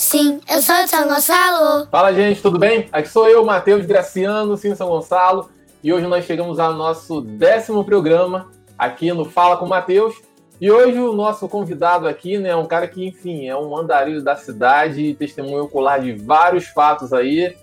[0.00, 1.88] Sim, eu sou de São Gonçalo.
[1.90, 2.88] Fala, gente, tudo bem?
[2.92, 5.50] Aqui sou eu, Matheus Graciano, sim, São Gonçalo.
[5.82, 8.48] E hoje nós chegamos ao nosso décimo programa
[8.78, 10.14] aqui no Fala com Matheus.
[10.60, 14.22] E hoje o nosso convidado aqui, né, é um cara que, enfim, é um andarilho
[14.22, 17.56] da cidade, testemunho ocular de vários fatos aí,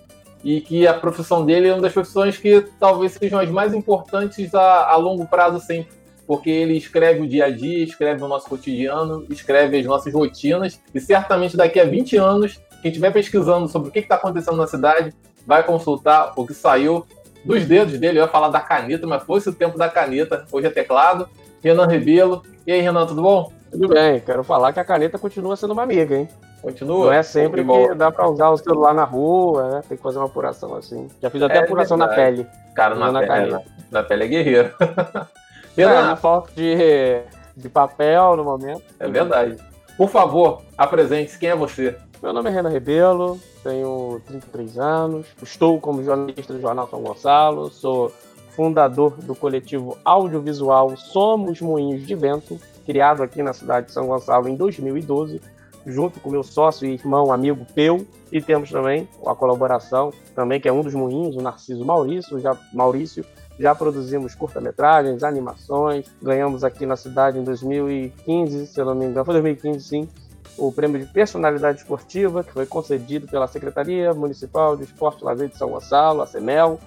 [0.43, 4.53] e que a profissão dele é uma das profissões que talvez sejam as mais importantes
[4.53, 5.93] a, a longo prazo sempre,
[6.27, 10.79] porque ele escreve o dia a dia, escreve o nosso cotidiano, escreve as nossas rotinas,
[10.93, 14.67] e certamente daqui a 20 anos, quem estiver pesquisando sobre o que está acontecendo na
[14.67, 15.13] cidade,
[15.45, 17.05] vai consultar o que saiu
[17.43, 20.67] dos dedos dele, eu ia falar da caneta, mas fosse o tempo da caneta, hoje
[20.67, 21.29] é teclado,
[21.63, 22.41] Renan Rebelo.
[22.65, 23.51] E aí, Renan, tudo bom?
[23.71, 26.27] Tudo bem, quero falar que a caneta continua sendo uma amiga, hein?
[26.61, 27.05] Continua?
[27.05, 29.81] Não é sempre que dá pra usar o celular na rua, né?
[29.87, 31.07] Tem que fazer uma apuração assim.
[31.21, 32.19] Já fiz até é apuração verdade.
[32.19, 32.47] na pele.
[32.73, 33.63] Cara, na, pele, caneta.
[33.91, 34.71] Na, na pele é guerreiro.
[35.75, 37.21] Renan, é, falta de,
[37.55, 38.83] de papel no momento.
[38.99, 39.57] É verdade.
[39.97, 41.39] Por favor, apresente-se.
[41.39, 41.97] Quem é você?
[42.21, 47.69] Meu nome é Renan Rebelo, tenho 33 anos, estou como jornalista do Jornal São Gonçalo,
[47.69, 48.11] sou
[48.55, 54.47] fundador do coletivo audiovisual Somos Moinhos de Vento, criado aqui na cidade de São Gonçalo
[54.47, 55.41] em 2012,
[55.85, 60.67] junto com meu sócio e irmão amigo Peu, e temos também a colaboração também que
[60.67, 63.25] é um dos moinhos, o Narciso Maurício, já Maurício,
[63.59, 69.25] já produzimos curta-metragens, animações, ganhamos aqui na cidade em 2015, se eu não me engano,
[69.25, 70.09] foi 2015 sim,
[70.57, 75.49] o prêmio de personalidade esportiva, que foi concedido pela Secretaria Municipal de Esporte e Lazer
[75.49, 76.79] de São Gonçalo, a CEMEL,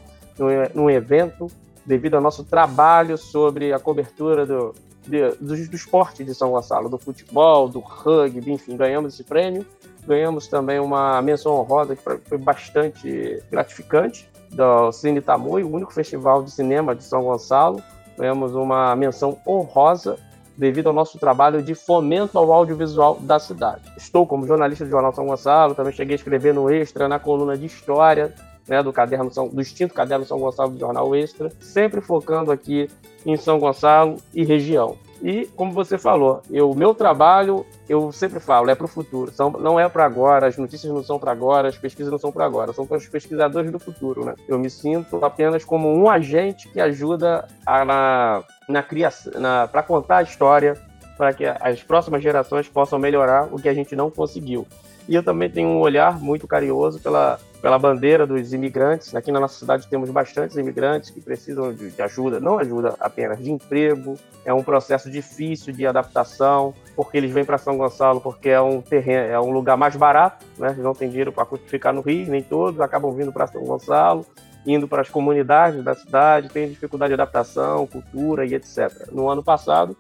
[0.75, 1.49] num evento,
[1.85, 4.75] devido ao nosso trabalho sobre a cobertura do,
[5.07, 9.67] de, do, do esporte de São Gonçalo, do futebol, do rugby, enfim, ganhamos esse prêmio.
[10.07, 16.43] Ganhamos também uma menção honrosa que foi bastante gratificante, do Cine Tamoio, o único festival
[16.43, 17.83] de cinema de São Gonçalo.
[18.17, 20.19] Ganhamos uma menção honrosa
[20.57, 23.83] devido ao nosso trabalho de fomento ao audiovisual da cidade.
[23.97, 27.57] Estou como jornalista do Jornal São Gonçalo, também cheguei a escrever no Extra, na coluna
[27.57, 28.35] de História,
[28.67, 32.91] né, do caderno São, do extinto caderno São Gonçalo do Jornal Extra, sempre focando aqui
[33.25, 34.97] em São Gonçalo e região.
[35.21, 39.33] E como você falou, o meu trabalho, eu sempre falo, é para o futuro.
[39.33, 42.31] São, não é para agora, as notícias não são para agora, as pesquisas não são
[42.31, 44.35] para agora, são para os pesquisadores do futuro, né?
[44.47, 49.33] Eu me sinto apenas como um agente que ajuda a, na, na criação,
[49.73, 50.77] para contar a história,
[51.17, 54.67] para que as próximas gerações possam melhorar o que a gente não conseguiu.
[55.09, 59.15] E eu também tenho um olhar muito carinhoso pela pela bandeira dos imigrantes.
[59.15, 63.39] Aqui na nossa cidade temos bastantes imigrantes que precisam de, de, ajuda, não ajuda apenas
[63.39, 64.17] de emprego.
[64.45, 68.81] É um processo difícil de adaptação, porque eles vêm para São Gonçalo porque é um
[68.81, 70.69] terreno, é um lugar mais barato, né?
[70.71, 74.25] Eles não têm dinheiro para ficar no Rio, nem todos acabam vindo para São Gonçalo,
[74.67, 79.11] indo para as comunidades da cidade, têm dificuldade de adaptação, cultura e etc.
[79.11, 79.97] No ano passado,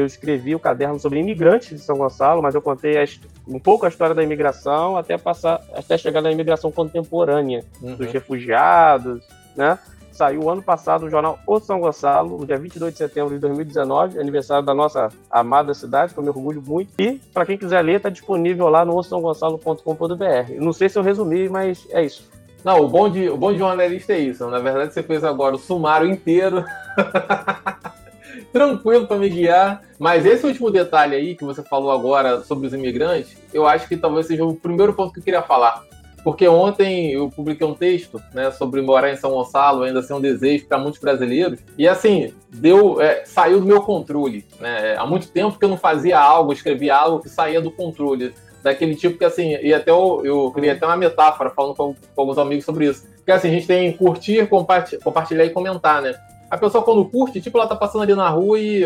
[0.00, 2.96] eu escrevi o caderno sobre imigrantes de São Gonçalo, mas eu contei
[3.46, 7.96] um pouco a história da imigração até passar até chegar na imigração contemporânea uhum.
[7.96, 9.24] dos refugiados,
[9.56, 9.78] né?
[10.12, 14.18] Saiu ano passado o jornal O São Gonçalo, no dia 22 de setembro de 2019,
[14.18, 16.90] aniversário da nossa amada cidade, que eu me orgulho muito.
[16.98, 20.54] E, para quem quiser ler, está disponível lá no osãogonçalo.com.br.
[20.58, 22.28] Não sei se eu resumi, mas é isso.
[22.64, 24.44] Não, o bom de, o bom de jornalista é isso.
[24.48, 26.64] Na verdade, você fez agora o sumário inteiro.
[28.52, 29.82] tranquilo para me guiar.
[29.98, 33.96] Mas esse último detalhe aí que você falou agora sobre os imigrantes, eu acho que
[33.96, 35.82] talvez seja o primeiro ponto que eu queria falar.
[36.22, 40.20] Porque ontem eu publiquei um texto né, sobre morar em São Gonçalo, ainda ser um
[40.20, 41.60] desejo para muitos brasileiros.
[41.76, 44.44] E assim, deu, é, saiu do meu controle.
[44.60, 44.96] Né?
[44.98, 48.34] Há muito tempo que eu não fazia algo, escrevia algo que saía do controle.
[48.62, 52.20] Daquele tipo que assim, e até eu, eu criei até uma metáfora falando com, com
[52.20, 53.06] alguns amigos sobre isso.
[53.24, 56.14] Que assim, a gente tem curtir, compartilhar e comentar, né?
[56.50, 58.84] A pessoa, quando curte, tipo, ela tá passando ali na rua e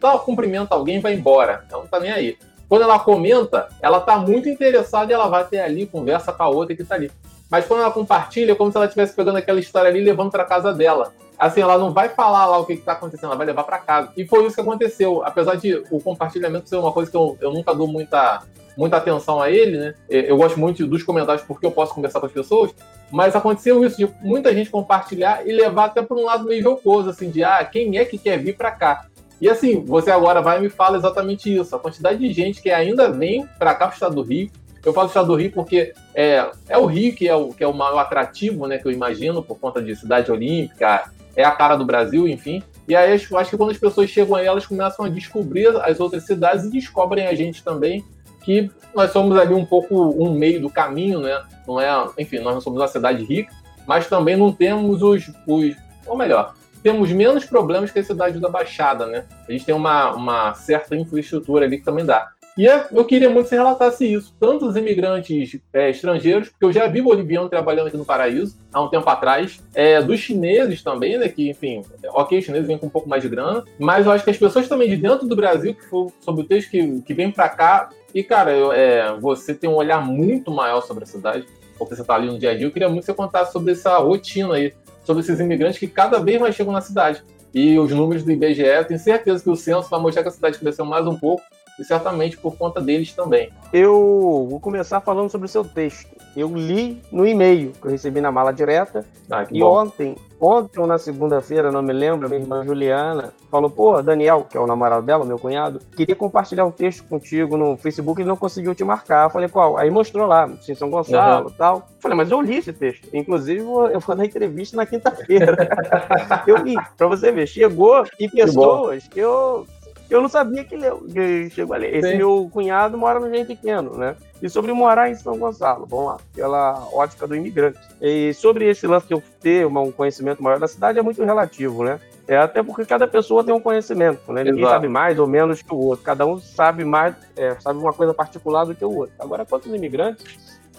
[0.00, 1.64] tá, cumprimenta alguém e vai embora.
[1.70, 2.38] Ela não tá nem aí.
[2.68, 6.48] Quando ela comenta, ela tá muito interessada e ela vai até ali, conversa com a
[6.48, 7.10] outra que tá ali.
[7.50, 10.30] Mas quando ela compartilha, é como se ela estivesse pegando aquela história ali e levando
[10.30, 11.12] para casa dela.
[11.36, 14.12] Assim, ela não vai falar lá o que, está acontecendo, ela vai levar para casa.
[14.16, 15.22] E foi isso que aconteceu.
[15.24, 18.42] Apesar de o compartilhamento ser uma coisa que eu, eu nunca dou muita,
[18.76, 19.94] muita atenção a ele, né?
[20.08, 22.74] Eu gosto muito dos comentários porque eu posso conversar com as pessoas.
[23.10, 27.10] Mas aconteceu isso de muita gente compartilhar e levar até para um lado meio jocoso,
[27.10, 29.06] assim, de ah, quem é que quer vir para cá?
[29.40, 31.74] E assim, você agora vai e me fala exatamente isso.
[31.74, 34.50] A quantidade de gente que ainda vem para cá, para o estado do Rio.
[34.84, 37.66] Eu falo estado do Rio porque é, é o Rio que é o, que é
[37.66, 41.76] o maior atrativo, né, que eu imagino, por conta de cidade olímpica, é a cara
[41.76, 42.62] do Brasil, enfim.
[42.88, 46.00] E aí eu acho que quando as pessoas chegam aí, elas começam a descobrir as
[46.00, 48.04] outras cidades e descobrem a gente também,
[48.42, 51.42] que nós somos ali um pouco um meio do caminho, né?
[51.66, 51.88] Não é,
[52.18, 53.52] enfim, nós não somos uma cidade rica,
[53.86, 55.76] mas também não temos os, os
[56.06, 59.24] ou melhor, temos menos problemas que a cidade da Baixada, né?
[59.48, 62.32] A gente tem uma, uma certa infraestrutura ali que também dá.
[62.58, 66.64] E é, eu queria muito que você relatasse isso, tanto os imigrantes é, estrangeiros, porque
[66.64, 70.82] eu já vi boliviano trabalhando aqui no Paraíso há um tempo atrás, é, dos chineses
[70.82, 74.04] também, né, que, enfim, ok, os chineses vêm com um pouco mais de grana, mas
[74.04, 76.70] eu acho que as pessoas também de dentro do Brasil, que foi sobre o texto
[76.70, 80.82] que, que vem para cá, e, cara, eu, é, você tem um olhar muito maior
[80.82, 81.46] sobre a cidade,
[81.78, 83.72] porque você está ali no dia a dia, eu queria muito que você contasse sobre
[83.72, 84.74] essa rotina aí,
[85.04, 87.22] sobre esses imigrantes que cada vez mais chegam na cidade.
[87.52, 90.58] E os números do IBGE, tenho certeza que o censo vai mostrar que a cidade
[90.58, 91.42] cresceu mais um pouco,
[91.80, 93.50] e certamente por conta deles também.
[93.72, 96.20] Eu vou começar falando sobre o seu texto.
[96.36, 99.04] Eu li no e-mail que eu recebi na mala direta.
[99.28, 99.82] Ah, e bom.
[99.82, 104.56] ontem, ontem ou na segunda-feira, não me lembro, minha irmã Juliana falou: pô, Daniel, que
[104.56, 108.36] é o namorado dela, meu cunhado, queria compartilhar um texto contigo no Facebook e não
[108.36, 109.24] conseguiu te marcar.
[109.24, 109.76] Eu falei: qual?
[109.76, 111.56] Aí mostrou lá, em São Gonçalo e uhum.
[111.56, 111.76] tal.
[111.76, 113.08] Eu falei: mas eu li esse texto.
[113.12, 115.56] Inclusive, eu vou na entrevista na quinta-feira.
[116.46, 117.46] eu li, pra você ver.
[117.46, 119.66] Chegou e pessoas que, que eu
[120.10, 121.86] eu não sabia que ele chegou ali.
[121.86, 122.16] Esse Sim.
[122.16, 124.16] meu cunhado mora no Jardim Pequeno, né?
[124.42, 127.78] E sobre morar em São Gonçalo, vamos lá, pela ótica do imigrante.
[128.00, 131.84] E sobre esse lance de eu ter um conhecimento maior da cidade é muito relativo,
[131.84, 132.00] né?
[132.26, 134.42] É até porque cada pessoa tem um conhecimento, né?
[134.42, 134.74] Ninguém Exato.
[134.74, 136.04] sabe mais ou menos que o outro.
[136.04, 139.14] Cada um sabe mais, é, sabe uma coisa particular do que o outro.
[139.18, 140.24] Agora, quanto aos imigrantes,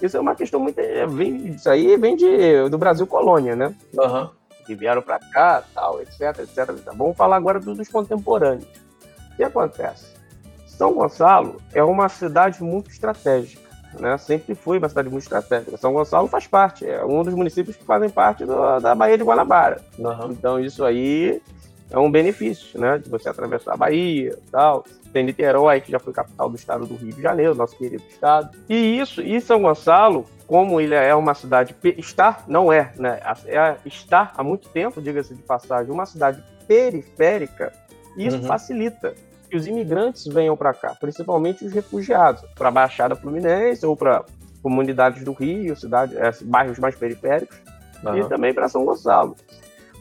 [0.01, 0.79] isso é uma questão muito.
[0.79, 3.75] É, vem, isso aí vem de, do Brasil colônia, né?
[3.93, 4.29] Uhum.
[4.65, 6.71] Que vieram para cá, tal, etc, etc.
[6.95, 8.67] Vamos falar agora dos contemporâneos.
[9.41, 10.05] Que acontece?
[10.67, 13.67] São Gonçalo é uma cidade muito estratégica.
[13.99, 14.15] Né?
[14.19, 15.75] Sempre foi uma cidade muito estratégica.
[15.77, 19.23] São Gonçalo faz parte, é um dos municípios que fazem parte do, da Baía de
[19.23, 19.81] Guanabara.
[19.97, 20.29] Uhum.
[20.29, 21.41] Então isso aí
[21.89, 22.99] é um benefício, né?
[22.99, 24.85] De você atravessar a Bahia tal.
[25.11, 28.55] Tem Niterói, que já foi capital do estado do Rio de Janeiro, nosso querido estado.
[28.69, 33.19] E isso, e São Gonçalo, como ele é uma cidade, está, não é, né?
[33.47, 37.73] É, está há muito tempo, diga-se de passagem, uma cidade periférica,
[38.15, 38.43] isso uhum.
[38.43, 39.15] facilita
[39.51, 44.23] que os imigrantes venham para cá, principalmente os refugiados, para a Baixada Fluminense ou para
[44.63, 47.57] comunidades do Rio, cidade, é, bairros mais periféricos,
[48.01, 48.17] uhum.
[48.17, 49.35] e também para São Gonçalo.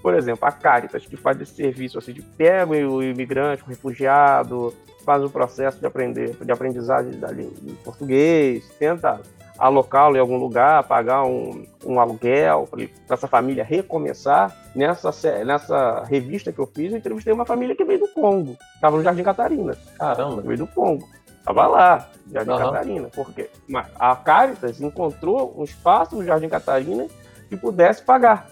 [0.00, 4.72] Por exemplo, a Caritas, que faz esse serviço assim, de pega o imigrante, o refugiado,
[5.04, 9.20] faz o processo de aprender, de aprendizagem de português, tenta
[9.60, 14.56] alocá-lo em algum lugar, pagar um, um aluguel para essa família recomeçar.
[14.74, 15.12] Nessa,
[15.44, 18.56] nessa revista que eu fiz, eu entrevistei uma família que veio do Congo.
[18.74, 19.76] Estava no Jardim Catarina.
[19.98, 20.40] Caramba!
[20.40, 21.06] Veio do Congo.
[21.38, 22.58] Estava lá, Jardim uhum.
[22.58, 23.08] Catarina.
[23.14, 23.50] Porque
[23.98, 27.06] a Caritas encontrou um espaço no Jardim Catarina
[27.48, 28.48] que pudesse pagar.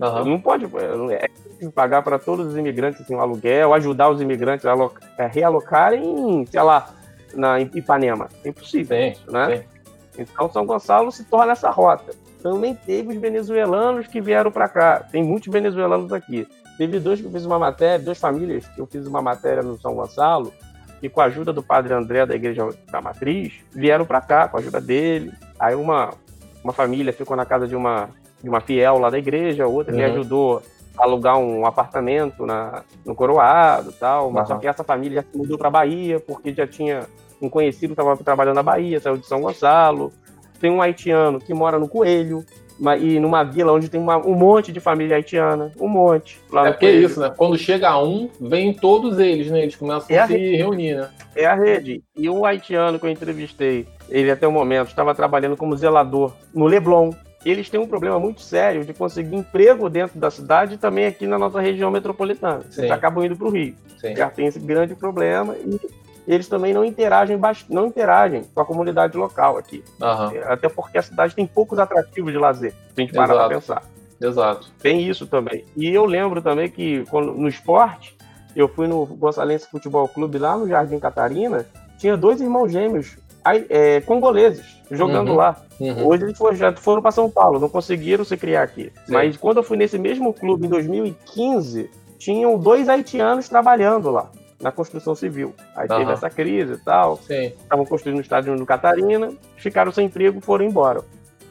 [0.00, 0.24] Uhum.
[0.24, 0.64] Não pode
[1.12, 1.28] é
[1.74, 4.74] pagar para todos os imigrantes assim, um aluguel, ajudar os imigrantes a
[5.18, 6.88] é, realocarem, sei lá,
[7.34, 8.28] na Ipanema.
[8.44, 9.56] É impossível, sim, né?
[9.56, 9.77] Sim.
[10.18, 12.12] Então São Gonçalo se torna essa rota.
[12.42, 15.06] Também teve os venezuelanos que vieram para cá.
[15.10, 16.46] Tem muitos venezuelanos aqui.
[16.76, 19.78] Teve dois que eu fiz uma matéria, duas famílias que eu fiz uma matéria no
[19.80, 20.52] São Gonçalo,
[21.02, 24.56] e com a ajuda do padre André da Igreja da Matriz, vieram para cá com
[24.56, 25.32] a ajuda dele.
[25.58, 26.10] Aí uma,
[26.62, 28.08] uma família ficou na casa de uma,
[28.42, 29.98] de uma fiel lá da igreja, outra uhum.
[29.98, 30.62] me ajudou
[30.96, 34.30] a alugar um apartamento na, no Coroado tal.
[34.30, 34.56] Mas uhum.
[34.56, 37.06] só que essa família já se mudou para Bahia, porque já tinha
[37.40, 40.12] um conhecido que estava trabalhando na Bahia, saiu de São Gonçalo.
[40.60, 42.44] Tem um haitiano que mora no Coelho,
[43.00, 46.40] e numa vila onde tem uma, um monte de família haitiana, um monte.
[46.50, 47.32] Lá é porque é isso, né?
[47.36, 49.62] Quando chega um, vem todos eles, né?
[49.62, 50.56] Eles começam é a, se rede.
[50.56, 51.08] reunir, né?
[51.34, 52.02] É a rede.
[52.16, 56.66] E o haitiano que eu entrevistei, ele até o momento estava trabalhando como zelador no
[56.66, 57.10] Leblon.
[57.44, 61.26] Eles têm um problema muito sério de conseguir emprego dentro da cidade e também aqui
[61.26, 62.62] na nossa região metropolitana.
[62.76, 63.74] Eles acabam indo para o Rio.
[64.00, 64.14] Sim.
[64.14, 65.80] Já tem esse grande problema e
[66.28, 69.82] eles também não interagem, não interagem com a comunidade local aqui.
[69.98, 70.42] Uhum.
[70.44, 73.82] Até porque a cidade tem poucos atrativos de lazer, se a gente parar para pensar.
[74.20, 74.70] Exato.
[74.82, 75.64] Tem isso também.
[75.74, 78.14] E eu lembro também que quando, no esporte,
[78.54, 81.64] eu fui no Gonçalense Futebol Clube lá no Jardim Catarina,
[81.96, 83.16] tinha dois irmãos gêmeos
[83.70, 85.36] é, congoleses jogando uhum.
[85.36, 85.56] lá.
[85.80, 86.08] Uhum.
[86.08, 88.92] Hoje eles foram, já foram para São Paulo, não conseguiram se criar aqui.
[89.06, 89.12] Sim.
[89.12, 94.30] Mas quando eu fui nesse mesmo clube em 2015, tinham dois haitianos trabalhando lá
[94.60, 95.54] na construção civil.
[95.74, 95.98] Aí uhum.
[95.98, 97.20] teve essa crise e tal.
[97.28, 101.02] Estavam construindo o estádio no Catarina, ficaram sem emprego, foram embora.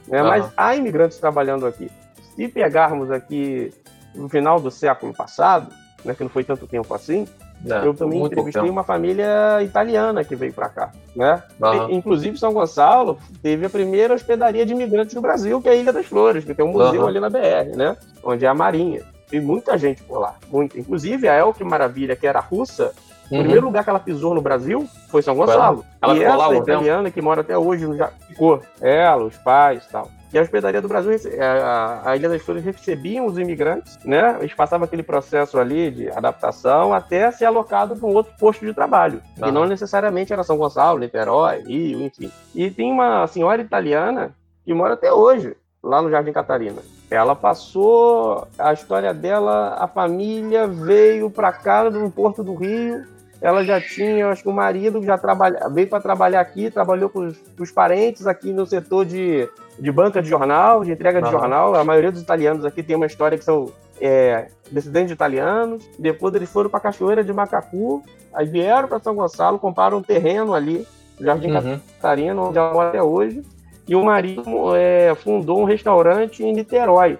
[0.07, 0.21] Né?
[0.21, 0.27] Uhum.
[0.27, 1.89] Mas há imigrantes trabalhando aqui.
[2.35, 3.73] Se pegarmos aqui
[4.13, 5.71] no final do século passado,
[6.03, 7.27] né, que não foi tanto tempo assim,
[7.63, 11.41] não, eu também entrevistei uma família italiana que veio para cá, né?
[11.59, 11.89] Uhum.
[11.89, 15.91] Inclusive São Gonçalo teve a primeira hospedaria de imigrantes no Brasil, que é a Ilha
[15.91, 17.07] das Flores, que tem um museu uhum.
[17.07, 17.97] ali na BR, né?
[18.23, 19.01] Onde é a Marinha.
[19.29, 20.79] Tem muita gente por lá, muita.
[20.79, 22.93] Inclusive a Elke Maravilha, que era russa,
[23.29, 23.39] uhum.
[23.39, 25.83] o primeiro lugar que ela pisou no Brasil foi São Gonçalo.
[26.01, 28.61] Ela, ela e essa lá, italiana que mora até hoje já ficou.
[28.81, 30.09] Ela, os pais e tal.
[30.29, 34.37] que a hospedaria do Brasil, a, a Ilha das Flores recebiam os imigrantes, né?
[34.39, 38.73] Eles passavam aquele processo ali de adaptação até ser alocado para um outro posto de
[38.73, 39.21] trabalho.
[39.45, 42.31] E não necessariamente era São Gonçalo, Niterói, Rio, enfim.
[42.55, 44.33] E tem uma senhora italiana
[44.65, 45.55] que mora até hoje
[45.87, 46.81] lá no Jardim Catarina.
[47.09, 53.05] Ela passou a história dela, a família veio para cá no Porto do Rio.
[53.39, 57.27] Ela já tinha, acho que o marido já trabalha, veio para trabalhar aqui, trabalhou com
[57.27, 59.47] os, com os, parentes aqui no setor de,
[59.79, 61.75] de banca de jornal, de entrega de jornal.
[61.75, 65.87] A maioria dos italianos aqui tem uma história que são é, descendentes de italianos.
[65.97, 68.03] Depois eles foram para a Cachoeira de Macacu,
[68.33, 70.85] aí vieram para São Gonçalo, compraram um terreno ali,
[71.19, 71.79] Jardim uhum.
[72.01, 73.43] Catarina, onde ela mora até hoje
[73.87, 77.17] e o marido é, fundou um restaurante em Niterói.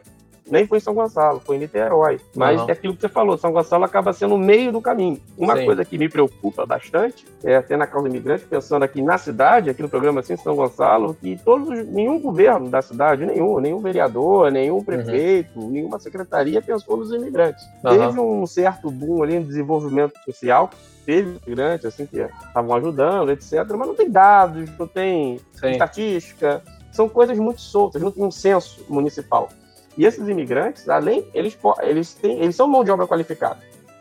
[0.49, 2.19] Nem foi em São Gonçalo, foi em Niterói.
[2.35, 2.69] Mas uhum.
[2.69, 5.19] é aquilo que você falou, São Gonçalo acaba sendo o meio do caminho.
[5.37, 5.65] Uma Sim.
[5.65, 9.81] coisa que me preocupa bastante, é até na causa imigrante, pensando aqui na cidade, aqui
[9.81, 14.83] no programa assim, São Gonçalo, que todos, nenhum governo da cidade, nenhum, nenhum vereador, nenhum
[14.83, 15.69] prefeito, uhum.
[15.69, 17.63] nenhuma secretaria pensou nos imigrantes.
[17.83, 17.91] Uhum.
[17.91, 20.69] Teve um certo boom ali no desenvolvimento social,
[21.05, 23.65] teve imigrantes assim que estavam ajudando, etc.
[23.69, 25.71] Mas não tem dados, não tem Sim.
[25.71, 26.61] estatística,
[26.91, 29.49] são coisas muito soltas, não tem um censo municipal.
[29.97, 33.57] E esses imigrantes, além, eles, eles, têm, eles são mão de obra qualificada.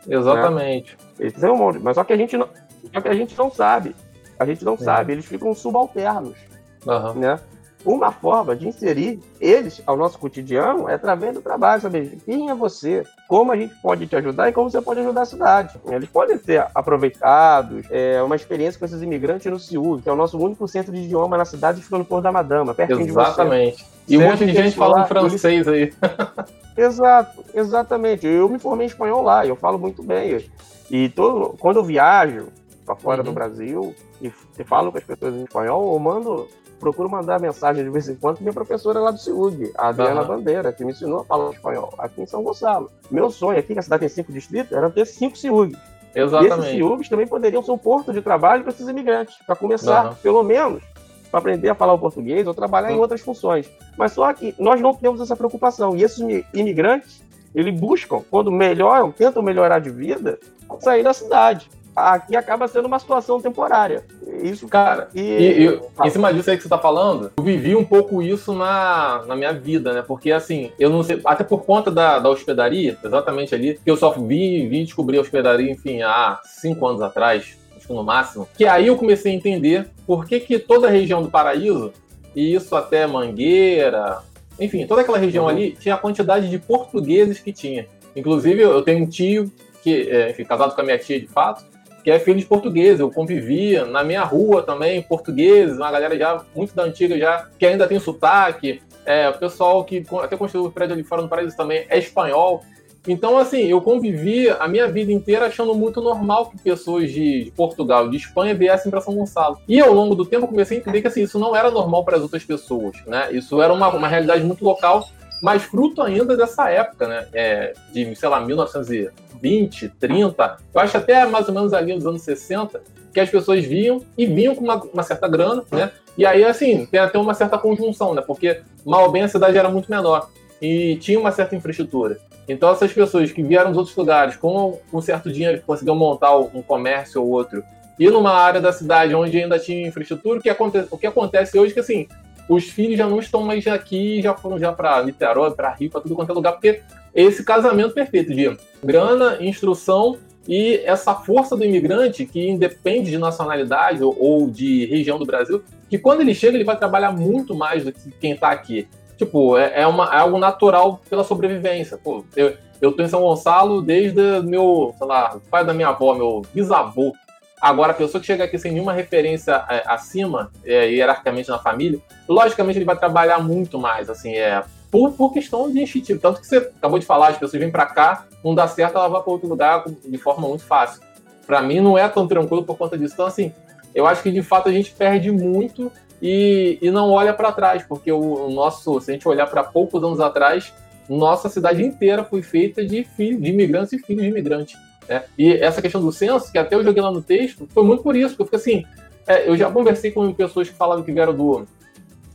[0.07, 0.95] Exatamente.
[0.95, 1.15] Né?
[1.19, 2.47] Eles são mão de, mas só que a gente não,
[2.93, 3.95] só que a gente não sabe.
[4.39, 6.37] A gente não sabe, eles ficam subalternos.
[6.85, 7.13] Uhum.
[7.15, 7.39] Né?
[7.83, 12.53] Uma forma de inserir eles ao nosso cotidiano é através do trabalho, saber quem é
[12.53, 15.79] você, como a gente pode te ajudar e como você pode ajudar a cidade.
[15.87, 20.15] Eles podem ser aproveitados, é uma experiência com esses imigrantes no CIU, que é o
[20.15, 23.77] nosso único centro de idioma na cidade, fica no Porto da Madama, pertinho Exatamente.
[23.77, 23.96] de você.
[24.07, 25.93] E um monte de gente falando francês aí.
[26.77, 28.27] Exato, exatamente.
[28.27, 30.47] Eu me formei em espanhol lá, eu falo muito bem.
[30.91, 32.49] E todo, quando eu viajo
[32.85, 33.25] para fora uhum.
[33.25, 36.47] do Brasil e, e falo com as pessoas em espanhol, eu mando
[36.79, 40.27] procuro mandar mensagem de vez em quando minha professora lá do CIUG, a Adriana uhum.
[40.27, 42.91] Bandeira, que me ensinou a falar espanhol aqui em São Gonçalo.
[43.09, 45.77] Meu sonho aqui, que a cidade tem cinco distritos, era ter cinco CIUGs.
[46.13, 46.53] Exatamente.
[46.53, 50.07] E esses CIUGs também poderiam ser um porto de trabalho para esses imigrantes, para começar,
[50.07, 50.15] uhum.
[50.15, 50.83] pelo menos,
[51.29, 53.69] para aprender a falar o português ou trabalhar em outras funções.
[53.97, 55.95] Mas só que nós não temos essa preocupação.
[55.95, 56.19] E esses
[56.53, 60.39] imigrantes, eles buscam, quando melhoram, tentam melhorar de vida,
[60.79, 64.05] sair da cidade aqui acaba sendo uma situação temporária.
[64.43, 65.09] Isso, cara.
[65.15, 68.21] E, e, e em cima disso aí que você tá falando, eu vivi um pouco
[68.21, 70.03] isso na, na minha vida, né?
[70.03, 73.97] Porque assim, eu não sei, até por conta da, da hospedaria, exatamente ali, que eu
[73.97, 77.57] só vi, descobrir a hospedaria, enfim, há cinco anos atrás,
[77.93, 78.47] no máximo.
[78.57, 81.93] Que aí eu comecei a entender por que, que toda a região do paraíso,
[82.35, 84.19] e isso até Mangueira,
[84.59, 85.49] enfim, toda aquela região uhum.
[85.49, 87.87] ali, tinha a quantidade de portugueses que tinha.
[88.15, 89.51] Inclusive, eu tenho um tio
[89.83, 91.63] que, é, enfim, casado com a minha tia de fato,
[92.03, 92.99] que é filho de português.
[92.99, 97.65] Eu convivia na minha rua também, portugueses, uma galera já muito da antiga já, que
[97.65, 98.81] ainda tem sotaque.
[99.05, 102.63] É, o pessoal que até construiu o prédio ali fora no Paraíso também é espanhol.
[103.07, 108.09] Então, assim, eu convivi a minha vida inteira achando muito normal que pessoas de Portugal,
[108.09, 109.57] de Espanha, viessem para São Gonçalo.
[109.67, 112.03] E ao longo do tempo eu comecei a entender que assim, isso não era normal
[112.03, 113.29] para as outras pessoas, né?
[113.31, 115.07] Isso era uma, uma realidade muito local,
[115.41, 117.27] mas fruto ainda dessa época, né?
[117.33, 119.11] É, de, sei lá, 1900
[119.41, 122.81] 20, 30, eu acho até mais ou menos ali nos anos 60,
[123.13, 125.91] que as pessoas vinham e vinham com uma, uma certa grana, né?
[126.17, 128.21] E aí, assim, tem até uma certa conjunção, né?
[128.21, 130.29] Porque mal ou bem a cidade era muito menor
[130.61, 132.17] e tinha uma certa infraestrutura.
[132.47, 136.37] Então, essas pessoas que vieram dos outros lugares com um certo dinheiro que conseguiam montar
[136.37, 137.63] um comércio ou outro,
[137.99, 141.57] e numa área da cidade onde ainda tinha infraestrutura, o que acontece, o que acontece
[141.57, 142.07] hoje é que, assim,
[142.47, 146.01] os filhos já não estão mais aqui, já foram já para Niterói, para Rio, para
[146.01, 146.81] tudo quanto é lugar, porque
[147.13, 154.01] esse casamento perfeito de grana, instrução e essa força do imigrante que independe de nacionalidade
[154.01, 157.83] ou, ou de região do Brasil, que quando ele chega ele vai trabalhar muito mais
[157.83, 158.87] do que quem está aqui.
[159.17, 161.97] Tipo, é, é, uma, é algo natural pela sobrevivência.
[161.97, 166.13] Pô, eu, eu tô em São Gonçalo desde meu, sei lá, pai da minha avó,
[166.13, 167.13] meu bisavô.
[167.59, 171.99] Agora, a pessoa que chega aqui sem nenhuma referência é, acima, é, hierarquicamente na família,
[172.27, 176.19] logicamente ele vai trabalhar muito mais, assim, é, por, por questão de instintivo.
[176.19, 179.07] Tanto que você acabou de falar, as pessoas vêm para cá, não dá certo, ela
[179.07, 181.01] vai para outro lugar de forma muito fácil.
[181.47, 183.15] Para mim, não é tão tranquilo por conta disso.
[183.15, 183.51] Então, assim,
[183.95, 187.83] eu acho que de fato a gente perde muito e, e não olha para trás,
[187.83, 190.73] porque o, o, nosso, se a gente olhar para poucos anos atrás,
[191.07, 194.77] nossa cidade inteira foi feita de filhos de imigrantes e filhos de imigrantes.
[195.07, 195.23] Né?
[195.37, 198.15] E essa questão do censo, que até eu joguei lá no texto, foi muito por
[198.15, 198.85] isso, porque eu fico assim,
[199.27, 201.65] é, eu já conversei com pessoas que falavam que vieram do,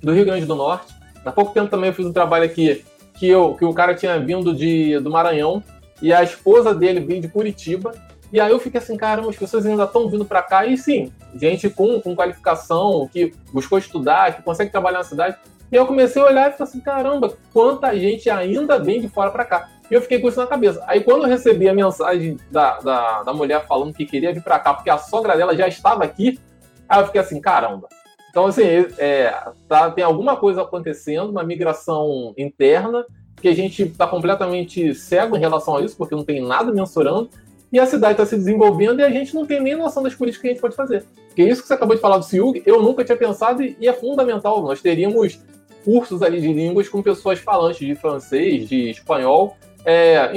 [0.03, 2.85] do Rio Grande do Norte, Há pouco tempo também eu fiz um trabalho aqui
[3.19, 5.63] que, eu, que o cara tinha vindo de, do Maranhão
[6.01, 7.93] e a esposa dele veio de Curitiba.
[8.33, 10.65] E aí eu fiquei assim, caramba, as pessoas ainda estão vindo para cá.
[10.65, 15.37] E sim, gente com, com qualificação, que buscou estudar, que consegue trabalhar na cidade.
[15.71, 19.31] E eu comecei a olhar e falei assim, caramba, quanta gente ainda vem de fora
[19.31, 19.69] para cá.
[19.91, 20.83] E eu fiquei com isso na cabeça.
[20.87, 24.59] Aí quando eu recebi a mensagem da, da, da mulher falando que queria vir para
[24.59, 26.39] cá porque a sogra dela já estava aqui,
[26.89, 27.89] aí eu fiquei assim, caramba.
[28.31, 28.63] Então, assim,
[28.97, 29.35] é,
[29.69, 33.05] tá, tem alguma coisa acontecendo, uma migração interna,
[33.43, 37.29] que a gente está completamente cego em relação a isso, porque não tem nada mensurando,
[37.73, 40.43] e a cidade está se desenvolvendo e a gente não tem nem noção das políticas
[40.43, 41.05] que a gente pode fazer.
[41.29, 43.93] Porque isso que você acabou de falar do CIUG, eu nunca tinha pensado e é
[43.93, 44.63] fundamental.
[44.63, 45.41] Nós teríamos
[45.83, 50.29] cursos ali de línguas com pessoas falantes de francês, de espanhol, é,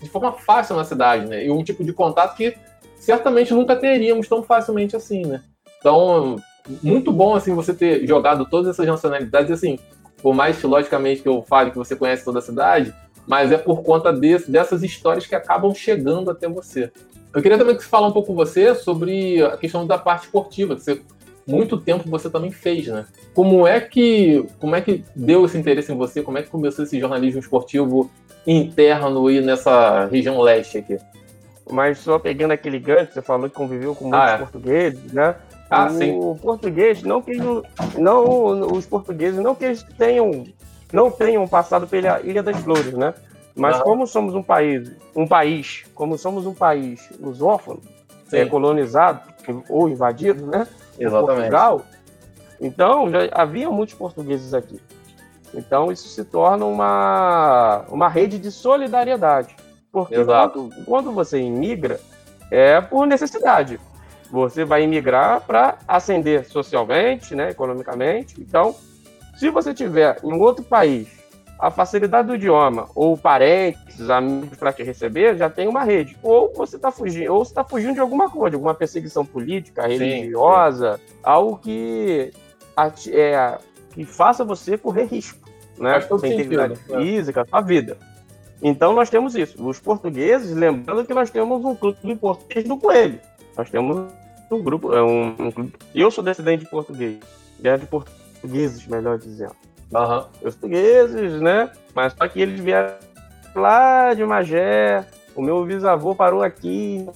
[0.00, 1.44] de forma fácil na cidade, né?
[1.44, 2.54] E um tipo de contato que
[2.96, 5.42] certamente nunca teríamos tão facilmente assim, né?
[5.80, 6.36] Então,
[6.82, 9.78] muito bom, assim, você ter jogado todas essas nacionalidades, assim,
[10.22, 12.94] por mais logicamente, que eu fale que você conhece toda a cidade,
[13.26, 16.90] mas é por conta desse, dessas histórias que acabam chegando até você.
[17.32, 20.24] Eu queria também que você falasse um pouco com você sobre a questão da parte
[20.24, 21.02] esportiva, que você
[21.46, 23.06] muito tempo você também fez, né?
[23.34, 26.22] Como é que como é que deu esse interesse em você?
[26.22, 28.10] Como é que começou esse jornalismo esportivo
[28.46, 30.98] interno e nessa região leste aqui?
[31.70, 34.38] Mas só pegando aquele gancho, você falou que conviveu com muitos ah, é.
[34.38, 35.34] portugueses, né?
[35.70, 36.38] Ah, o sim.
[36.40, 37.32] português, não que
[37.98, 40.44] não, os portugueses não que eles tenham
[40.92, 43.14] não tenham passado pela Ilha das Flores, né?
[43.56, 47.80] Mas como somos um país, um país, como somos um país lusófono,
[48.32, 49.20] é, colonizado
[49.68, 50.66] ou invadido, né?
[50.98, 51.36] Exatamente.
[51.36, 51.82] Portugal,
[52.60, 54.80] então já havia muitos portugueses aqui.
[55.52, 59.54] Então isso se torna uma, uma rede de solidariedade.
[59.92, 62.00] Porque quando, quando você imigra,
[62.50, 63.78] é por necessidade.
[64.30, 68.40] Você vai imigrar para ascender socialmente, né, economicamente.
[68.40, 68.74] Então,
[69.36, 71.24] se você tiver em outro país
[71.58, 76.16] a facilidade do idioma, ou parentes, amigos para te receber, já tem uma rede.
[76.22, 80.94] Ou você está fugindo, ou está fugindo de alguma coisa, de alguma perseguição política, religiosa,
[80.94, 81.18] sim, sim.
[81.22, 82.32] algo que,
[83.08, 83.58] é,
[83.92, 85.48] que faça você correr risco,
[85.78, 86.00] né?
[86.00, 86.98] Sem integridade né?
[86.98, 87.96] física, sua vida.
[88.60, 89.66] Então nós temos isso.
[89.66, 93.20] Os portugueses, lembrando que nós temos um clube português do Coelho.
[93.56, 94.12] Nós temos
[94.50, 95.72] um grupo, é um, um clube.
[95.94, 97.18] Eu sou descendente de português,
[97.58, 97.86] de
[98.44, 99.56] portugueses, melhor dizendo.
[99.92, 100.24] Uhum.
[100.42, 101.70] Portugueses, né?
[101.94, 102.94] Mas só que eles vieram
[103.54, 105.06] lá de Magé.
[105.34, 107.06] O meu bisavô parou aqui,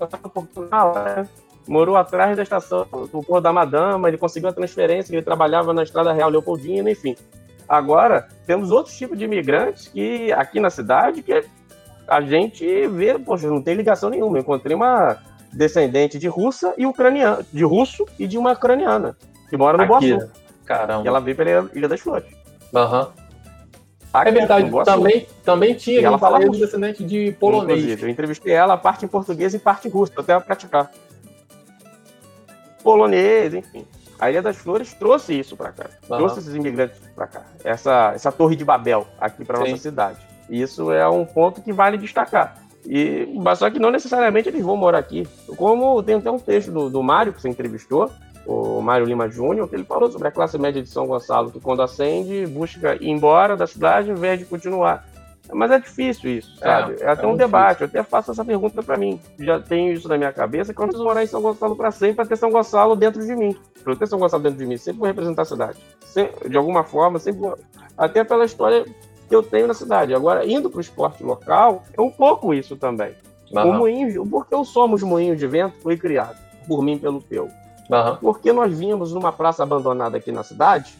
[1.16, 1.29] né?
[1.68, 4.09] morou atrás da estação do Porto da Madama.
[4.09, 7.14] Ele conseguiu a transferência, ele trabalhava na Estrada Real Leopoldina, enfim.
[7.68, 11.44] Agora, temos outros tipos de imigrantes que aqui na cidade que
[12.09, 14.38] a gente vê, poxa, não tem ligação nenhuma.
[14.38, 15.18] Eu encontrei uma
[15.53, 19.16] descendente de russa e ucraniana, de russo e de uma ucraniana,
[19.50, 20.14] que mora no aqui.
[20.14, 20.31] Boa
[20.68, 21.02] Caramba.
[21.02, 22.28] E ela veio pela Ilha das Flores.
[22.74, 23.04] Aham.
[24.14, 24.20] Uhum.
[24.22, 27.78] é verdade, também, também tinha ela fala um descendente de polonês.
[27.78, 30.90] Inclusive, eu entrevistei ela, parte em português e parte em russo, até praticar.
[32.85, 33.87] Polonês, enfim.
[34.18, 35.87] A Ilha das Flores trouxe isso para cá.
[36.11, 36.18] Uhum.
[36.18, 37.42] Trouxe esses imigrantes para cá.
[37.64, 40.18] Essa, essa torre de Babel aqui para nossa cidade.
[40.50, 42.59] Isso é um ponto que vale destacar.
[42.87, 43.26] E,
[43.57, 45.26] só que não necessariamente eles vão morar aqui.
[45.57, 48.11] Como tem até um texto do, do Mário, que você entrevistou,
[48.48, 51.61] o Mário Lima Júnior, que ele falou sobre a classe média de São Gonçalo, que
[51.61, 55.06] quando acende, busca ir embora da cidade ao invés de continuar.
[55.52, 56.96] Mas é difícil isso, é, sabe?
[57.00, 57.78] É, é até é um debate.
[57.78, 57.96] Difícil.
[57.96, 59.20] Eu até faço essa pergunta para mim.
[59.38, 62.16] Já tenho isso na minha cabeça, que eu preciso morar em São Gonçalo para sempre,
[62.16, 63.54] para ter São Gonçalo dentro de mim.
[63.84, 65.78] Para ter São Gonçalo dentro de mim, sempre vou representar a cidade.
[66.04, 67.58] Sempre, de alguma forma, sempre vou...
[67.96, 68.84] Até pela história
[69.28, 70.14] que eu tenho na cidade.
[70.14, 73.14] Agora, indo para o esporte local, é um pouco isso também.
[73.52, 73.70] Uhum.
[73.70, 77.48] O moinho, porque o Somos Moinho de Vento foi criado por mim pelo Peu.
[77.90, 78.16] Uhum.
[78.16, 80.94] Porque nós vimos numa praça abandonada aqui na cidade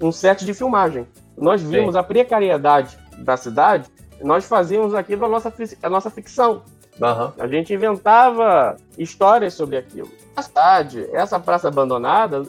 [0.00, 1.06] um set de filmagem.
[1.36, 1.98] Nós vimos Sim.
[1.98, 3.88] a precariedade da cidade,
[4.20, 5.52] nós fazíamos aquilo a nossa,
[5.82, 6.62] a nossa ficção.
[7.00, 7.32] Uhum.
[7.38, 10.10] A gente inventava histórias sobre aquilo.
[10.36, 12.42] A cidade, essa praça abandonada,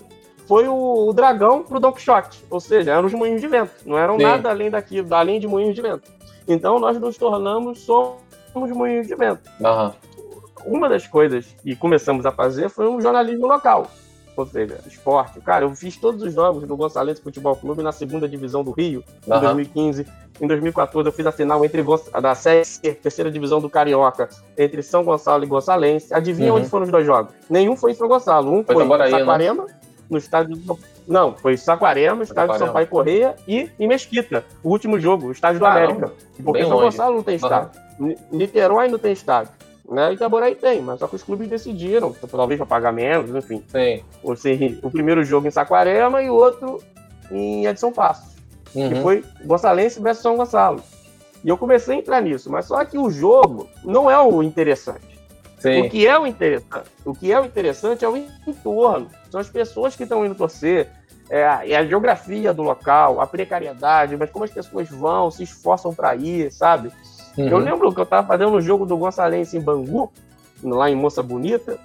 [0.47, 2.43] foi o, o dragão pro Don Quixote.
[2.49, 3.71] Ou seja, eram os moinhos de vento.
[3.86, 4.23] Não eram Sim.
[4.23, 6.12] nada além daquilo, além de moinhos de vento.
[6.47, 9.49] Então nós nos tornamos somos moinhos de vento.
[9.60, 9.91] Uhum
[10.65, 13.89] uma das coisas que começamos a fazer foi um jornalismo local.
[14.36, 15.39] Ou seja, esporte.
[15.41, 19.04] Cara, eu fiz todos os jogos do Gonçalves Futebol Clube na segunda divisão do Rio,
[19.28, 20.08] em 2015.
[20.41, 21.84] Em 2014, eu fiz a final entre
[22.19, 26.12] da Série C, terceira divisão do Carioca, entre São Gonçalo e Gonçalense.
[26.13, 26.60] Adivinha uhum.
[26.60, 27.34] onde foram os dois jogos?
[27.47, 28.52] Nenhum foi em São Gonçalo.
[28.52, 29.10] Um foi, foi em né?
[29.10, 29.76] Saquarema, né?
[30.10, 30.80] no estádio do...
[31.08, 35.60] Não, foi Saquarema, estádio do Sampaio Correia e em Mesquita, o último jogo, o estádio
[35.60, 36.12] do América.
[36.43, 37.69] Porque São Gonçalo não tem estádio.
[37.99, 38.15] Uhum.
[38.32, 39.52] Niterói não tem estádio.
[39.89, 40.13] Né?
[40.13, 43.63] Itaboraí tem, mas só que os clubes decidiram, talvez para pagar menos, enfim.
[43.67, 44.04] Sim.
[44.24, 46.82] Ou seja, o primeiro jogo em Saquarema e o outro
[47.30, 48.34] em Edson Passos.
[48.74, 48.89] Uhum.
[48.89, 50.82] Que foi Gonçalense versus São Gonçalo.
[51.43, 55.19] E eu comecei a entrar nisso, mas só que o jogo não é o interessante.
[55.60, 55.82] Sim.
[55.82, 56.89] O que é o interessante?
[57.06, 59.10] O que é o interessante é o entorno.
[59.30, 60.89] São as pessoas que estão indo torcer,
[61.30, 61.39] é,
[61.72, 66.15] é a geografia do local, a precariedade, mas como as pessoas vão, se esforçam para
[66.15, 66.91] ir, sabe?
[67.38, 67.48] Uhum.
[67.48, 70.12] Eu lembro que eu estava fazendo um jogo do Gonçalense em Bangu,
[70.63, 71.80] lá em Moça Bonita,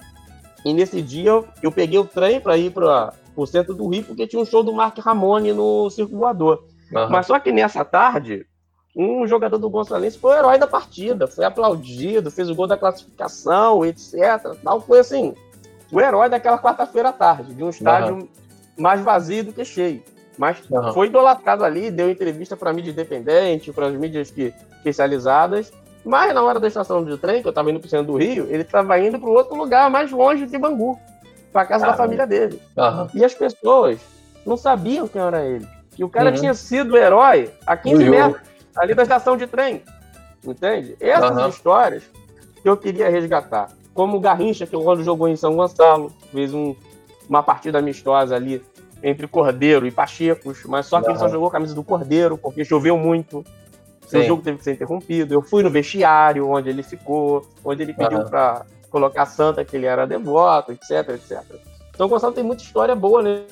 [0.65, 4.05] e nesse dia eu, eu peguei o trem para ir para o centro do Rio,
[4.05, 6.65] porque tinha um show do Mark Ramone no Circo Voador.
[6.93, 7.09] Uhum.
[7.09, 8.47] Mas só que nessa tarde,
[8.95, 12.77] um jogador do Gonçalense foi o herói da partida, foi aplaudido, fez o gol da
[12.77, 14.57] classificação, etc.
[14.63, 14.81] Tal.
[14.81, 15.35] Foi assim,
[15.93, 18.29] o herói daquela quarta-feira à tarde, de um estádio uhum.
[18.77, 20.03] mais vazio do que cheio.
[20.39, 20.93] Mas uhum.
[20.93, 25.73] foi idolatrado ali, deu entrevista para mídia independente, para as mídias que, especializadas.
[26.05, 28.17] Mas na hora da estação de trem, que eu estava indo para o centro do
[28.17, 30.99] Rio, ele estava indo para outro lugar mais longe de Bangu,
[31.53, 32.63] para casa da família dele.
[32.77, 33.09] Uhum.
[33.13, 33.99] E as pessoas
[34.47, 35.67] não sabiam quem era ele.
[35.99, 36.37] E o cara uhum.
[36.37, 38.41] tinha sido o herói a 15 metros
[38.77, 39.83] ali da estação de trem.
[40.47, 40.97] Entende?
[41.01, 42.05] Essas histórias
[42.63, 43.69] que eu queria resgatar.
[43.93, 46.77] Como o Garrincha, que quando jogou em São Gonçalo, fez um,
[47.29, 48.63] uma partida amistosa ali
[49.03, 51.13] entre Cordeiro e Pachecos, mas só que uhum.
[51.13, 53.45] ele só jogou a camisa do Cordeiro, porque choveu muito.
[54.07, 55.35] Seu jogo teve que ser interrompido.
[55.35, 58.25] Eu fui no vestiário onde ele ficou, onde ele pediu uhum.
[58.25, 61.43] para colocar santa que ele era devoto, etc, etc.
[61.95, 63.43] Então Gonçalo tem muita história boa, né?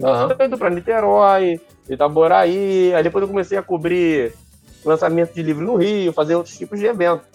[0.00, 0.30] Uhum.
[0.38, 4.34] Eu indo para Niterói, Itaboraí, aí depois eu comecei a cobrir
[4.84, 7.26] lançamento de livro no Rio, fazer outros tipos de eventos.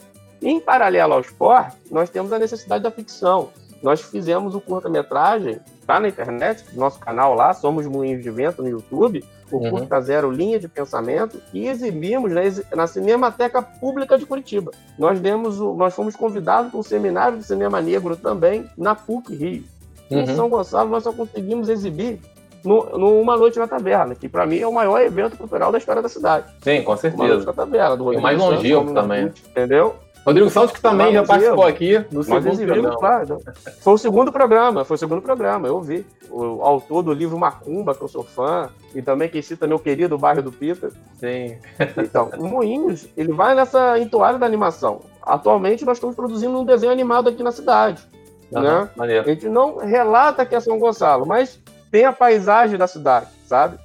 [0.41, 3.49] Em paralelo ao esporte, nós temos a necessidade da ficção.
[3.81, 8.67] Nós fizemos o curta-metragem, tá na internet, nosso canal lá, Somos Moinhos de Vento no
[8.67, 9.71] YouTube, o uhum.
[9.71, 12.41] Curta Zero Linha de Pensamento, e exibimos na,
[12.75, 14.71] na Cinemateca Pública de Curitiba.
[14.99, 19.33] Nós, demos o, nós fomos convidados para um seminário de cinema negro também na PUC
[19.33, 19.63] Rio.
[20.11, 20.19] Uhum.
[20.19, 22.19] Em São Gonçalo, nós só conseguimos exibir
[22.63, 26.01] no, numa Noite na Taverna, que para mim é o maior evento cultural da história
[26.01, 26.47] da cidade.
[26.61, 27.23] Sim, com certeza.
[27.23, 29.31] Uma Noite na Taverna, do Rodrigo mais longevo também.
[29.49, 29.95] entendeu?
[30.27, 32.97] Rodrigo Santos, que também já participou aqui no segundo programa.
[32.97, 33.41] Claro.
[33.79, 36.05] Foi o segundo programa, foi o segundo programa, eu vi.
[36.29, 40.17] O autor do livro Macumba, que eu sou fã, e também que cita meu querido
[40.17, 40.89] bairro do Pita.
[41.17, 41.57] Sim.
[41.97, 44.99] Então, o Moinhos, ele vai nessa entoada da animação.
[45.21, 48.03] Atualmente nós estamos produzindo um desenho animado aqui na cidade.
[48.51, 48.89] Uhum, né?
[48.97, 51.57] A gente não relata que é São Gonçalo, mas
[51.89, 53.77] tem a paisagem da cidade, sabe?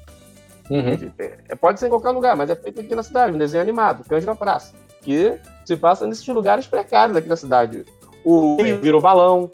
[0.69, 1.13] Uhum.
[1.19, 4.05] É, pode ser em qualquer lugar, mas é feito aqui na cidade, um desenho animado,
[4.09, 4.73] Cães na Praça,
[5.03, 7.85] que se passa nesses lugares precários aqui na cidade.
[8.25, 9.51] O rio virou balão,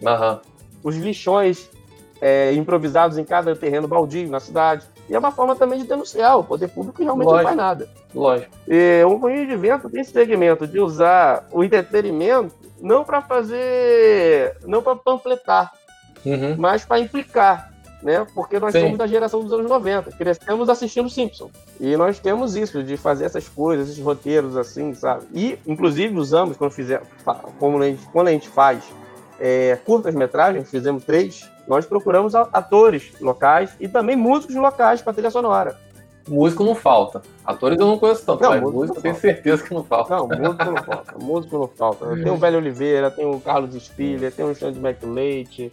[0.00, 0.38] uhum.
[0.82, 1.68] os lixões
[2.20, 4.86] é, improvisados em cada terreno baldio na cidade.
[5.08, 7.42] E é uma forma também de denunciar o poder público que realmente Lógico.
[7.42, 7.88] não faz nada.
[8.14, 8.50] Lógico.
[8.66, 14.56] E o Moinho de Vento tem esse segmento de usar o entretenimento não para fazer,
[14.64, 15.72] não para panfletar,
[16.24, 16.54] uhum.
[16.56, 18.26] mas para implicar né?
[18.34, 18.82] Porque nós Sim.
[18.82, 21.50] somos da geração dos anos 90, crescemos assistindo Simpson.
[21.80, 25.26] E nós temos isso, de fazer essas coisas, esses roteiros assim, sabe?
[25.34, 27.02] E, inclusive, usamos, quando, fizer,
[27.58, 28.84] como a gente, quando a gente faz
[29.40, 35.76] é, curtas-metragens, fizemos três, nós procuramos atores locais e também músicos locais para trilha sonora.
[36.26, 37.22] Músico não falta.
[37.44, 40.14] Atores eu não conheço tanto, não, mas músico, músico tenho certeza que não falta.
[40.14, 41.18] Não, músico não falta.
[41.18, 42.06] músico não falta.
[42.16, 45.72] Tem o Velho Oliveira, tem o Carlos Spiller, tem o Xande McLeite.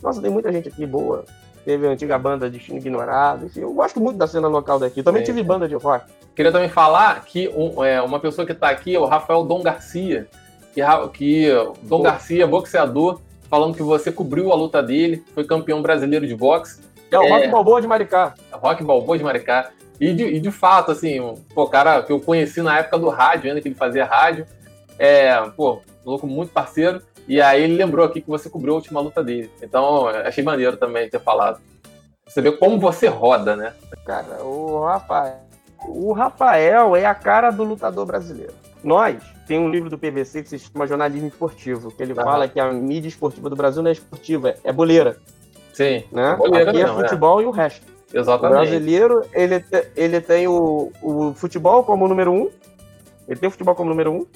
[0.00, 1.24] Nossa, tem muita gente aqui boa
[1.68, 3.44] teve a antiga banda Destino Ignorado.
[3.44, 5.02] Enfim, eu gosto muito da cena local daqui.
[5.02, 6.06] Também tive banda de rock.
[6.34, 9.62] Queria também falar que um, é, uma pessoa que está aqui é o Rafael Dom
[9.62, 10.26] Garcia.
[10.72, 10.80] Que,
[11.12, 11.48] que
[11.82, 12.02] Dom Pô.
[12.04, 16.80] Garcia, boxeador, falando que você cobriu a luta dele, foi campeão brasileiro de boxe.
[17.10, 18.32] É o é, Rock Balboa de Maricá.
[18.50, 19.70] Rock Balboa de Maricá.
[20.00, 23.50] E de, e de fato, assim, pô, cara que eu conheci na época do rádio,
[23.50, 24.46] ainda que ele fazia rádio.
[24.98, 27.02] É, pô, louco muito parceiro.
[27.28, 29.50] E aí ele lembrou aqui que você cobriu a última luta dele.
[29.62, 31.60] Então, achei maneiro também ter falado.
[32.26, 33.74] Você vê como você roda, né?
[34.06, 35.36] Cara, o Rafael.
[35.86, 38.54] O Rafael é a cara do lutador brasileiro.
[38.82, 42.22] Nós tem um livro do PVC que se chama Jornalismo Esportivo, que ele ah.
[42.22, 45.16] fala que a mídia esportiva do Brasil não é esportiva, é boleira.
[45.72, 46.04] Sim.
[46.10, 46.34] Né?
[46.36, 47.44] Boleira Aqui é não, é futebol é.
[47.44, 47.86] e o resto.
[48.12, 48.56] Exatamente.
[48.56, 49.64] O brasileiro, ele,
[49.94, 52.50] ele tem o, o futebol como número um.
[53.28, 54.26] Ele tem o futebol como número um.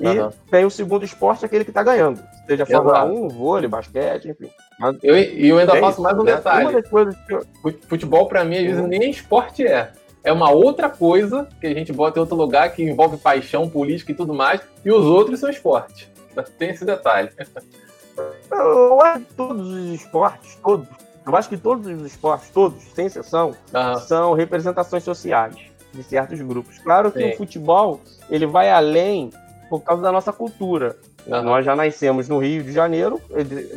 [0.00, 0.30] E uhum.
[0.50, 2.22] tem o segundo esporte, aquele que está ganhando.
[2.46, 4.50] Seja Fórmula 1, vôlei, basquete, enfim.
[4.78, 6.82] Mas eu, e eu ainda é faço mais um detalhe.
[6.84, 7.46] Coisas que eu...
[7.88, 8.86] Futebol, para mim, às vezes, uhum.
[8.86, 9.90] nem esporte é.
[10.22, 14.12] É uma outra coisa que a gente bota em outro lugar, que envolve paixão, política
[14.12, 16.10] e tudo mais, e os outros são esporte.
[16.58, 17.30] Tem esse detalhe.
[18.50, 20.88] Eu acho que todos os esportes, todos,
[21.24, 23.96] eu acho que todos os esportes, todos, sem exceção, uhum.
[24.00, 25.54] são representações sociais
[25.92, 26.78] de certos grupos.
[26.78, 27.30] Claro que Sim.
[27.30, 29.30] o futebol, ele vai além
[29.68, 30.96] por causa da nossa cultura.
[31.26, 31.42] Uhum.
[31.42, 33.20] Nós já nascemos no Rio de Janeiro,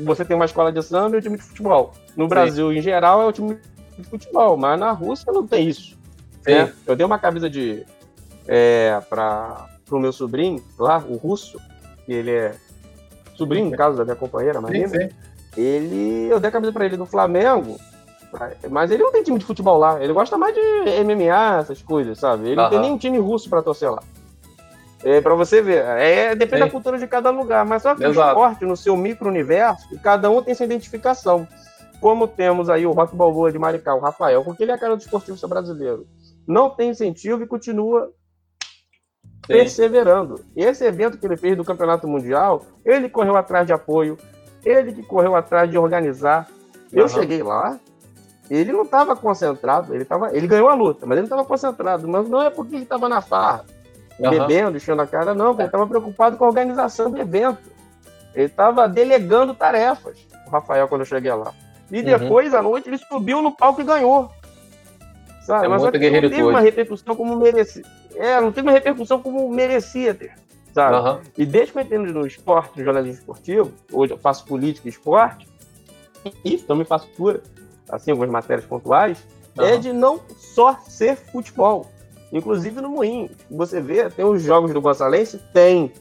[0.03, 1.93] você tem uma escola de samba e um time de futebol.
[2.15, 2.77] No Brasil, Sim.
[2.77, 3.57] em geral, é o time
[3.97, 5.97] de futebol, mas na Rússia não tem isso.
[6.45, 6.73] Né?
[6.87, 7.85] Eu dei uma camisa de
[8.47, 11.59] é, para o meu sobrinho lá, o russo,
[12.05, 12.55] que ele é
[13.35, 14.87] sobrinho, no caso da minha companheira, Marina.
[14.87, 15.09] Sim, sim.
[15.57, 17.77] Ele, eu dei a camisa para ele do Flamengo.
[18.69, 20.01] Mas ele não tem time de futebol lá.
[20.01, 20.61] Ele gosta mais de
[21.03, 22.47] MMA, essas coisas, sabe?
[22.47, 24.01] Ele não tem nenhum time russo para torcer lá.
[25.03, 28.19] É, para você ver, é, depende da cultura de cada lugar, mas só que Exato.
[28.19, 31.47] o esporte, no seu micro-universo, cada um tem sua identificação.
[31.99, 34.95] Como temos aí o Rock Balboa de Maricá, o Rafael, porque ele é a cara
[34.95, 36.05] do esportista brasileiro.
[36.47, 38.11] Não tem incentivo e continua
[39.23, 39.31] Sim.
[39.47, 40.43] perseverando.
[40.55, 44.17] Esse evento que ele fez do Campeonato Mundial, ele correu atrás de apoio,
[44.63, 46.47] ele que correu atrás de organizar.
[46.91, 47.09] Eu uhum.
[47.09, 47.79] cheguei lá,
[48.49, 52.07] ele não estava concentrado, ele, tava, ele ganhou a luta, mas ele não estava concentrado.
[52.07, 53.65] Mas não é porque ele estava na farra,
[54.19, 54.29] uhum.
[54.29, 57.71] bebendo, enchendo a cara, não, ele estava preocupado com a organização do evento.
[58.33, 61.53] Ele estava delegando tarefas, o Rafael, quando eu cheguei lá.
[61.91, 62.03] E uhum.
[62.03, 62.59] depois, uhum.
[62.59, 64.31] à noite, ele subiu no palco e ganhou.
[65.45, 65.65] Sabe?
[65.65, 67.83] É mas não teve uma repercussão como merecia.
[68.15, 70.33] É, não teve uma repercussão como merecia ter.
[70.73, 70.95] Sabe?
[70.95, 71.19] Uhum.
[71.37, 74.91] E desde que eu entendo no esporte, no jornalismo esportivo, hoje eu faço política e
[74.91, 75.47] esporte,
[76.45, 77.41] e também faço cura,
[77.89, 79.23] assim, algumas matérias pontuais,
[79.57, 79.65] uhum.
[79.65, 81.89] é de não só ser futebol.
[82.31, 83.29] Inclusive no Moinho.
[83.49, 85.39] Você vê, tem os jogos do Gonçalense?
[85.53, 85.91] Tem.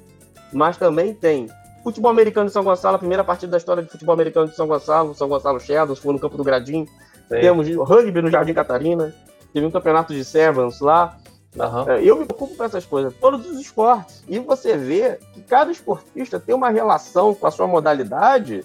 [0.53, 1.49] Mas também tem
[1.83, 4.67] futebol americano de São Gonçalo, a primeira partida da história de futebol americano de São
[4.67, 6.87] Gonçalo, São Gonçalo Shadows, foi no campo do Gradim.
[7.29, 7.41] Sim.
[7.41, 9.15] Temos rugby no Jardim Catarina.
[9.53, 11.17] Teve um campeonato de Sevens lá.
[11.57, 11.93] Uhum.
[11.97, 14.23] Eu me preocupo com essas coisas, todos os esportes.
[14.29, 18.65] E você vê que cada esportista tem uma relação com a sua modalidade.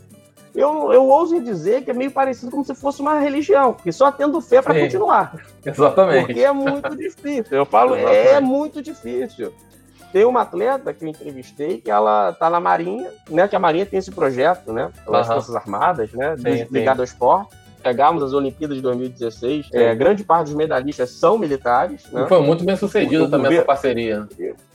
[0.55, 4.11] Eu, eu ouso dizer que é meio parecido como se fosse uma religião, que só
[4.11, 5.35] tendo fé para continuar.
[5.65, 6.27] Exatamente.
[6.27, 7.57] Porque é muito difícil.
[7.57, 8.27] Eu falo, Exatamente.
[8.27, 9.53] é muito difícil.
[10.13, 13.49] Tem uma atleta que eu entrevistei que ela tá na Marinha, né?
[13.49, 14.89] Que a Marinha tem esse projeto, né?
[15.11, 16.37] As Forças Armadas, né?
[16.37, 17.01] Sim, ligado sim.
[17.01, 22.11] ao esporte pegarmos as Olimpíadas de 2016, é, grande parte dos medalhistas são militares.
[22.11, 22.25] Né?
[22.27, 24.27] foi muito bem sucedido também essa parceria.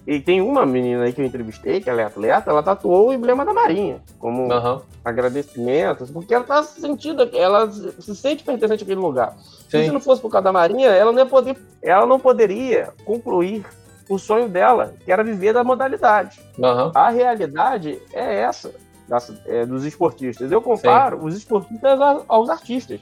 [0.06, 3.12] E tem uma menina aí que eu entrevistei, que ela é atleta, ela tatuou o
[3.12, 4.80] emblema da Marinha, como uhum.
[5.04, 9.34] agradecimento, porque ela tá sentindo, ela se sente pertencente àquele lugar.
[9.68, 9.86] Sim.
[9.86, 13.66] Se não fosse por causa da Marinha, ela não, poder, ela não poderia concluir
[14.08, 16.40] o sonho dela, que era viver da modalidade.
[16.56, 16.92] Uhum.
[16.94, 18.70] A realidade é essa
[19.10, 20.52] das, é, dos esportistas.
[20.52, 21.26] Eu comparo Sim.
[21.26, 23.00] os esportistas aos artistas.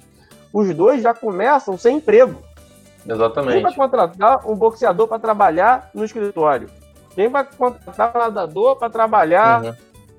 [0.51, 2.43] Os dois já começam sem emprego.
[3.07, 3.53] Exatamente.
[3.53, 6.71] Quem vai contratar um boxeador para trabalhar no escritório?
[7.15, 9.75] Quem vai contratar um nadador para trabalhar, uhum.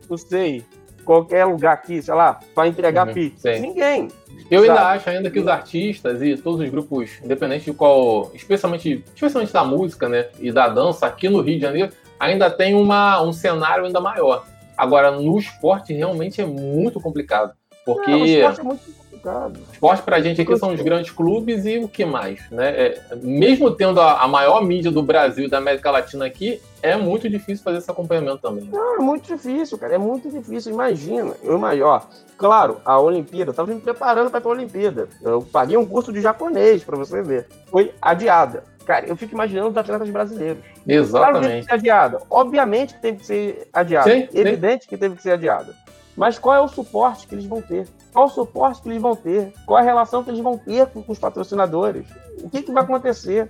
[0.07, 0.63] não sei,
[1.03, 3.13] qualquer lugar aqui, sei lá, para entregar uhum.
[3.13, 3.51] pizza?
[3.55, 3.61] Sim.
[3.61, 4.09] Ninguém.
[4.51, 4.69] Eu sabe?
[4.69, 9.51] ainda acho ainda que os artistas e todos os grupos, independente de qual, especialmente, especialmente
[9.51, 13.33] da música, né, e da dança aqui no Rio de Janeiro, ainda tem uma, um
[13.33, 14.45] cenário ainda maior.
[14.79, 17.53] Agora, no esporte, realmente é muito complicado.
[17.85, 18.09] Porque.
[18.09, 19.59] É, o esporte é muito complicado.
[19.73, 22.69] Esporte pra gente aqui são os grandes clubes e o que mais, né?
[22.69, 26.95] É, mesmo tendo a, a, maior mídia do Brasil e da América Latina aqui, é
[26.95, 28.69] muito difícil fazer esse acompanhamento também.
[28.71, 29.95] Não, é muito difícil, cara.
[29.95, 30.71] É muito difícil.
[30.71, 31.33] Imagina.
[31.43, 32.01] Eu imagino, ó,
[32.37, 35.09] claro, a Olimpíada, eu tava me preparando para a Olimpíada.
[35.21, 37.47] Eu paguei um curso de japonês, para você ver.
[37.67, 38.63] Foi adiada.
[38.89, 40.63] Cara, eu fico imaginando os atletas brasileiros.
[40.87, 41.11] Exatamente.
[41.11, 42.21] Claro que teve que ser adiada.
[42.27, 44.09] Obviamente que teve que ser adiada.
[44.09, 44.89] Sim, Evidente sim.
[44.89, 45.75] que teve que ser adiada.
[46.17, 47.87] Mas qual é o suporte que eles vão ter?
[48.11, 49.53] Qual o suporte que eles vão ter?
[49.67, 52.07] Qual a relação que eles vão ter com, os patrocinadores?
[52.41, 53.47] O que, que vai acontecer?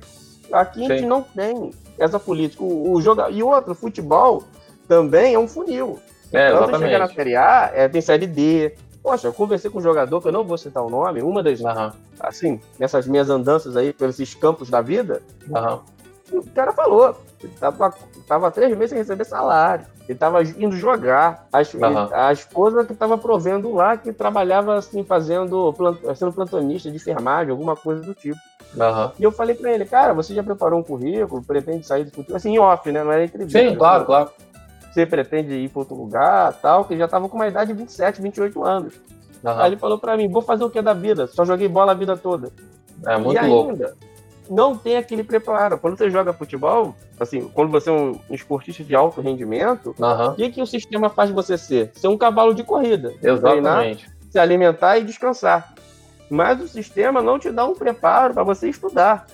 [0.51, 0.91] Aqui sim.
[0.91, 2.61] a gente não tem essa política.
[2.61, 3.29] O, o joga...
[3.29, 4.43] E outro, futebol
[4.89, 6.01] também é um funil.
[6.33, 6.91] É, então, exatamente.
[6.91, 8.75] chegar na Série A, é, tem Série D,
[9.09, 11.59] Poxa, eu conversei com um jogador, que eu não vou citar o nome, uma das.
[11.61, 11.91] Uhum.
[12.19, 16.39] Assim, nessas minhas andanças aí pelos campos da vida, uhum.
[16.39, 17.17] o cara falou.
[17.41, 17.93] Ele tava,
[18.27, 19.87] tava três meses sem receber salário.
[20.07, 21.47] Ele tava indo jogar.
[21.51, 22.09] A, uhum.
[22.13, 25.73] a esposa que tava provendo lá, que trabalhava assim, fazendo,
[26.15, 28.37] sendo plantonista de enfermagem, alguma coisa do tipo.
[28.75, 29.11] Uhum.
[29.17, 32.37] E eu falei pra ele, cara, você já preparou um currículo, pretende sair do futuro?
[32.37, 33.03] Assim, off, né?
[33.03, 33.57] Não era entrevista.
[33.57, 34.29] Sim, claro, claro
[34.91, 38.21] você pretende ir para outro lugar, tal, que já tava com uma idade de 27,
[38.21, 38.93] 28 anos.
[39.43, 39.51] Uhum.
[39.51, 41.27] Aí ele falou para mim, vou fazer o que da vida?
[41.27, 42.51] Só joguei bola a vida toda.
[43.05, 43.71] É muito e louco.
[43.71, 43.95] ainda,
[44.49, 45.77] não tem aquele preparo.
[45.77, 50.31] Quando você joga futebol, assim, quando você é um esportista de alto rendimento, uhum.
[50.31, 51.91] o que, que o sistema faz você ser?
[51.93, 53.13] Ser um cavalo de corrida.
[53.21, 54.05] Exatamente.
[54.05, 55.73] Treinar, se alimentar e descansar.
[56.29, 59.25] Mas o sistema não te dá um preparo para você estudar.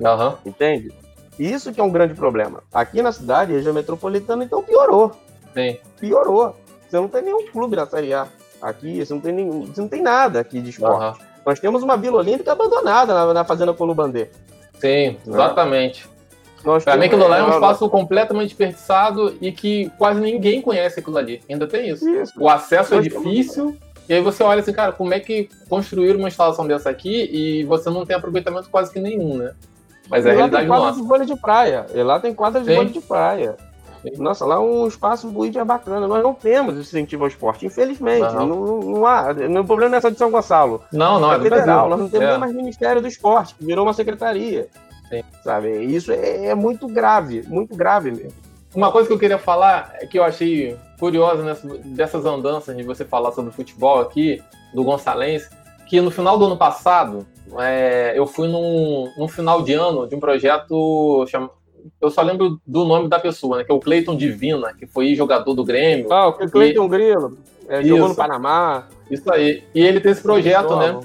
[0.00, 0.34] Uhum.
[0.44, 0.92] Entende?
[1.38, 2.62] Isso que é um grande problema.
[2.72, 5.12] Aqui na cidade, região metropolitana, então piorou.
[5.54, 5.78] Sim.
[6.00, 6.56] Piorou.
[6.88, 8.26] Você não tem nenhum clube na Série A.
[8.60, 9.66] Aqui, você não tem nenhum.
[9.66, 11.18] Você não tem nada aqui de esporte.
[11.20, 11.26] Uhum.
[11.44, 14.28] Nós temos uma Vila Olímpica abandonada na, na Fazenda Colubandê.
[14.80, 16.08] Sim, exatamente.
[16.12, 16.16] É.
[16.80, 21.16] Para mim, aquilo lá é um espaço completamente desperdiçado e que quase ninguém conhece aquilo
[21.16, 21.40] ali.
[21.48, 22.08] Ainda tem isso.
[22.08, 22.32] isso.
[22.36, 23.66] O acesso é Nós é difícil.
[23.66, 23.86] Temos...
[24.08, 27.64] E aí você olha assim, cara, como é que construir uma instalação dessa aqui e
[27.64, 29.54] você não tem aproveitamento quase que nenhum, né?
[30.08, 31.00] Mas é a realidade nossa.
[31.00, 31.86] de vôlei de praia.
[31.94, 33.56] E lá tem quadra de vôlei de praia.
[34.18, 36.06] Nossa, lá é um espaço muito bacana.
[36.06, 38.32] Nós não temos incentivo ao esporte, infelizmente.
[38.34, 39.30] Não, não, não há.
[39.32, 40.82] O problema não é só de São Gonçalo.
[40.92, 41.88] Não, não, é, é federal.
[41.88, 42.30] Nós não temos é.
[42.30, 44.68] nem mais Ministério do Esporte, que virou uma secretaria.
[45.08, 45.22] Sim.
[45.42, 45.84] Sabe?
[45.84, 48.32] Isso é, é muito grave, muito grave mesmo.
[48.74, 52.82] Uma coisa que eu queria falar é que eu achei curiosa nessa, dessas andanças de
[52.82, 54.42] você falar sobre futebol aqui,
[54.74, 55.48] do Gonçalense,
[55.86, 57.26] que no final do ano passado,
[57.58, 61.50] é, eu fui num, num final de ano de um projeto chama,
[62.00, 63.64] eu só lembro do nome da pessoa, né?
[63.64, 66.12] Que é o Cleiton Divina, que foi jogador do Grêmio.
[66.12, 66.88] Ah, o Cleiton e...
[66.88, 67.38] Grilo.
[67.68, 68.88] É, jogou no Panamá.
[69.10, 69.64] Isso aí.
[69.74, 71.00] E ele tem esse projeto, né?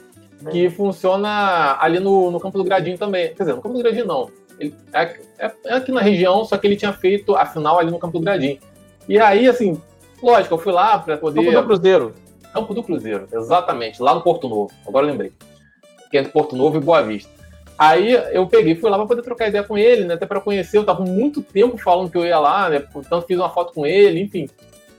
[0.50, 3.30] Que funciona ali no, no Campo do Gradinho também.
[3.30, 4.30] Quer dizer, no Campo do Gradinho não.
[4.60, 7.90] Ele é, é, é aqui na região, só que ele tinha feito a final ali
[7.90, 8.60] no Campo do Gradinho.
[9.08, 9.80] E aí, assim,
[10.22, 11.44] lógico, eu fui lá para poder.
[11.44, 12.14] Campo do Cruzeiro.
[12.54, 14.72] Campo do Cruzeiro, exatamente, lá no Porto Novo.
[14.88, 15.32] Agora lembrei.
[16.10, 17.32] Que é entre Porto Novo e Boa Vista.
[17.78, 20.14] Aí eu peguei, fui lá para poder trocar ideia com ele, né?
[20.14, 20.78] Até para conhecer.
[20.78, 22.80] Eu tava muito tempo falando que eu ia lá, né?
[22.80, 24.48] Portanto, fiz uma foto com ele, enfim.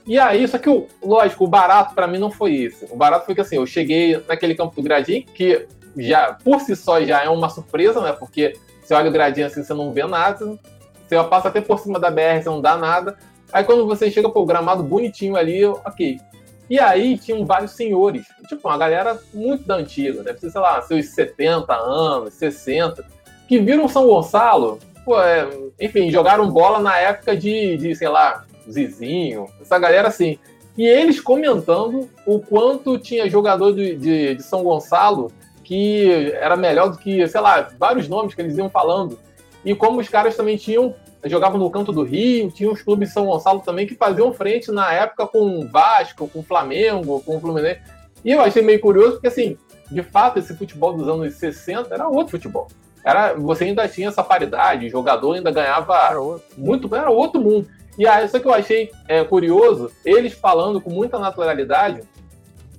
[0.05, 2.85] E aí, só que, o, lógico, o barato para mim não foi isso.
[2.91, 5.65] O barato foi que assim, eu cheguei naquele campo do Gradinho, que
[5.97, 8.11] já por si só já é uma surpresa, né?
[8.11, 10.59] Porque você olha o gradinho assim, você não vê nada.
[11.07, 13.17] Você passa até por cima da BR, você não dá nada.
[13.51, 16.19] Aí quando você chega pro gramado bonitinho ali, ok.
[16.69, 20.81] E aí tinham vários senhores, tipo, uma galera muito da antiga, deve ser, sei lá,
[20.81, 23.05] seus 70 anos, 60,
[23.47, 25.47] que viram São Gonçalo, pô, é,
[25.79, 30.39] enfim, jogaram bola na época de, de, sei lá, Zizinho, essa galera assim.
[30.77, 35.31] E eles comentando o quanto tinha jogador de, de, de São Gonçalo
[35.63, 39.17] que era melhor do que, sei lá, vários nomes que eles iam falando.
[39.63, 40.93] E como os caras também tinham
[41.25, 44.71] jogavam no canto do Rio, tinha os clubes de São Gonçalo também que faziam frente
[44.71, 47.79] na época com o Vasco, com o Flamengo, com o Fluminense.
[48.23, 49.57] E eu achei meio curioso, porque assim,
[49.91, 52.67] de fato, esse futebol dos anos 60 era outro futebol.
[53.03, 56.19] Era, você ainda tinha essa paridade, o jogador ainda ganhava era
[56.57, 57.67] muito, era outro mundo.
[57.97, 62.01] E aí, só que eu achei é, curioso, eles falando com muita naturalidade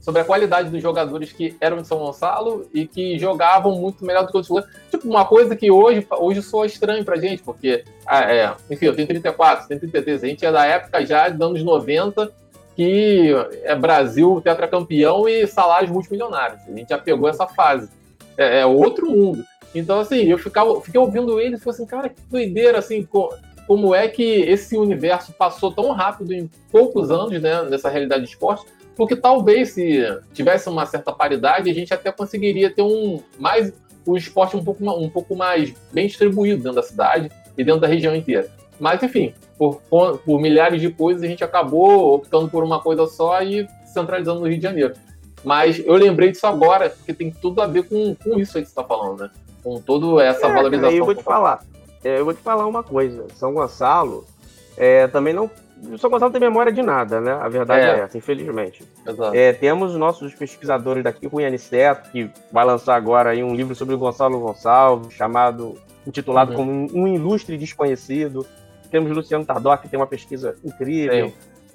[0.05, 4.27] sobre a qualidade dos jogadores que eram de São Gonçalo e que jogavam muito melhor
[4.27, 8.31] do que outros Tipo, uma coisa que hoje, hoje soa estranho pra gente, porque, ah,
[8.31, 11.63] é, enfim, eu tenho 34, tenho 33, a gente é da época já dos anos
[11.63, 12.31] 90,
[12.77, 16.61] que é Brasil tetracampeão e salários multimilionários.
[16.69, 17.89] A gente já pegou essa fase.
[18.37, 19.43] É, é outro mundo.
[19.75, 23.09] Então, assim, eu ficava, fiquei ouvindo ele e falei assim, cara, que doideira, assim,
[23.67, 28.29] como é que esse universo passou tão rápido em poucos anos, né, nessa realidade de
[28.29, 30.03] esporte, porque talvez se
[30.33, 33.73] tivesse uma certa paridade, a gente até conseguiria ter um mais
[34.07, 37.87] o esporte um pouco, um pouco mais bem distribuído dentro da cidade e dentro da
[37.87, 38.49] região inteira.
[38.79, 39.81] Mas, enfim, por,
[40.19, 44.49] por milhares de coisas, a gente acabou optando por uma coisa só e centralizando no
[44.49, 44.95] Rio de Janeiro.
[45.43, 48.71] Mas eu lembrei disso agora, porque tem tudo a ver com, com isso aí que
[48.71, 49.31] você está falando, né?
[49.63, 50.97] Com toda essa é, valorização.
[50.97, 51.65] eu vou te falar.
[52.03, 53.27] É, eu vou te falar uma coisa.
[53.35, 54.27] São Gonçalo
[54.77, 55.51] é, também não
[55.93, 57.33] o São Gonçalo tem memória de nada, né?
[57.33, 58.85] A verdade é, é essa, infelizmente.
[59.33, 63.95] É, temos nossos pesquisadores daqui, Rui Aniceto, que vai lançar agora aí um livro sobre
[63.95, 66.57] o Gonçalo Gonçalves, chamado, intitulado uhum.
[66.57, 68.47] como Um Ilustre Desconhecido.
[68.91, 71.33] Temos Luciano Tardoc, que tem uma pesquisa incrível.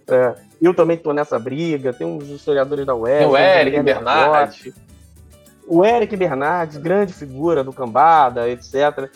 [0.07, 1.93] É, eu também estou nessa briga.
[1.93, 3.25] Tem uns historiadores da UERJ.
[3.27, 4.73] o Eric Bernardes.
[5.67, 9.07] O Eric Bernardes, grande figura do Cambada, etc.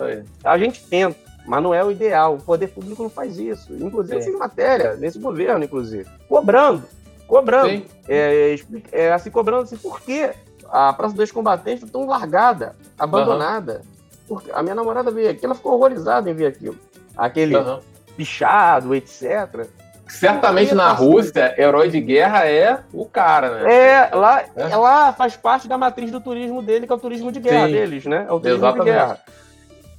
[0.44, 2.36] A gente tenta mas não é o ideal.
[2.36, 3.74] O poder público não faz isso.
[3.74, 4.28] Inclusive, Sim.
[4.28, 6.84] eu fiz matéria nesse governo, inclusive, cobrando.
[7.28, 7.84] Cobrando.
[8.08, 8.56] É,
[8.92, 10.30] é, assim, cobrando assim, por que
[10.70, 13.82] a Praça dos Combatentes está tão largada, abandonada?
[13.84, 13.94] Uhum.
[14.28, 16.78] Porque a minha namorada veio aqui, ela ficou horrorizada em ver aquilo.
[17.16, 17.80] Aquele uhum.
[18.16, 19.68] pichado, etc.
[20.08, 23.74] Certamente na Rússia, herói de guerra é o cara, né?
[23.74, 24.76] É, lá, é.
[24.76, 27.74] lá faz parte da matriz do turismo dele, que é o turismo de guerra Sim.
[27.74, 28.26] deles, né?
[28.28, 28.86] É o turismo Exatamente.
[28.86, 29.20] de guerra.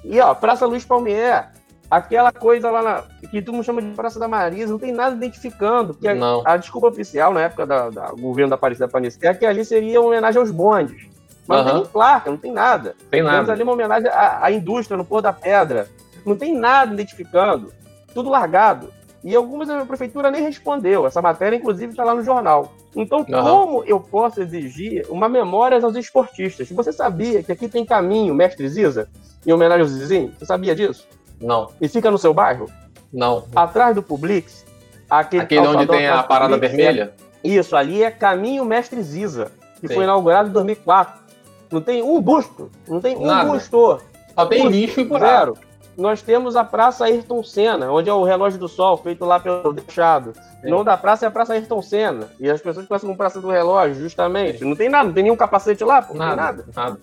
[0.05, 1.51] E ó, Praça Luiz Palmier,
[1.91, 5.17] aquela coisa lá na, que todo mundo chama de Praça da Marisa, não tem nada
[5.17, 5.95] identificando.
[5.95, 6.43] Porque não.
[6.45, 9.65] A, a, desculpa oficial na época do da, governo da Aparecida Panisquer é que ali
[9.65, 11.09] seria uma homenagem aos bondes.
[11.47, 11.65] Mas uhum.
[11.65, 12.95] não tem nem placa, não tem nada.
[13.11, 13.37] Tem nada.
[13.37, 15.89] Temos ali uma homenagem à, à indústria no Pôr da Pedra.
[16.25, 17.73] Não tem nada identificando.
[18.15, 18.93] Tudo largado.
[19.25, 21.07] E algumas a prefeitura nem respondeu.
[21.07, 22.75] Essa matéria, inclusive, está lá no jornal.
[22.95, 23.43] Então, uhum.
[23.43, 26.71] como eu posso exigir uma memória aos esportistas?
[26.71, 29.09] Você sabia que aqui tem caminho, mestre Ziza?
[29.47, 30.33] em homenagem ao Zizinho?
[30.39, 31.07] Você sabia disso?
[31.41, 31.71] Não.
[31.81, 32.71] E fica no seu bairro?
[33.13, 33.45] Não.
[33.55, 34.65] Atrás do Publix,
[35.09, 37.15] aquele, aquele onde tem a parada Publix, vermelha?
[37.43, 39.95] É, isso, ali é Caminho Mestre Ziza, que Sim.
[39.95, 41.23] foi inaugurado em 2004.
[41.71, 43.51] Não tem um busto, não tem um Nada.
[43.51, 44.01] busto.
[44.35, 45.55] Só tem lixo e buraco.
[45.55, 45.74] Zero.
[45.97, 49.73] Nós temos a Praça Ayrton Senna, onde é o relógio do sol, feito lá pelo
[49.73, 50.33] deixado.
[50.63, 52.29] O nome da praça é a Praça Ayrton Senna.
[52.41, 54.59] E as pessoas conhecem como Praça do Relógio, justamente.
[54.59, 54.65] Sim.
[54.65, 56.65] Não tem nada, não tem nenhum capacete lá, pô, nada, nada.
[56.75, 57.01] nada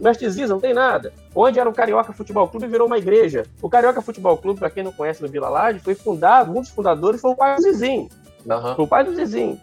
[0.00, 1.12] Mestre Ziza, não tem nada.
[1.34, 3.44] Onde era o Carioca Futebol Clube virou uma igreja.
[3.60, 6.70] O Carioca Futebol Clube, para quem não conhece no Vila Laje, foi fundado, um dos
[6.70, 8.08] fundadores foi o pai do Zizinho.
[8.48, 8.74] Aham.
[8.74, 9.60] Foi o pai do Zizinho.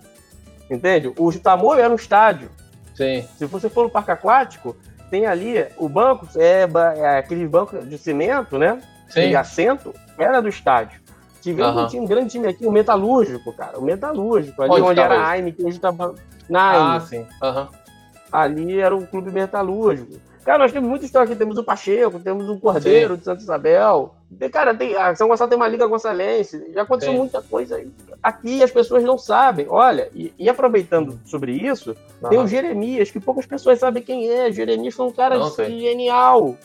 [0.69, 1.11] Entende?
[1.17, 2.51] O Tamoio era um estádio.
[2.93, 3.27] Sim.
[3.37, 4.75] Se você for no parque aquático,
[5.09, 8.81] tem ali o banco, é, é aquele banco de cimento, né?
[9.09, 9.29] Sim.
[9.29, 10.99] De assento, era do estádio.
[11.41, 11.85] Tivemos Aham.
[11.85, 13.79] um, time, um grande time aqui, o Metalúrgico, cara.
[13.79, 15.93] O Metalúrgico, ali Onde onde, era a Aime, que hoje tá
[16.49, 17.25] na Ah, sim.
[17.41, 17.69] Aham.
[18.31, 20.19] ali era o clube metalúrgico.
[20.47, 21.35] Cara, nós temos muita história aqui.
[21.35, 24.15] Temos o Pacheco, temos o Cordeiro de Santa Isabel.
[24.39, 26.71] Tem- Cara, tem, a São Gonçalo tem uma Liga Gonçalense.
[26.73, 27.19] Já aconteceu Sim.
[27.19, 27.85] muita coisa.
[28.23, 29.65] Aqui as pessoas não sabem.
[29.69, 31.93] Olha, e, e aproveitando sobre isso,
[32.29, 32.47] tem o.
[32.47, 34.49] Jeremias, que poucas pessoas sabem quem é.
[34.49, 36.55] Jeremias foi um cara Não genial.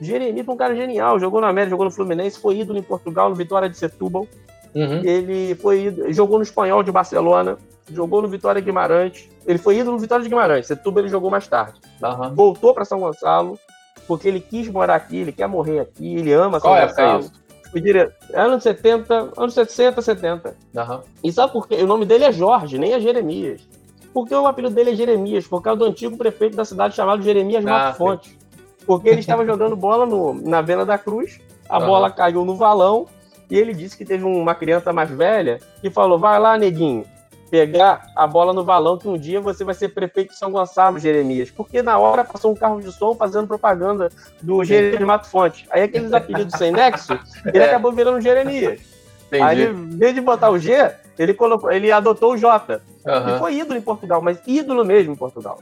[0.00, 1.20] Jeremias foi um cara genial.
[1.20, 4.26] Jogou na América, jogou no Fluminense, foi ídolo em Portugal, no Vitória de Setúbal.
[4.74, 5.00] Uhum.
[5.04, 7.58] Ele foi jogou no Espanhol de Barcelona,
[7.90, 9.28] jogou no Vitória Guimarães.
[9.46, 10.66] Ele foi ídolo no Vitória de Guimarães.
[10.66, 12.34] Setúbal ele jogou mais tarde Aham.
[12.34, 13.58] voltou para São Gonçalo,
[14.06, 17.20] porque ele quis morar aqui, ele quer morrer aqui, ele ama São Qual é Gonçalo.
[17.20, 17.32] isso?
[17.70, 18.10] Foi dire...
[18.34, 20.54] Anos 70, anos 60, 70.
[20.76, 21.02] Aham.
[21.24, 21.76] E sabe por quê?
[21.76, 23.66] O nome dele é Jorge, nem é Jeremias.
[24.12, 27.64] Porque o apelido dele é Jeremias, por causa do antigo prefeito da cidade chamado Jeremias
[27.66, 27.98] Ah, Mato sim.
[27.98, 28.38] Fonte.
[28.86, 31.86] Porque ele estava jogando bola no- na Vena da Cruz, a Aham.
[31.86, 33.06] bola caiu no valão,
[33.52, 37.04] e ele disse que teve uma criança mais velha que falou: vai lá, neguinho,
[37.50, 40.98] pegar a bola no valão, que um dia você vai ser prefeito de São Gonçalo,
[40.98, 41.50] Jeremias.
[41.50, 44.08] Porque na hora passou um carro de som fazendo propaganda
[44.40, 45.66] do Jeremias Mato Fonte.
[45.70, 47.12] Aí aqueles apelidos sem nexo,
[47.52, 47.68] ele É.
[47.68, 48.80] acabou virando Jeremias.
[49.26, 49.42] Entendi.
[49.44, 52.80] Aí, em vez de botar o G, ele, colocou, ele adotou o J.
[53.04, 53.38] E Aham.
[53.38, 55.58] foi ídolo em Portugal, mas ídolo mesmo em Portugal.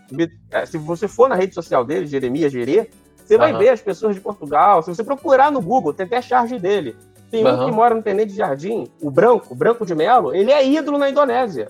[0.53, 3.59] É, Se você for na rede social dele, Jeremias Gerê, você vai Aham.
[3.59, 4.81] ver as pessoas de Portugal.
[4.83, 6.97] Se você procurar no Google, tem até a charge dele.
[7.31, 7.65] Tem um Aham.
[7.65, 11.69] que mora no Tenente Jardim, o Branco, Branco de Melo, ele é ídolo na Indonésia.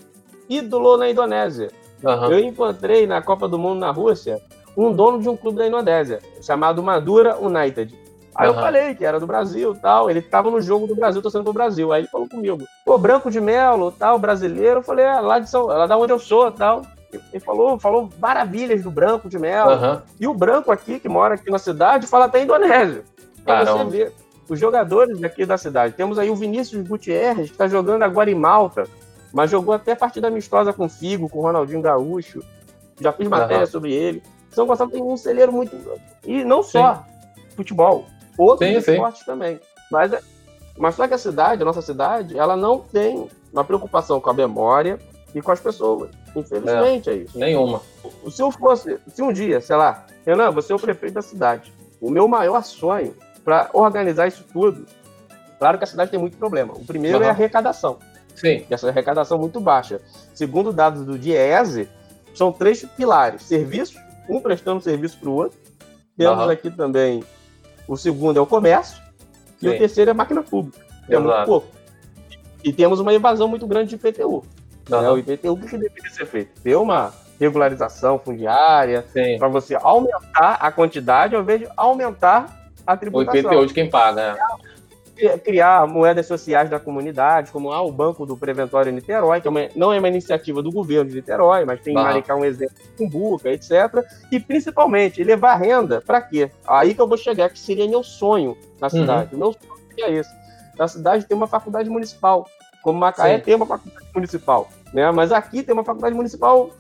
[0.49, 1.71] Ídolo na Indonésia.
[2.05, 2.31] Aham.
[2.31, 4.41] Eu encontrei na Copa do Mundo na Rússia
[4.77, 7.95] um dono de um clube da Indonésia, chamado Madura United.
[8.35, 8.61] Aí eu Aham.
[8.63, 10.09] falei que era do Brasil tal.
[10.09, 11.93] Ele tava no jogo do Brasil, torcendo pro Brasil.
[11.93, 14.79] Aí ele falou comigo, pô, Branco de Melo, tal, brasileiro.
[14.79, 16.83] Eu falei, é, lá de São, lá da onde eu sou, tal.
[17.13, 19.73] Ele falou, falou maravilhas do Branco de Melo.
[19.73, 20.03] Aham.
[20.19, 23.05] E o Branco aqui, que mora aqui na cidade, fala até indonésio.
[23.45, 24.13] Pra você ver.
[24.51, 25.95] Os jogadores daqui da cidade.
[25.95, 28.83] Temos aí o Vinícius Gutierrez, que está jogando agora em Malta,
[29.33, 32.43] mas jogou até partida amistosa com o Figo, com o Ronaldinho Gaúcho.
[33.01, 33.67] Já fiz matéria Aham.
[33.67, 34.21] sobre ele.
[34.51, 35.77] São Gonçalo tem um celeiro muito.
[36.27, 37.05] E não só
[37.55, 38.91] futebol, outros Sim, sim.
[38.95, 39.61] esportes também.
[39.89, 40.21] Mas, é-
[40.77, 44.35] mas só que a cidade, a nossa cidade, ela não tem uma preocupação com a
[44.35, 44.99] memória
[45.33, 46.11] e com as pessoas.
[46.35, 47.81] Infelizmente é isso Nenhuma.
[48.29, 51.73] se eu fosse, se um dia, sei lá, Renan, você é o prefeito da cidade.
[52.01, 53.15] O meu maior sonho
[53.45, 54.87] para organizar isso tudo,
[55.59, 56.75] claro que a cidade tem muito problema.
[56.75, 57.99] O primeiro é a arrecadação,
[58.35, 58.61] Sim.
[58.61, 60.01] que essa arrecadação é muito baixa.
[60.35, 61.89] Segundo dados do DIESE,
[62.35, 65.59] são três pilares: serviço, um prestando serviço para o outro.
[66.17, 66.53] Temos Aham.
[66.53, 67.25] aqui também
[67.89, 69.03] o segundo é o comércio
[69.61, 69.75] e Sim.
[69.75, 70.79] o terceiro é a máquina pública.
[71.07, 71.67] que É muito pouco.
[72.63, 74.45] E temos uma evasão muito grande de IPTU.
[74.89, 74.99] né?
[74.99, 75.13] Aham.
[75.15, 76.61] O IPTU, o que deveria ser feito?
[76.61, 79.05] Ter uma regularização fundiária,
[79.39, 82.60] para você aumentar a quantidade ao invés de aumentar
[82.91, 83.41] a O tributação.
[83.41, 84.37] IPTU de quem paga?
[85.17, 89.51] Cri- Criar moedas sociais da comunidade, como ah, o Banco do Preventório Niterói, que é
[89.51, 91.97] uma- não é uma iniciativa do governo de Niterói, mas tem em.
[91.97, 93.71] Maricá um exemplo com Cumbuca, etc.
[94.33, 96.51] E principalmente levar renda para quê?
[96.67, 98.91] Aí que eu vou chegar, que seria meu sonho na Uhum.
[98.91, 99.35] cidade.
[99.35, 100.31] O meu sonho seria esse.
[100.79, 102.47] Na cidade tem uma faculdade municipal,
[102.83, 103.45] como Macaé Sim.
[103.45, 105.11] tem uma faculdade municipal, né?
[105.11, 106.71] Mas aqui tem uma faculdade municipal,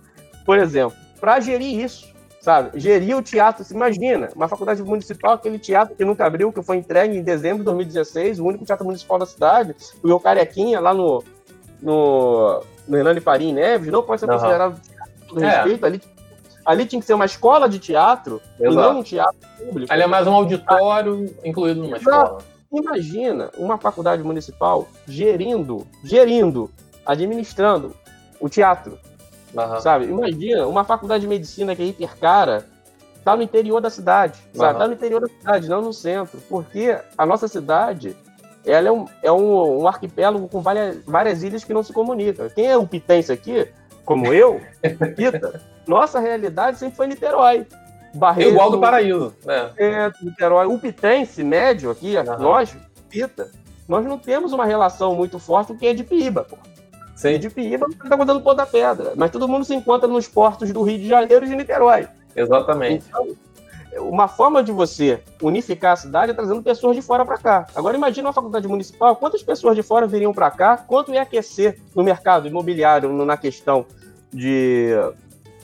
[0.46, 2.08] por exemplo, para gerir isso,
[2.40, 2.78] sabe?
[2.80, 6.78] Gerir o teatro, se imagina, uma faculdade municipal, aquele teatro que nunca abriu, que foi
[6.78, 11.22] entregue em dezembro de 2016, o único teatro municipal da cidade, o Carequinha, lá no,
[11.80, 14.38] no, no Hernani Parim Neves, não pode ser Aham.
[14.38, 15.48] considerado teatro É.
[15.48, 16.02] respeito, ali,
[16.64, 18.74] ali tinha que ser uma escola de teatro e Exato.
[18.92, 19.92] não um teatro público.
[19.92, 22.24] Ali é mais um auditório incluído numa Exato.
[22.24, 22.38] escola.
[22.72, 26.70] Imagina uma faculdade municipal gerindo, gerindo,
[27.04, 27.94] administrando
[28.40, 28.96] o teatro,
[29.56, 29.80] Aham.
[29.80, 30.04] sabe?
[30.06, 32.66] Imagina uma faculdade de medicina que é hiper cara,
[33.24, 34.78] tá no interior da cidade, sabe?
[34.78, 38.16] Tá no interior da cidade, não no centro, porque a nossa cidade
[38.64, 42.48] ela é um, é um, um arquipélago com várias, várias ilhas que não se comunicam.
[42.50, 43.66] Quem é o pitense aqui,
[44.04, 44.60] como eu,
[45.16, 47.66] Pita, nossa realidade sempre foi Niterói.
[48.14, 49.32] Barreto, Igual do paraíso.
[49.44, 49.70] né?
[49.76, 50.66] é, Niterói.
[50.66, 52.38] O pitense médio aqui, Aham.
[52.38, 52.76] nós,
[53.08, 53.50] Pita,
[53.88, 56.56] nós não temos uma relação muito forte com quem é de Piba, pô.
[57.28, 59.12] É Sim, de Piba tá botando pô da pedra.
[59.14, 62.08] Mas todo mundo se encontra nos portos do Rio de Janeiro e de Niterói.
[62.34, 63.04] exatamente.
[63.08, 63.28] Então,
[63.98, 67.66] uma forma de você unificar a cidade é trazendo pessoas de fora para cá.
[67.74, 71.78] Agora imagina uma faculdade municipal, quantas pessoas de fora viriam para cá, quanto ia aquecer
[71.94, 73.84] no mercado imobiliário na questão
[74.32, 74.90] de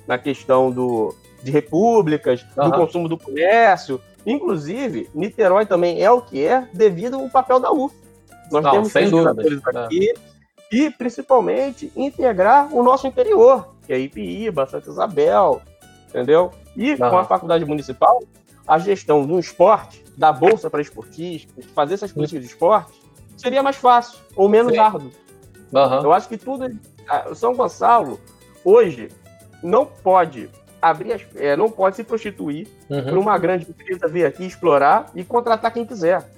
[0.06, 2.70] na questão do de repúblicas, uhum.
[2.70, 4.00] do consumo do comércio.
[4.26, 7.94] Inclusive, Niterói também é o que é devido ao papel da UF.
[8.50, 10.12] Nós Não, temos pesquisadores aqui
[10.70, 15.62] e, principalmente, integrar o nosso interior, que é Ipiíba, Santa Isabel,
[16.08, 16.50] entendeu?
[16.76, 16.98] E uhum.
[16.98, 18.22] com a faculdade municipal,
[18.66, 23.00] a gestão do esporte, da bolsa para esportistas, fazer essas políticas de esporte,
[23.36, 24.78] seria mais fácil ou menos Sim.
[24.78, 25.12] árduo.
[25.72, 26.02] Uhum.
[26.02, 26.68] Eu acho que tudo.
[27.34, 28.18] São Gonçalo,
[28.64, 29.08] hoje,
[29.62, 30.50] não pode
[30.80, 33.04] abrir as, é, não pode se prostituir uhum.
[33.04, 36.28] para uma grande empresa vir aqui explorar e contratar quem quiser.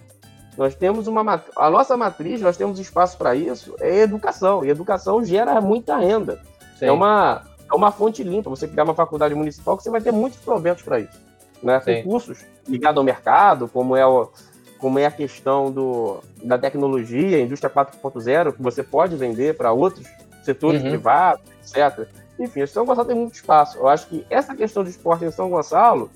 [0.59, 4.65] Nós temos uma a nossa matriz, nós temos espaço para isso, é educação.
[4.65, 6.41] E educação gera muita renda.
[6.77, 6.87] Sim.
[6.87, 8.51] É uma é uma fonte limpa.
[8.51, 11.17] Você criar uma faculdade municipal que você vai ter muitos proventos para isso.
[11.63, 11.79] Né?
[11.79, 14.31] Tem cursos ligados ao mercado, como é, o,
[14.79, 20.09] como é a questão do, da tecnologia, indústria 4.0, que você pode vender para outros
[20.43, 20.89] setores uhum.
[20.89, 22.09] privados, etc.
[22.37, 23.79] Enfim, São Gonçalo tem muito espaço.
[23.79, 26.11] Eu acho que essa questão do esporte em São Gonçalo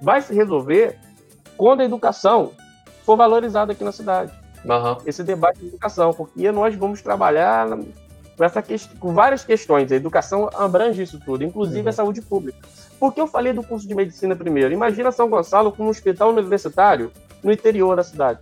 [0.00, 0.98] vai se resolver
[1.58, 2.52] quando a educação
[3.04, 4.32] for valorizada aqui na cidade.
[4.64, 4.98] Uhum.
[5.04, 7.68] Esse debate de educação, porque nós vamos trabalhar
[8.36, 8.78] com, essa que...
[8.98, 9.90] com várias questões.
[9.90, 11.88] A educação abrange isso tudo, inclusive uhum.
[11.88, 12.58] a saúde pública.
[12.98, 14.72] Por que eu falei do curso de medicina primeiro?
[14.72, 17.10] Imagina São Gonçalo como um hospital universitário
[17.42, 18.40] no interior da cidade.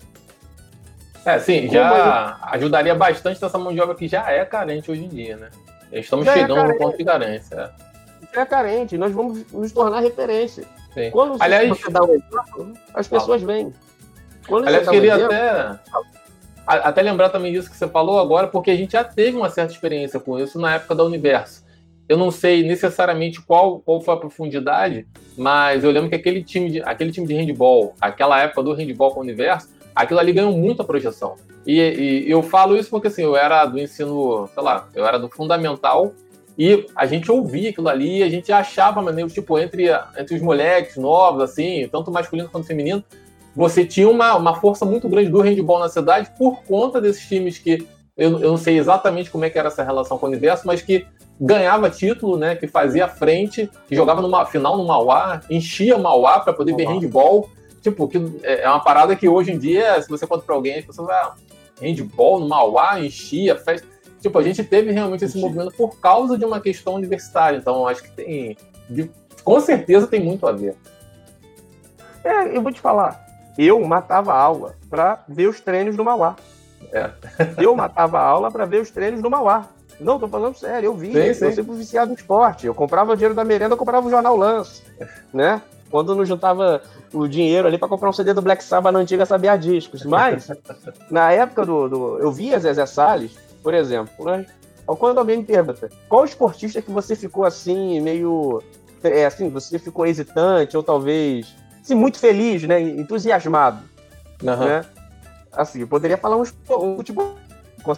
[1.25, 5.05] É, sim, como já ajudaria bastante essa mão de obra que já é carente hoje
[5.05, 5.51] em dia, né?
[5.93, 7.71] Estamos já é chegando é no ponto de carência.
[8.35, 10.65] Já é carente, nós vamos nos tornar referência.
[10.95, 11.11] Sim.
[11.11, 13.73] Quando Aliás, você dá um exemplo, as pessoas vêm.
[14.47, 15.79] Quando Aliás, queria até,
[16.67, 19.73] até lembrar também disso que você falou agora, porque a gente já teve uma certa
[19.73, 21.65] experiência com isso na época da Universo.
[22.09, 25.07] Eu não sei necessariamente qual, qual foi a profundidade,
[25.39, 29.13] mas eu lembro que aquele time de, aquele time de handball, aquela época do handball
[29.13, 31.37] com o Universo, aquilo ali ganhou muita projeção.
[31.67, 35.19] E, e, eu falo isso porque assim, eu era do ensino, sei lá, eu era
[35.19, 36.13] do fundamental
[36.59, 39.87] e a gente ouvia aquilo ali, a gente achava maneiro, tipo, entre,
[40.19, 43.05] entre os moleques novos, assim, tanto masculino quanto feminino,
[43.55, 47.59] você tinha uma, uma força muito grande do handball na cidade por conta desses times
[47.59, 47.87] que
[48.17, 50.83] eu, eu não sei exatamente como é que era essa relação com o universo, mas
[50.83, 51.07] que
[51.41, 56.41] ganhava título, né, que fazia frente, que jogava numa final no Mauá, enchia o Mauá
[56.41, 57.49] para poder ver handball.
[57.81, 60.79] Tipo, que é, é uma parada que hoje em dia, se você conta para alguém,
[60.79, 61.33] as pessoas vai ah,
[61.81, 63.89] handball no Mauá, enchia, festa.
[64.21, 67.57] Tipo, a gente teve realmente esse movimento por causa de uma questão universitária.
[67.57, 68.55] Então, acho que tem.
[68.91, 69.11] De,
[69.43, 70.77] com certeza tem muito a ver.
[72.23, 73.30] É, eu vou te falar.
[73.59, 76.37] Eu matava aula para ver os treinos do Mauá.
[76.93, 77.11] É.
[77.63, 79.69] eu matava aula para ver os treinos do Mauá.
[80.01, 81.13] Não, tô falando sério, eu vi.
[81.13, 81.53] Sim, eu sim.
[81.53, 82.67] sempre viciado em esporte.
[82.67, 84.83] Eu comprava o dinheiro da merenda, eu comprava o jornal Lance,
[85.33, 85.61] né?
[85.91, 86.81] Quando não juntava
[87.13, 90.05] o dinheiro ali para comprar um CD do Black Sabbath na antiga Sabia Discos.
[90.05, 90.51] Mas,
[91.11, 92.19] na época do, do.
[92.19, 94.47] Eu via Zezé Salles, por exemplo, né?
[94.87, 98.63] Quando alguém me pergunta qual esportista que você ficou assim, meio.
[99.03, 101.55] É, assim, você ficou hesitante, ou talvez.
[101.83, 102.81] Assim, muito feliz, né?
[102.81, 103.83] Entusiasmado.
[104.43, 104.65] Uhum.
[104.65, 104.85] Né?
[105.53, 107.37] Assim, eu poderia falar um, um futebol.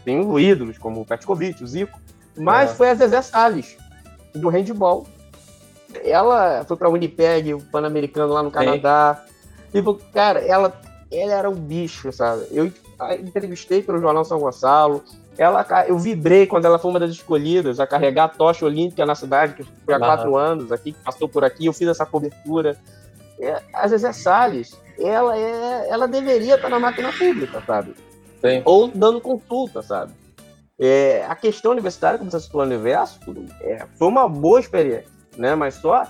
[0.04, 2.00] Tem ídolos, como o Petkovic, o Zico.
[2.36, 2.74] Mas é.
[2.74, 3.76] foi a Zezé Salles,
[4.34, 5.06] do handball.
[6.04, 9.22] Ela foi para Winnipeg, o Pan-Americano lá no Canadá.
[9.74, 10.72] E, cara, ela,
[11.10, 12.46] ela era um bicho, sabe?
[12.50, 12.72] Eu
[13.20, 15.02] entrevistei pelo Jornal São Gonçalo.
[15.36, 19.14] Ela, eu vibrei quando ela foi uma das escolhidas a carregar a tocha olímpica na
[19.14, 21.66] cidade, que foi há quatro anos aqui, que passou por aqui.
[21.66, 22.78] Eu fiz essa cobertura.
[23.40, 27.94] É, a Zezé Salles, ela, é, ela deveria estar na máquina pública, sabe?
[28.40, 28.62] Sim.
[28.64, 30.12] Ou dando consulta, sabe?
[30.78, 33.20] É, a questão universitária, como você citou no universo,
[33.60, 35.54] é, foi uma boa experiência, né?
[35.54, 36.06] Mas só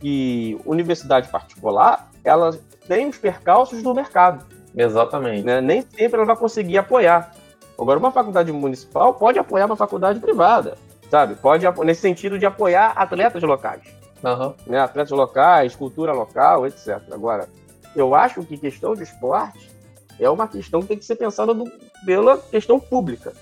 [0.00, 4.44] que universidade particular, ela tem os percalços do mercado.
[4.74, 5.44] Exatamente.
[5.44, 5.60] Né?
[5.60, 7.34] Nem sempre ela vai conseguir apoiar.
[7.78, 10.76] Agora, uma faculdade municipal pode apoiar uma faculdade privada,
[11.10, 11.34] sabe?
[11.36, 13.82] Pode, nesse sentido de apoiar atletas locais.
[14.22, 14.54] Uhum.
[14.66, 14.80] Né?
[14.80, 17.00] Atletas locais, cultura local, etc.
[17.12, 17.48] Agora,
[17.94, 19.70] eu acho que questão de esporte
[20.18, 21.70] é uma questão que tem que ser pensada do,
[22.04, 23.32] pela questão pública.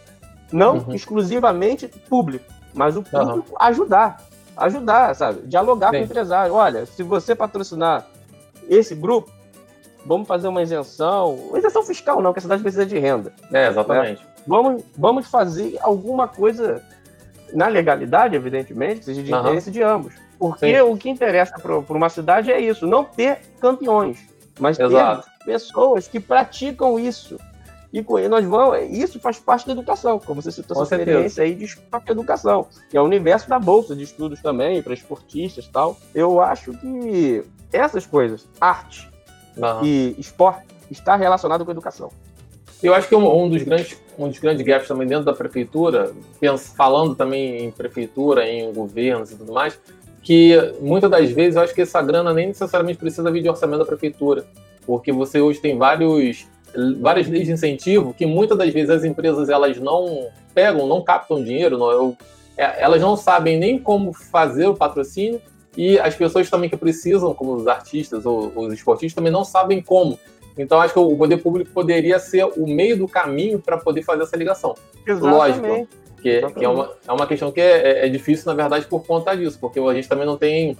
[0.52, 0.94] Não uhum.
[0.94, 3.56] exclusivamente público, mas o público uhum.
[3.60, 4.22] ajudar.
[4.56, 5.46] Ajudar, sabe?
[5.46, 6.54] Dialogar com o empresário.
[6.54, 8.06] Olha, se você patrocinar
[8.68, 9.30] esse grupo,
[10.04, 11.38] vamos fazer uma isenção.
[11.54, 13.32] Isenção fiscal, não, que a cidade precisa de renda.
[13.52, 14.22] É, exatamente.
[14.22, 14.28] Né?
[14.46, 16.82] Vamos, vamos fazer alguma coisa
[17.52, 19.40] na legalidade, evidentemente, que seja de uhum.
[19.40, 20.14] interesse de ambos.
[20.38, 20.80] Porque Sim.
[20.80, 24.18] o que interessa para uma cidade é isso, não ter campeões,
[24.58, 25.26] mas Exato.
[25.38, 27.38] ter pessoas que praticam isso.
[27.92, 28.90] E com nós vamos.
[28.90, 31.66] Isso faz parte da educação, como você citou essa experiência aí de
[32.08, 35.96] educação, que é o universo da bolsa de estudos também, para esportistas e tal.
[36.14, 39.08] Eu acho que essas coisas, arte
[39.56, 39.84] uhum.
[39.84, 42.10] e esporte, está relacionado com educação.
[42.82, 46.12] Eu acho que um, um, dos grandes, um dos grandes gaps também dentro da prefeitura,
[46.76, 49.78] falando também em prefeitura, em governos e tudo mais,
[50.26, 53.78] que muitas das vezes eu acho que essa grana nem necessariamente precisa vir de orçamento
[53.78, 54.44] da prefeitura,
[54.84, 56.48] porque você hoje tem vários
[57.00, 61.44] várias leis de incentivo que muitas das vezes as empresas elas não pegam, não captam
[61.44, 62.16] dinheiro, não, eu,
[62.56, 65.40] é, elas não sabem nem como fazer o patrocínio
[65.76, 69.80] e as pessoas também que precisam, como os artistas ou os esportistas, também não sabem
[69.80, 70.18] como.
[70.58, 74.24] Então acho que o poder público poderia ser o meio do caminho para poder fazer
[74.24, 74.74] essa ligação.
[75.06, 75.60] Exatamente.
[75.62, 75.88] Lógico,
[76.26, 79.06] que, que é, uma, é uma questão que é, é, é, difícil, na verdade, por
[79.06, 80.76] conta disso, porque a gente também não tem.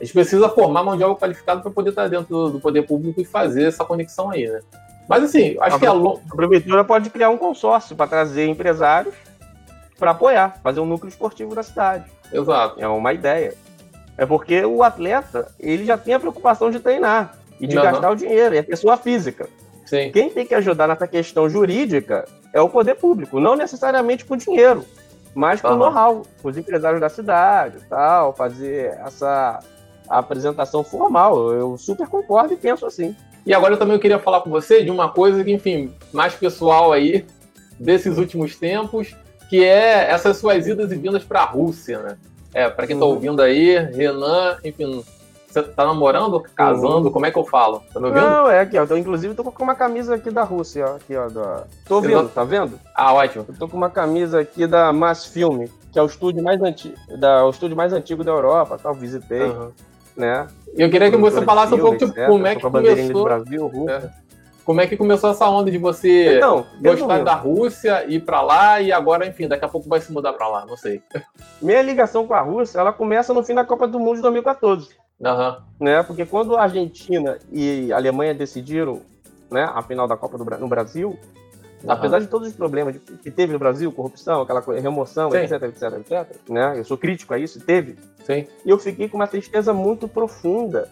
[0.00, 2.82] A gente precisa formar mão de obra qualificada para poder estar dentro do, do, poder
[2.82, 4.60] público e fazer essa conexão aí, né?
[5.08, 9.14] Mas assim, acho a, que a, a prefeitura pode criar um consórcio para trazer empresários
[9.98, 12.04] para apoiar, fazer um núcleo esportivo da cidade.
[12.32, 12.80] Exato.
[12.80, 13.54] É uma ideia.
[14.16, 17.82] É porque o atleta, ele já tem a preocupação de treinar e de uhum.
[17.82, 19.48] gastar o dinheiro, é a pessoa física.
[19.84, 20.12] Sim.
[20.12, 24.84] Quem tem que ajudar nessa questão jurídica é o poder público, não necessariamente com dinheiro,
[25.34, 25.76] mas com uhum.
[25.76, 29.60] know-how, com os empresários da cidade, tal, fazer essa
[30.08, 31.52] apresentação formal.
[31.52, 33.14] Eu super concordo e penso assim.
[33.44, 36.92] E agora eu também queria falar com você de uma coisa que, enfim, mais pessoal
[36.92, 37.24] aí
[37.78, 39.14] desses últimos tempos,
[39.48, 42.16] que é essas suas idas e vindas para a Rússia, né?
[42.52, 43.12] É, para quem está uhum.
[43.12, 45.04] ouvindo aí, Renan, enfim,
[45.62, 47.10] você tá namorando, casando?
[47.10, 47.82] Como é que eu falo?
[47.92, 48.22] Tá me ouvindo?
[48.22, 48.84] Não, é aqui, ó.
[48.84, 50.96] Eu, inclusive, tô com uma camisa aqui da Rússia, ó.
[50.96, 51.28] Aqui, ó.
[51.28, 51.64] Da...
[51.86, 52.78] Tô ouvindo, tá vendo?
[52.94, 53.44] Ah, ótimo.
[53.48, 56.94] Eu tô com uma camisa aqui da Mass Film, que é o estúdio mais antigo,
[57.18, 58.94] da, o estúdio mais antigo da Europa, tal.
[58.94, 59.70] Visitei, uhum.
[60.16, 60.46] né?
[60.74, 63.24] Eu queria que você falasse um pouco, tipo, como é que começou...
[63.24, 64.12] Brasil, Rússia.
[64.24, 64.28] É.
[64.68, 68.78] Como é que começou essa onda de você então, gostar da Rússia, ir para lá
[68.78, 71.02] e agora, enfim, daqui a pouco vai se mudar para lá, não sei.
[71.62, 74.90] Minha ligação com a Rússia, ela começa no fim da Copa do Mundo de 2014.
[75.20, 75.56] Uhum.
[75.80, 76.02] Né?
[76.02, 79.02] Porque quando a Argentina e a Alemanha decidiram
[79.50, 81.18] né, a final da Copa do, no Brasil,
[81.82, 81.90] uhum.
[81.90, 85.38] apesar de todos os problemas que teve no Brasil, corrupção, aquela coisa, remoção, Sim.
[85.38, 86.78] etc, etc, etc, né?
[86.78, 87.96] Eu sou crítico a isso, teve.
[88.24, 88.46] Sim.
[88.64, 90.88] E eu fiquei com uma tristeza muito profunda,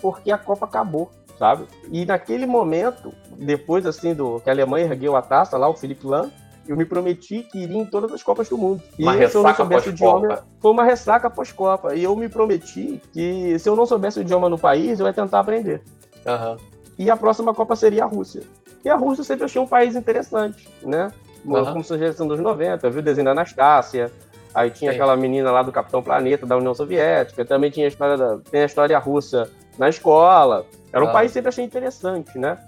[0.00, 1.66] porque a Copa acabou, sabe?
[1.90, 6.06] E naquele momento, depois assim do que a Alemanha ergueu a taça lá, o Felipe
[6.06, 6.30] Lam,
[6.66, 8.82] eu me prometi que iria em todas as Copas do Mundo.
[8.98, 11.94] Uma e se eu não soubesse o idioma, foi uma ressaca pós-Copa.
[11.94, 15.12] E eu me prometi que se eu não soubesse o idioma no país, eu ia
[15.12, 15.82] tentar aprender.
[16.26, 16.56] Uhum.
[16.98, 18.42] E a próxima Copa seria a Rússia.
[18.84, 21.10] E a Rússia sempre achei um país interessante, né?
[21.44, 21.64] Uhum.
[21.64, 24.10] Como sugestão dos 90, viu o desenho da Anastácia,
[24.54, 24.96] aí tinha Sim.
[24.96, 28.62] aquela menina lá do Capitão Planeta da União Soviética, também tinha a história da, tem
[28.62, 30.64] a história russa na escola.
[30.92, 31.12] Era um uhum.
[31.12, 32.58] país que sempre achei interessante, né?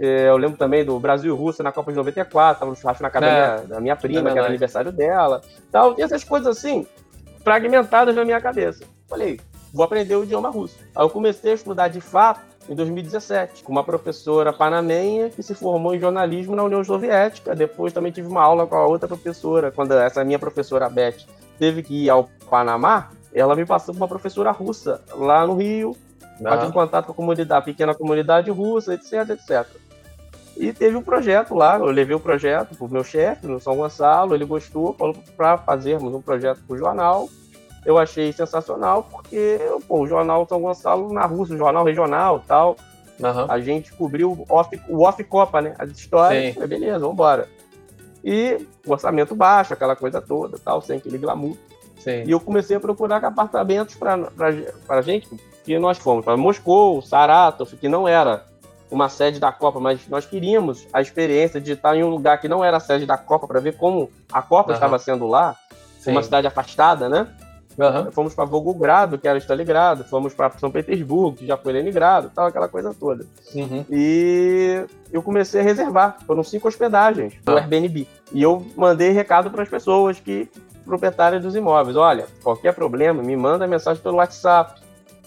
[0.00, 3.02] É, eu lembro também do Brasil e Rússia na Copa de 94, tava no churrasco
[3.02, 5.42] na casa é, da, minha, da minha prima, é que era aniversário dela.
[5.70, 5.94] Tal.
[5.94, 6.86] Tem essas coisas assim,
[7.44, 8.82] fragmentadas na minha cabeça.
[9.06, 9.38] Falei,
[9.74, 10.78] vou aprender o idioma russo.
[10.96, 15.54] Aí eu comecei a estudar de fato em 2017, com uma professora panamenha que se
[15.54, 17.54] formou em jornalismo na União Soviética.
[17.54, 21.26] Depois também tive uma aula com a outra professora, quando essa minha professora, Beth,
[21.58, 25.96] teve que ir ao Panamá, ela me passou para uma professora russa lá no Rio,
[26.40, 26.58] uhum.
[26.58, 29.66] tive contato com a comunidade, a pequena comunidade russa, etc, etc.
[30.56, 33.76] E teve um projeto lá, eu levei o projeto para o meu chefe, no São
[33.76, 37.28] Gonçalo, ele gostou, falou para fazermos um projeto para o jornal.
[37.84, 42.76] Eu achei sensacional, porque pô, o jornal São Gonçalo na Rússia, o jornal regional tal.
[43.18, 43.46] Uhum.
[43.48, 45.74] A gente cobriu o off, o off Copa, né?
[45.78, 46.54] As histórias.
[46.54, 47.48] Falei, beleza, vamos embora.
[48.22, 51.56] E o orçamento baixo, aquela coisa toda, tal, sem aquele glamour.
[51.98, 52.24] Sim.
[52.26, 54.28] E eu comecei a procurar apartamentos para
[54.88, 55.28] a gente,
[55.64, 58.44] que nós fomos para Moscou, Saratov, que não era
[58.90, 62.48] uma sede da Copa, mas nós queríamos a experiência de estar em um lugar que
[62.48, 64.74] não era a sede da Copa para ver como a Copa uhum.
[64.74, 65.56] estava sendo lá,
[65.98, 66.10] Sim.
[66.10, 67.28] uma cidade afastada, né?
[67.78, 68.10] Uhum.
[68.10, 72.46] Fomos para Volgogrado, que era Stalingrado, fomos para São Petersburgo, que já foi Leningrado, tal,
[72.46, 73.24] aquela coisa toda.
[73.54, 73.84] Uhum.
[73.88, 77.60] E eu comecei a reservar, foram cinco hospedagens no ah.
[77.60, 78.06] Airbnb.
[78.32, 80.48] E eu mandei recado para as pessoas que
[80.84, 84.80] proprietárias dos imóveis, olha, qualquer problema, me manda mensagem pelo WhatsApp,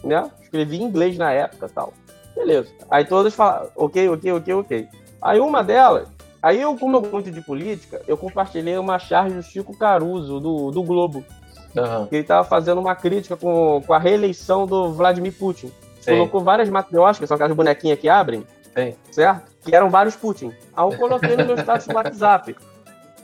[0.03, 0.29] né?
[0.41, 1.93] Escrevi em inglês na época, tal.
[2.35, 2.69] Beleza.
[2.89, 4.87] Aí todas falaram, ok, ok, ok, ok.
[5.21, 6.07] Aí uma delas,
[6.41, 10.71] aí eu, como eu muito de política, eu compartilhei uma charge do Chico Caruso, do,
[10.71, 11.23] do Globo.
[11.75, 12.05] Uhum.
[12.07, 15.71] Que ele estava fazendo uma crítica com, com a reeleição do Vladimir Putin.
[16.01, 16.11] Sim.
[16.11, 18.93] Colocou várias matrioscas, são aquelas bonequinhas que abrem, Sim.
[19.11, 19.51] certo?
[19.63, 20.53] Que eram vários Putin.
[20.75, 22.55] Aí eu coloquei no meu status do WhatsApp.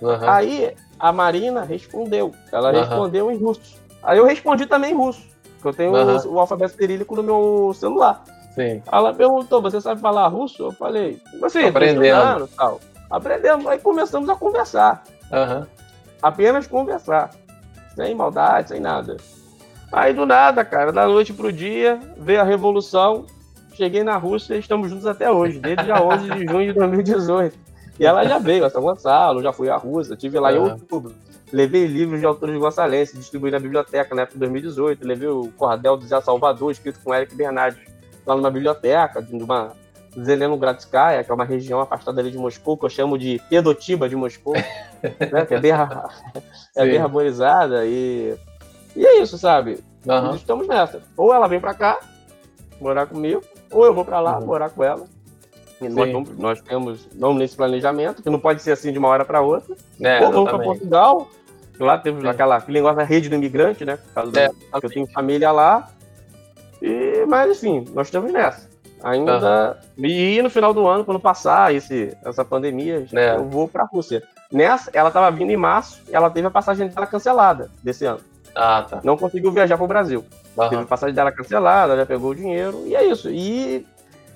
[0.01, 0.29] Uhum.
[0.29, 2.33] Aí a Marina respondeu.
[2.51, 2.79] Ela uhum.
[2.79, 3.77] respondeu em russo.
[4.01, 5.27] Aí eu respondi também em russo.
[5.55, 8.23] Porque eu tenho o, o alfabeto cirílico no meu celular.
[8.51, 8.81] Sim.
[8.91, 10.63] Ela perguntou: você sabe falar russo?
[10.63, 12.47] Eu falei, assim, aprendendo.
[12.55, 12.79] Tal.
[13.09, 15.03] Aprendemos, aí começamos a conversar.
[15.31, 15.65] Uhum.
[16.21, 17.31] Apenas conversar.
[17.95, 19.17] Sem maldade, sem nada.
[19.91, 23.25] Aí do nada, cara, da noite pro dia, veio a revolução.
[23.73, 27.57] Cheguei na Rússia e estamos juntos até hoje, desde dia 11 de junho de 2018.
[27.99, 30.67] E ela já veio a São Gonçalo, já fui à Rússia, estive lá uhum.
[30.67, 31.15] em outubro.
[31.51, 35.07] Levei livros de autores gonçalenses, distribuí na biblioteca na época de 2018.
[35.07, 37.81] Levei o Cordel do Zé Salvador, escrito com Eric Bernardes,
[38.29, 39.71] lá numa biblioteca, de uma
[40.17, 44.15] Zelenogradskaya, que é uma região afastada ali de Moscou, que eu chamo de Pedotiba de
[44.15, 44.53] Moscou,
[45.03, 45.71] né, que é bem,
[46.75, 47.85] é bem arborizada.
[47.85, 48.35] E,
[48.95, 49.79] e é isso, sabe?
[50.05, 50.35] Uhum.
[50.35, 51.01] Estamos nessa.
[51.17, 51.99] Ou ela vem para cá,
[52.79, 54.45] morar comigo, ou eu vou para lá, uhum.
[54.45, 55.05] morar com ela.
[55.81, 59.23] Nós, vamos, nós temos, vamos nesse planejamento, que não pode ser assim de uma hora
[59.23, 59.75] para outra.
[60.01, 61.29] É, ou vamos para Portugal,
[61.79, 63.97] lá temos aquela, aquele negócio da rede do imigrante, né?
[64.35, 65.89] É, do, eu tenho família lá.
[66.81, 68.69] E, mas, enfim, nós estamos nessa.
[69.03, 69.77] Ainda.
[69.97, 70.05] Uhum.
[70.05, 73.35] E no final do ano, quando passar esse, essa pandemia, é.
[73.35, 74.23] eu vou para a Rússia.
[74.51, 78.19] Nessa, ela estava vindo em março, ela teve a passagem dela cancelada desse ano.
[78.55, 78.99] Ah, tá.
[79.03, 80.25] Não conseguiu viajar para o Brasil.
[80.57, 80.69] Uhum.
[80.69, 83.29] Teve a passagem dela cancelada, já pegou o dinheiro, e é isso.
[83.29, 83.85] E,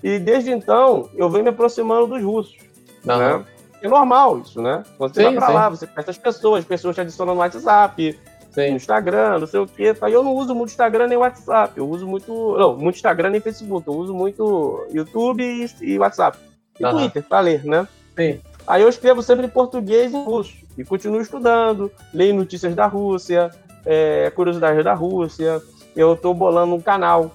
[0.02, 2.58] e desde então, eu venho me aproximando dos russos.
[3.06, 3.18] Uhum.
[3.18, 3.46] Né?
[3.82, 4.82] É normal isso, né?
[4.98, 7.42] Quando você sim, vai para lá, você conhece as pessoas, as pessoas te adicionam no
[7.42, 8.18] WhatsApp,
[8.54, 8.70] Sim.
[8.70, 9.96] no Instagram, não sei o quê.
[10.12, 11.74] Eu não uso muito Instagram nem WhatsApp.
[11.76, 12.56] Eu uso muito.
[12.58, 13.88] Não, muito Instagram nem Facebook.
[13.88, 16.38] Eu uso muito YouTube e, e WhatsApp.
[16.80, 16.92] E uhum.
[16.92, 17.88] Twitter, pra ler, né?
[18.16, 18.40] Sim.
[18.68, 20.56] Aí eu escrevo sempre em português e em russo.
[20.78, 23.52] E continuo estudando, leio notícias da Rússia,
[23.86, 25.62] é, curiosidades da Rússia.
[25.96, 27.32] Eu tô bolando um canal.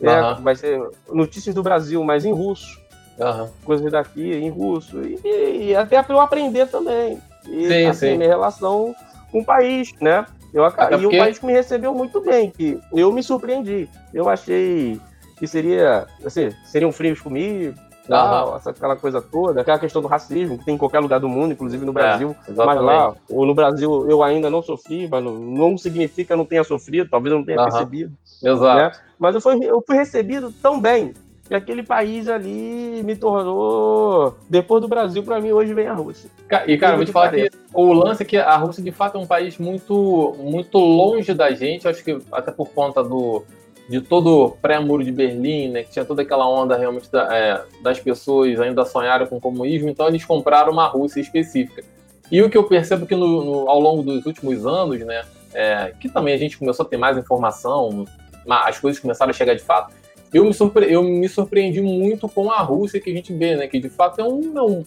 [0.00, 0.36] Né?
[0.40, 0.80] Vai ser
[1.12, 2.80] notícias do Brasil, mas em russo.
[3.18, 3.48] Uhum.
[3.64, 5.02] Coisas daqui em russo.
[5.02, 7.18] E, e até para eu aprender também.
[7.46, 8.16] E sim, assim, sim.
[8.16, 8.94] minha relação
[9.30, 10.26] com o país, né?
[10.52, 11.16] Eu, Até e porque...
[11.16, 13.88] o país que me recebeu muito bem, que eu me surpreendi.
[14.12, 15.00] Eu achei
[15.38, 17.74] que seria, assim, seriam frios comigo,
[18.08, 21.28] tal, essa, aquela coisa toda, aquela questão do racismo que tem em qualquer lugar do
[21.28, 22.34] mundo, inclusive no Brasil.
[22.48, 26.44] É, mas lá, ou no Brasil, eu ainda não sofri, mas não, não significa não
[26.44, 28.12] tenha sofrido, talvez eu não tenha percebido.
[28.42, 28.82] Exato.
[28.82, 28.92] Né?
[29.18, 31.14] Mas eu fui, eu fui recebido tão bem
[31.50, 34.36] e aquele país ali me tornou.
[34.48, 36.30] Depois do Brasil, para mim, hoje vem a Rússia.
[36.66, 37.50] E, cara, vou te falar parece.
[37.50, 41.34] que o lance é que a Rússia, de fato, é um país muito, muito longe
[41.34, 41.88] da gente.
[41.88, 43.44] Acho que até por conta do,
[43.88, 47.64] de todo o pré-muro de Berlim, né, que tinha toda aquela onda realmente da, é,
[47.82, 51.82] das pessoas ainda sonharam com o comunismo, então eles compraram uma Rússia específica.
[52.30, 55.22] E o que eu percebo que no, no, ao longo dos últimos anos, né,
[55.52, 58.06] é, que também a gente começou a ter mais informação,
[58.48, 59.92] as coisas começaram a chegar de fato,
[60.32, 60.92] eu me, surpre...
[60.92, 63.66] eu me surpreendi muito com a Rússia que a gente vê, né?
[63.66, 64.84] Que de fato é um, é um,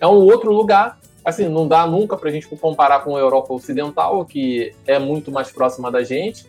[0.00, 0.98] é um outro lugar.
[1.24, 5.32] Assim, não dá nunca para a gente comparar com a Europa Ocidental, que é muito
[5.32, 6.46] mais próxima da gente,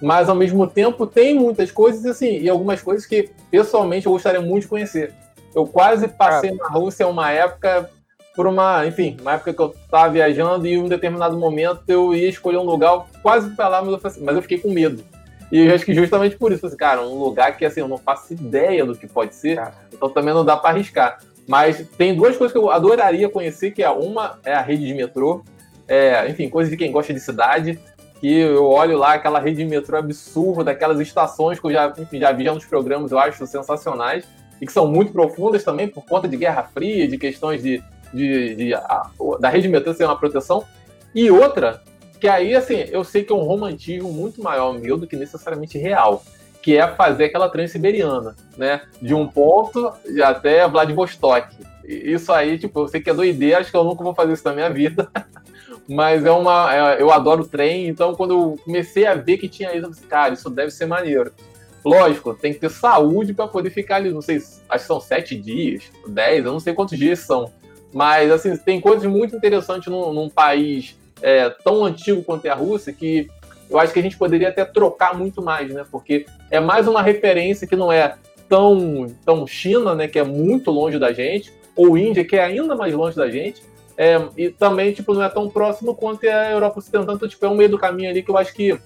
[0.00, 4.40] mas ao mesmo tempo tem muitas coisas, assim, e algumas coisas que pessoalmente eu gostaria
[4.40, 5.12] muito de conhecer.
[5.54, 6.54] Eu quase passei ah.
[6.54, 7.90] na Rússia uma época
[8.34, 12.14] por uma, enfim, uma época que eu estava viajando e em um determinado momento eu
[12.14, 15.04] ia escolher um lugar quase para lá, mas eu, assim, mas eu fiquei com medo.
[15.52, 17.98] E eu acho que justamente por isso, assim, cara, um lugar que assim, eu não
[17.98, 19.60] faço ideia do que pode ser,
[19.92, 21.18] então também não dá para arriscar.
[21.46, 24.94] Mas tem duas coisas que eu adoraria conhecer, que é uma é a rede de
[24.94, 25.44] metrô,
[25.86, 27.78] é, enfim, coisa de quem gosta de cidade,
[28.20, 32.18] que eu olho lá aquela rede de metrô absurda, aquelas estações que eu já, enfim,
[32.18, 34.26] já vi nos programas, eu acho sensacionais,
[34.60, 37.82] e que são muito profundas também por conta de Guerra Fria, de questões de,
[38.12, 40.64] de, de a, da rede de metrô ser uma proteção.
[41.14, 41.82] E outra,
[42.24, 45.76] que aí, assim, eu sei que é um romantismo muito maior meu do que necessariamente
[45.76, 46.24] real,
[46.62, 48.80] que é fazer aquela transiberiana, né?
[48.98, 49.92] De um ponto
[50.24, 51.54] até Vladivostok.
[51.84, 54.44] Isso aí, tipo, eu sei que é doideira, acho que eu nunca vou fazer isso
[54.46, 55.06] na minha vida.
[55.86, 56.94] Mas é uma.
[56.94, 60.08] É, eu adoro trem, então quando eu comecei a ver que tinha isso, eu pensei,
[60.08, 61.30] cara, isso deve ser maneiro.
[61.84, 65.36] Lógico, tem que ter saúde para poder ficar ali, não sei, acho que são sete
[65.36, 67.52] dias, dez, eu não sei quantos dias são.
[67.92, 72.54] Mas, assim, tem coisas muito interessantes num, num país é, tão antigo quanto é a
[72.54, 73.30] Rússia que
[73.70, 75.86] eu acho que a gente poderia até trocar muito mais, né?
[75.90, 78.14] Porque é mais uma referência que não é
[78.46, 80.06] tão, tão China, né?
[80.06, 83.62] Que é muito longe da gente, ou Índia, que é ainda mais longe da gente.
[83.96, 87.14] É, e também, tipo, não é tão próximo quanto é a Europa Ocidental.
[87.14, 88.78] Então, tipo, é um meio do caminho ali que eu acho que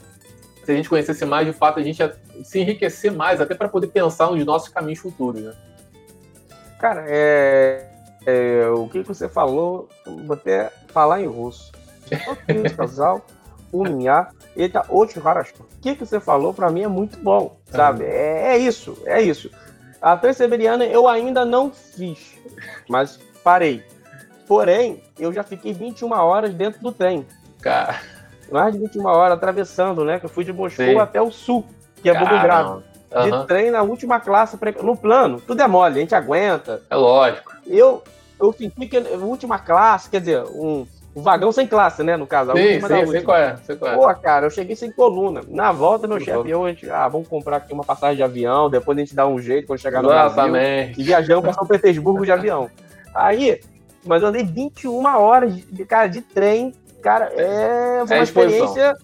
[0.62, 2.14] se a gente conhecesse mais, de fato, a gente ia
[2.44, 5.52] se enriquecer mais, até para poder pensar nos nossos caminhos futuros, né?
[6.78, 7.84] Cara, é,
[8.24, 11.76] é, o que você falou, vou até falar em russo
[12.14, 13.24] Aquele casal,
[13.72, 13.84] o
[14.56, 17.78] ele tá outro O que, que você falou para mim é muito bom, tá.
[17.78, 18.04] sabe?
[18.04, 19.50] É, é isso, é isso.
[20.00, 22.36] A Transiberiana eu ainda não fiz,
[22.88, 23.84] mas parei.
[24.46, 27.26] Porém, eu já fiquei 21 horas dentro do trem.
[27.60, 28.00] Cara.
[28.50, 30.18] Mais de 21 horas atravessando, né?
[30.18, 30.98] Que eu fui de Moscou Sim.
[30.98, 31.66] até o sul,
[32.02, 32.82] que é Volgogrado.
[33.12, 33.40] Uhum.
[33.40, 36.82] De trem na última classe, no plano, tudo é mole, a gente aguenta.
[36.90, 37.52] É lógico.
[37.66, 38.02] Eu,
[38.40, 42.16] eu senti que última classe, quer dizer, um, o vagão sem classe, né?
[42.16, 42.52] No caso.
[42.52, 43.94] Sim, sim, sei qual é, sei qual é.
[43.96, 45.40] Pô, cara, eu cheguei sem coluna.
[45.48, 48.22] Na volta, meu chefe e eu, a gente, ah, vamos comprar aqui uma passagem de
[48.22, 50.86] avião, depois a gente dá um jeito quando chegar no Exatamente.
[50.86, 50.94] Brasil.
[50.98, 52.70] E viajamos para São Petersburgo de avião.
[53.14, 53.60] Aí,
[54.04, 58.96] mas eu andei 21 horas, de, cara, de trem, Cara, é, foi é uma experiência.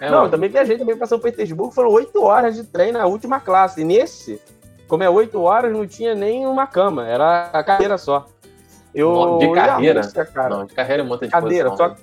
[0.00, 3.38] É não, também viajei também para São Petersburgo, foram oito horas de trem na última
[3.38, 3.82] classe.
[3.82, 4.40] E nesse,
[4.88, 8.26] como é oito horas, não tinha nem uma cama, era a cadeira só.
[8.94, 10.06] Eu, de carreira?
[10.32, 10.48] Cara.
[10.56, 11.96] Não, de carreira é muita de Cadeira, só.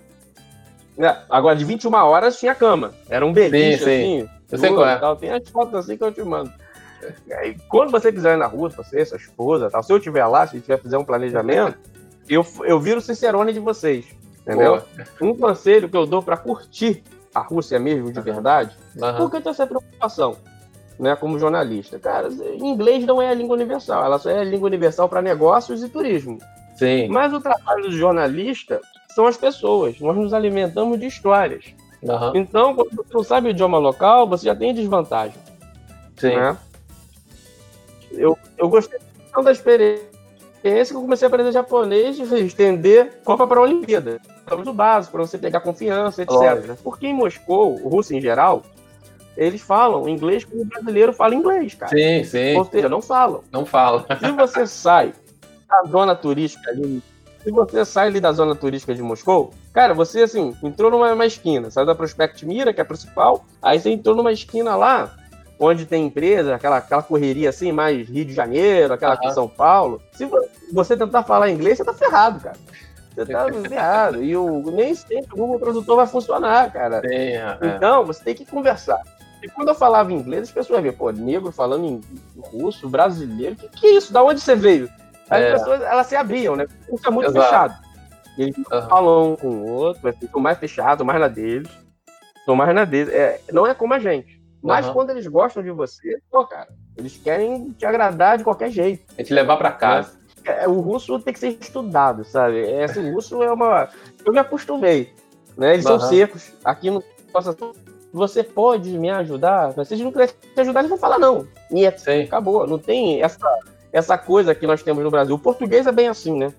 [0.98, 2.94] É, agora, de 21 horas tinha cama.
[3.10, 4.22] Era um beliche, sim, sim.
[4.22, 4.30] assim.
[4.52, 4.98] Eu sei qual é.
[4.98, 5.16] Tal.
[5.16, 6.52] Tem as fotos assim que eu te mando.
[7.28, 10.46] E quando você quiser ir na rua, você, sua esposa, tal, se eu estiver lá,
[10.46, 11.78] se a gente tiver fazer um planejamento,
[12.28, 14.06] eu, eu viro Cicerone de vocês.
[14.42, 14.82] Entendeu?
[15.22, 19.16] Um conselho que eu dou para curtir a Rússia mesmo, de verdade, uhum.
[19.18, 20.36] porque tem essa preocupação,
[21.00, 22.00] né, como jornalista.
[22.00, 25.84] Cara, inglês não é a língua universal, ela só é a língua universal para negócios
[25.84, 26.40] e turismo.
[26.80, 27.10] Sim.
[27.10, 28.80] Mas o trabalho do jornalista
[29.14, 30.00] são as pessoas.
[30.00, 31.66] Nós nos alimentamos de histórias.
[32.02, 32.32] Uhum.
[32.36, 35.38] Então, quando você não sabe o idioma local, você já tem desvantagem.
[36.16, 36.38] Sim.
[36.38, 36.58] Né?
[38.14, 38.98] Eu, eu gostei
[39.44, 40.08] da experiência
[40.62, 44.22] que eu comecei a aprender japonês e estender Copa para a Olimpíada.
[44.40, 46.34] Estamos o básico, para você pegar confiança, etc.
[46.34, 46.78] Óbvio.
[46.84, 48.64] Porque em Moscou, o russo em geral,
[49.36, 51.92] eles falam inglês como o brasileiro fala inglês, cara.
[51.92, 52.56] Sim, sim.
[52.56, 53.44] Ou seja, não falam.
[53.52, 54.06] Não falam.
[54.20, 55.14] Se você sai
[55.70, 57.02] da zona turística ali,
[57.44, 61.72] se você sai ali da zona turística de Moscou, cara, você assim, entrou numa esquina,
[61.72, 65.16] saiu da Prospect Mira, que é a principal, aí você entrou numa esquina lá,
[65.60, 69.48] onde tem empresa, aquela, aquela correria assim, mais Rio de Janeiro, aquela aqui em São
[69.48, 70.02] Paulo.
[70.14, 70.30] Se
[70.72, 72.58] você tentar falar inglês, você tá ferrado, cara.
[73.14, 74.24] Você tá ferrado.
[74.24, 77.02] E o, nem sempre o Google Tradutor vai funcionar, cara.
[77.02, 77.58] Sim, é.
[77.62, 79.02] Então, você tem que conversar.
[79.44, 82.02] E quando eu falava inglês, as pessoas viam, pô, negro falando em
[82.38, 84.14] russo, brasileiro, que que é isso?
[84.14, 84.90] Da onde você veio?
[85.30, 85.52] As é.
[85.52, 86.66] pessoas, elas se abriam, né?
[86.90, 87.46] Fica muito Exato.
[87.46, 87.90] fechado.
[88.38, 88.90] Eles uhum.
[88.90, 91.70] falam um com o outro, ficam mais fechados, mais na deles.
[92.38, 93.14] Estão mais na deles.
[93.14, 94.40] É, não é como a gente.
[94.62, 94.94] Mas uhum.
[94.94, 96.68] quando eles gostam de você, pô, cara,
[96.98, 99.04] eles querem te agradar de qualquer jeito.
[99.18, 100.18] É te levar para casa.
[100.46, 102.66] É, o russo tem que ser estudado, sabe?
[102.66, 103.90] É, assim, o russo é uma.
[104.26, 105.14] Eu me acostumei.
[105.58, 105.74] Né?
[105.74, 106.00] Eles uhum.
[106.00, 106.52] são secos.
[106.64, 107.04] Aqui no.
[108.12, 109.74] Você pode me ajudar?
[109.78, 111.46] Mas se eles não quiserem te ajudar, eles vão falar não.
[111.72, 112.66] E é, acabou.
[112.66, 113.48] Não tem essa
[113.92, 115.36] essa coisa que nós temos no Brasil.
[115.36, 116.54] O português é bem assim, né?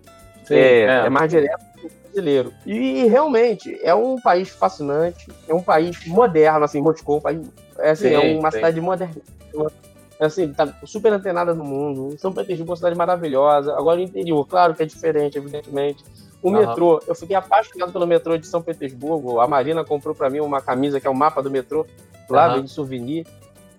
[0.44, 1.06] Sim, é, é.
[1.06, 2.52] é mais direto que o brasileiro.
[2.66, 7.46] E realmente é um país fascinante, é um país moderno, assim, Moscou, um país,
[7.78, 8.56] é, assim, sim, é uma sim.
[8.56, 9.22] cidade moderna.
[10.18, 12.14] É assim, tá super antenada no mundo.
[12.18, 13.74] São Petersburgo é uma cidade maravilhosa.
[13.74, 16.04] Agora o interior, claro que é diferente, evidentemente.
[16.42, 16.58] O uhum.
[16.58, 19.40] metrô, eu fiquei apaixonado pelo metrô de São Petersburgo.
[19.40, 21.86] A Marina comprou para mim uma camisa que é o um mapa do metrô,
[22.28, 22.62] lá uhum.
[22.62, 23.26] de souvenir.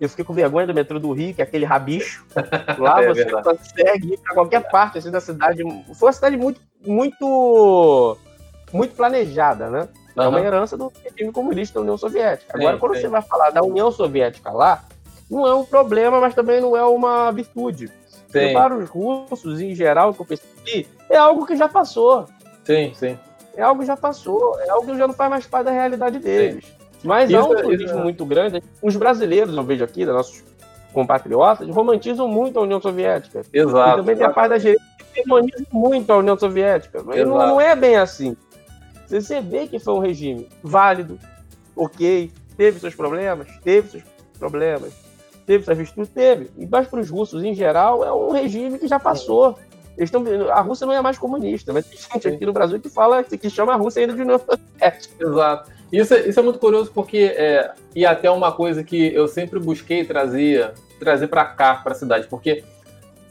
[0.02, 2.26] Eu fiquei com vergonha do metrô do Rio, que é aquele rabicho.
[2.80, 3.43] Lá é você verdade.
[3.43, 5.62] consegue ir para qualquer parte assim, da cidade.
[5.93, 8.18] Foi uma cidade muito, muito,
[8.74, 9.88] muito planejada, né?
[10.18, 12.58] É uma herança do regime comunista da União Soviética.
[12.58, 13.02] Agora, sim, quando sim.
[13.02, 14.84] você vai falar da União Soviética lá,
[15.30, 17.91] não é um problema, mas também não é uma virtude.
[18.32, 18.54] Sim.
[18.54, 22.28] para os russos, em geral, que eu percebi, é algo que já passou.
[22.64, 23.20] Sim, sim.
[23.56, 26.18] É algo que já passou, é algo que já não faz mais parte da realidade
[26.18, 26.66] deles.
[26.66, 26.81] Sim.
[27.04, 28.04] Mas isso, há um turismo é...
[28.04, 28.64] muito grande.
[28.82, 30.43] Os brasileiros, eu vejo aqui, nossos
[30.93, 33.41] compatriotas, romantizam muito a União Soviética.
[33.52, 33.89] Exato.
[33.89, 37.02] E também tem a parte da gerência que romantizam muito a União Soviética.
[37.04, 38.36] Mas não, não, é bem assim.
[39.08, 41.20] Você vê que foi um regime válido,
[41.76, 44.04] ok, teve seus problemas, teve seus
[44.39, 44.93] problemas,
[45.45, 46.49] teve suas virtudes, teve.
[46.58, 49.58] E mas para os russos, em geral, é um regime que já passou.
[49.97, 52.89] Eles tão, a Rússia não é mais comunista, mas tem gente aqui no Brasil que
[52.89, 55.24] fala que chama a Rússia ainda de União Soviética.
[55.24, 55.81] Exato.
[55.92, 59.60] Isso, é, isso é muito curioso porque é, e até uma coisa que eu sempre
[59.60, 62.64] busquei trazer trazer para cá, para a cidade, porque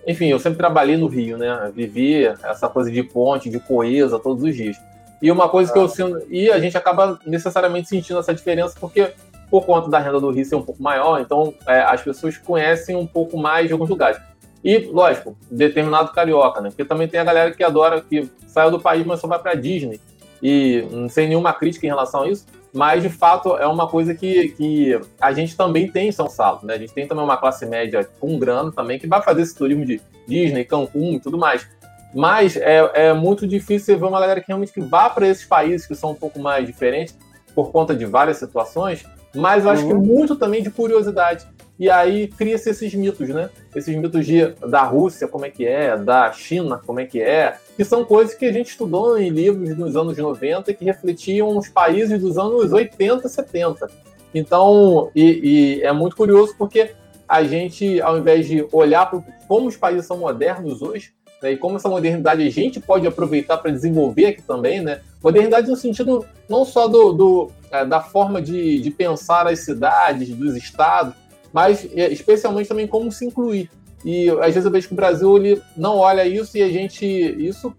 [0.07, 1.71] enfim, eu sempre trabalhei no Rio, né?
[1.75, 4.77] Vivi essa coisa de ponte, de coesa todos os dias.
[5.21, 6.23] E uma coisa que eu sinto.
[6.31, 9.13] E a gente acaba necessariamente sentindo essa diferença, porque
[9.51, 12.97] por conta da renda do Rio ser um pouco maior, então é, as pessoas conhecem
[12.97, 14.19] um pouco mais de alguns lugares.
[14.65, 16.71] E, lógico, determinado carioca, né?
[16.71, 19.55] Porque também tem a galera que adora, que saiu do país, mas só vai pra
[19.55, 20.01] Disney
[20.43, 24.51] e sem nenhuma crítica em relação a isso, mas de fato é uma coisa que,
[24.51, 26.75] que a gente também tem em São Paulo, né?
[26.75, 29.85] A gente tem também uma classe média com grana também que vai fazer esse turismo
[29.85, 31.67] de Disney, Cancún e tudo mais.
[32.15, 35.87] Mas é, é muito difícil ver uma galera que realmente que vá para esses países
[35.87, 37.17] que são um pouco mais diferentes
[37.55, 40.01] por conta de várias situações, mas eu acho que uhum.
[40.01, 41.47] muito também de curiosidade.
[41.79, 43.49] E aí cria-se esses mitos, né?
[43.75, 47.57] Esses mitos de, da Rússia, como é que é, da China, como é que é,
[47.81, 51.67] que são coisas que a gente estudou em livros nos anos 90 que refletiam os
[51.67, 53.91] países dos anos 80, 70.
[54.35, 56.91] Então, e, e é muito curioso porque
[57.27, 61.57] a gente, ao invés de olhar para como os países são modernos hoje, né, e
[61.57, 65.01] como essa modernidade a gente pode aproveitar para desenvolver aqui também, né?
[65.25, 70.29] Modernidade no sentido não só do, do é, da forma de, de pensar as cidades,
[70.29, 71.15] dos estados,
[71.51, 73.71] mas é, especialmente também como se incluir.
[74.05, 77.05] E às vezes eu vejo que o Brasil ele não olha isso e a gente.
[77.07, 77.75] Isso,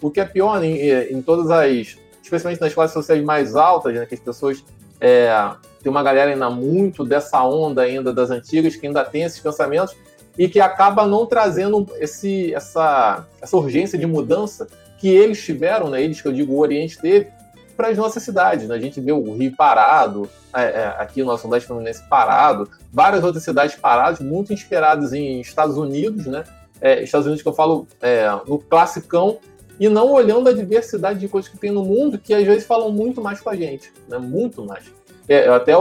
[0.00, 0.78] o que é pior em,
[1.10, 1.96] em todas as
[2.26, 4.64] especialmente nas classes sociais mais altas, né, que as pessoas
[5.00, 5.30] é,
[5.82, 9.96] tem uma galera ainda muito dessa onda ainda das antigas que ainda tem esses pensamentos
[10.36, 14.66] e que acaba não trazendo esse, essa, essa urgência de mudança
[14.98, 17.28] que eles tiveram, né, eles que eu digo o Oriente teve,
[17.76, 18.68] para as nossas cidades.
[18.68, 18.74] Né?
[18.74, 23.22] A gente vê o Rio parado, é, é, aqui o nosso Sudeste Fluminense parado, várias
[23.22, 26.44] outras cidades paradas, muito inspiradas em Estados Unidos, né?
[26.80, 29.38] É, Estados Unidos que eu falo é, no classicão,
[29.78, 32.90] e não olhando a diversidade de coisas que tem no mundo, que às vezes falam
[32.90, 34.18] muito mais com a gente, né?
[34.18, 34.84] muito mais.
[35.28, 35.72] É, eu até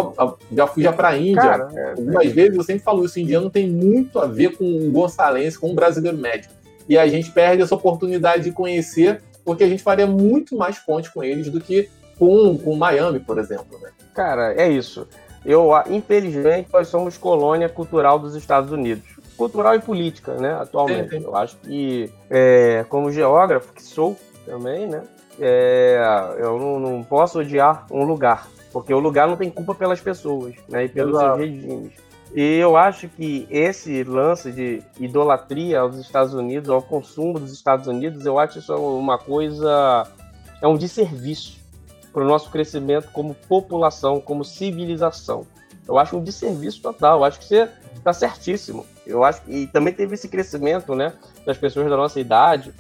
[0.52, 1.42] já fui já para a Índia.
[1.42, 4.66] Cara, é, Algumas vezes eu sempre falo isso, o indiano tem muito a ver com
[4.66, 6.50] o gonçalense, com o brasileiro médio.
[6.90, 11.10] E a gente perde essa oportunidade de conhecer porque a gente faria muito mais ponte
[11.14, 11.88] com eles do que
[12.18, 13.80] com, com Miami, por exemplo.
[13.80, 13.92] Né?
[14.14, 15.08] Cara, é isso.
[15.46, 19.04] Eu, infelizmente, nós somos colônia cultural dos Estados Unidos.
[19.38, 21.12] Cultural e política, né, atualmente.
[21.12, 21.26] Sim, sim.
[21.26, 25.04] Eu acho que, é, como geógrafo que sou também, né,
[25.40, 26.00] é,
[26.40, 30.56] eu não, não, posso odiar um lugar, porque o lugar não tem culpa pelas pessoas,
[30.70, 31.94] né, e pelos seus regimes.
[32.36, 37.88] E eu acho que esse lance de idolatria aos Estados Unidos, ao consumo dos Estados
[37.88, 40.06] Unidos, eu acho isso uma coisa.
[40.62, 41.58] é um desserviço
[42.12, 45.48] para o nosso crescimento como população, como civilização.
[45.88, 47.20] Eu acho um desserviço total.
[47.20, 48.86] Eu acho que você está certíssimo.
[49.08, 51.14] Eu acho e também teve esse crescimento, né,
[51.46, 52.74] das pessoas da nossa idade,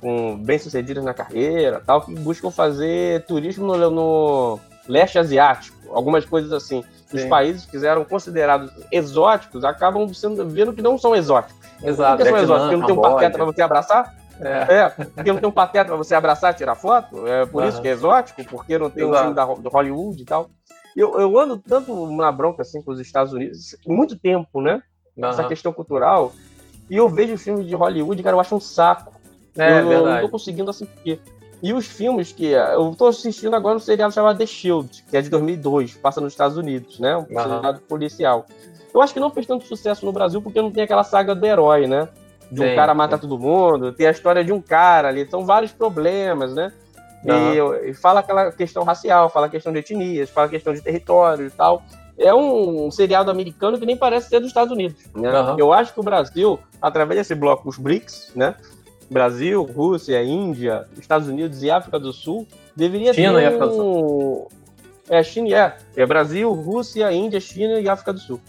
[0.00, 6.52] com bem-sucedidas na carreira, tal, que buscam fazer turismo no, no leste asiático, algumas coisas
[6.52, 11.56] assim os países que eram considerados exóticos acabam sendo vendo que não são exóticos.
[11.82, 12.16] Exato.
[12.16, 14.14] Porque são exóticos, porque não tem um pateta para você abraçar.
[14.40, 14.74] É.
[14.74, 14.88] é.
[14.88, 17.26] porque não tem um pateta para você abraçar, tirar foto.
[17.26, 17.68] É por uhum.
[17.68, 19.16] isso que é exótico, porque não tem Exato.
[19.16, 20.50] um filme da, do Hollywood e tal.
[20.96, 24.82] Eu, eu ando tanto na bronca assim com os Estados Unidos, muito tempo, né?
[25.16, 25.28] Uhum.
[25.28, 26.32] Essa questão cultural.
[26.90, 29.12] E eu vejo filmes de Hollywood, cara, eu acho um saco.
[29.56, 31.20] É, eu, eu não tô conseguindo assistir.
[31.64, 32.48] E os filmes que.
[32.48, 36.34] Eu estou assistindo agora um seriado chamado The Shield, que é de 2002, passa nos
[36.34, 37.16] Estados Unidos, né?
[37.16, 37.26] Um uhum.
[37.26, 38.44] seriado policial.
[38.92, 41.46] Eu acho que não fez tanto sucesso no Brasil porque não tem aquela saga do
[41.46, 42.06] herói, né?
[42.52, 45.46] De um sim, cara matar todo mundo, tem a história de um cara ali, são
[45.46, 46.70] vários problemas, né?
[47.24, 47.78] Uhum.
[47.86, 50.82] E, e, fala aquela questão racial, fala a questão de etnias, fala a questão de
[50.82, 51.82] território e tal.
[52.18, 55.02] É um, um seriado americano que nem parece ser dos Estados Unidos.
[55.14, 55.32] Né?
[55.32, 55.58] Uhum.
[55.58, 58.54] Eu acho que o Brasil, através desse bloco, os BRICS, né?
[59.10, 63.74] Brasil, Rússia, Índia, Estados Unidos e África do Sul, deveria China ter e África do
[63.74, 64.48] Sul.
[65.08, 68.40] É, China, é, é Brasil, Rússia, Índia, China e África do Sul.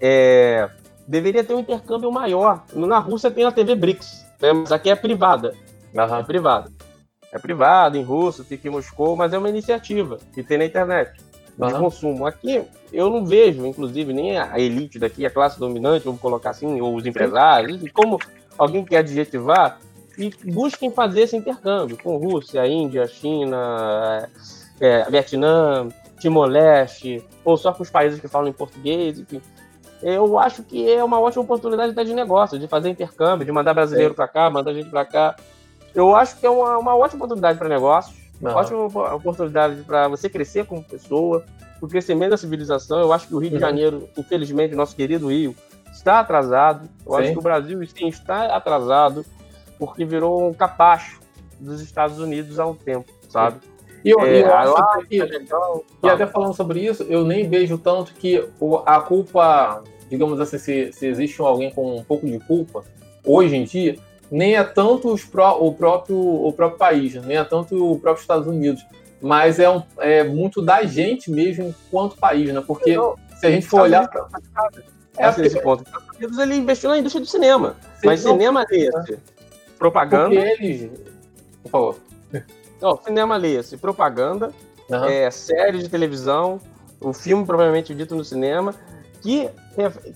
[0.00, 0.68] É,
[1.06, 2.64] deveria ter um intercâmbio maior.
[2.74, 5.54] Na Rússia tem a TV BRICS, né, mas aqui é privada.
[5.94, 6.16] Uhum.
[6.16, 6.70] É privada.
[7.32, 11.12] É privada, em russo, fica em Moscou, mas é uma iniciativa que tem na internet
[11.56, 11.78] de uhum.
[11.78, 12.26] consumo.
[12.26, 12.62] Aqui
[12.92, 16.94] eu não vejo, inclusive, nem a elite daqui, a classe dominante, vamos colocar assim, ou
[16.94, 18.18] os empresários, como
[18.58, 19.78] alguém quer adjetivar,
[20.18, 24.28] e busquem fazer esse intercâmbio com Rússia, Índia, China,
[24.80, 25.88] é, Vietnã,
[26.18, 29.40] Timor-Leste, ou só com os países que falam em português, enfim.
[30.02, 34.14] Eu acho que é uma ótima oportunidade de negócio, de fazer intercâmbio, de mandar brasileiro
[34.14, 35.36] para cá, mandar gente para cá.
[35.94, 38.50] Eu acho que é uma, uma ótima oportunidade para negócios, uhum.
[38.50, 41.44] ótima oportunidade para você crescer como pessoa,
[41.80, 43.00] o crescimento da civilização.
[43.00, 43.56] Eu acho que o Rio uhum.
[43.56, 45.54] de Janeiro, infelizmente, nosso querido Rio,
[45.92, 46.88] está atrasado.
[47.04, 47.18] Eu sim.
[47.18, 49.24] acho que o Brasil sim, está atrasado
[49.78, 51.20] porque virou um capacho
[51.60, 53.60] dos Estados Unidos há um tempo, sabe?
[54.04, 58.14] E eu, é, eu acho que, e até falando sobre isso, eu nem vejo tanto
[58.14, 58.46] que
[58.84, 62.84] a culpa, digamos assim, se, se existe alguém com um pouco de culpa,
[63.24, 63.96] hoje em dia,
[64.30, 68.46] nem é tanto pró, o, próprio, o próprio país, nem é tanto o próprio Estados
[68.46, 68.84] Unidos,
[69.20, 72.62] mas é, um, é muito da gente mesmo enquanto país, né?
[72.64, 72.96] Porque
[73.38, 74.08] se a gente for olhar.
[74.08, 74.28] Pra...
[75.18, 75.46] É porque...
[75.46, 75.82] esse ponto.
[75.82, 77.76] Os Estados Unidos ele investiu na indústria do cinema.
[78.00, 79.18] Sim, mas não, cinema é esse.
[79.78, 80.34] Propaganda.
[80.34, 80.90] Porque eles.
[81.62, 81.96] Por favor.
[82.80, 84.52] Não, cinema lê-se propaganda,
[84.90, 85.04] uhum.
[85.06, 86.60] é, série de televisão,
[87.00, 88.74] um filme provavelmente dito no cinema,
[89.22, 89.48] que,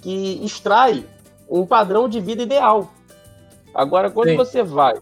[0.02, 1.06] que extrai
[1.48, 2.92] um padrão de vida ideal.
[3.74, 4.36] Agora, quando Sim.
[4.36, 4.94] você vai,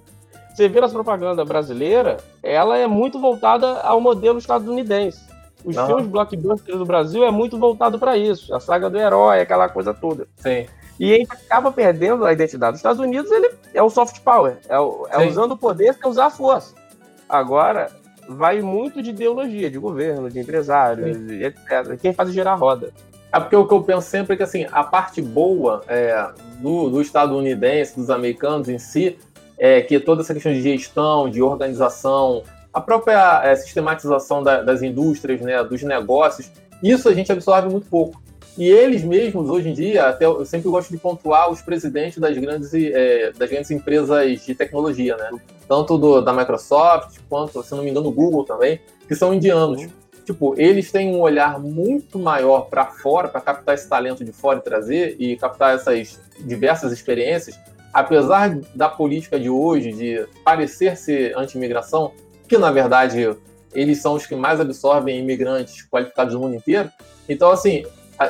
[0.54, 5.27] você vê as propagandas brasileira, ela é muito voltada ao modelo estadunidense.
[5.64, 5.86] Os uhum.
[5.86, 9.92] filmes blockbusters do Brasil é muito voltado para isso, a saga do herói, aquela coisa
[9.92, 10.26] toda.
[10.36, 10.66] Sim.
[10.98, 12.74] E aí acaba perdendo a identidade.
[12.74, 16.10] Os Estados Unidos ele é o soft power, é, o, é usando o poder sem
[16.10, 16.74] usar a força.
[17.28, 17.90] Agora
[18.28, 21.98] vai muito de ideologia, de governo, de empresários, etc.
[22.00, 22.92] Quem faz gerar roda.
[23.32, 26.30] É porque o que eu penso sempre é que assim, a parte boa é,
[26.60, 29.18] do, do estadunidense, dos americanos em si,
[29.58, 32.42] é que toda essa questão de gestão, de organização,
[32.78, 36.50] a própria é, sistematização da, das indústrias, né, dos negócios,
[36.82, 38.22] isso a gente absorve muito pouco.
[38.56, 42.36] E eles mesmos, hoje em dia, até eu sempre gosto de pontuar os presidentes das
[42.36, 45.30] grandes, é, das grandes empresas de tecnologia, né?
[45.68, 49.82] Tanto do, da Microsoft, quanto, se não me engano, do Google também, que são indianos.
[49.82, 49.90] Uhum.
[50.24, 54.58] Tipo, eles têm um olhar muito maior para fora, para captar esse talento de fora
[54.58, 57.58] e trazer, e captar essas diversas experiências,
[57.92, 62.12] apesar da política de hoje de parecer ser anti-imigração,
[62.48, 63.36] que na verdade
[63.74, 66.90] eles são os que mais absorvem imigrantes qualificados do mundo inteiro.
[67.28, 67.84] Então, assim,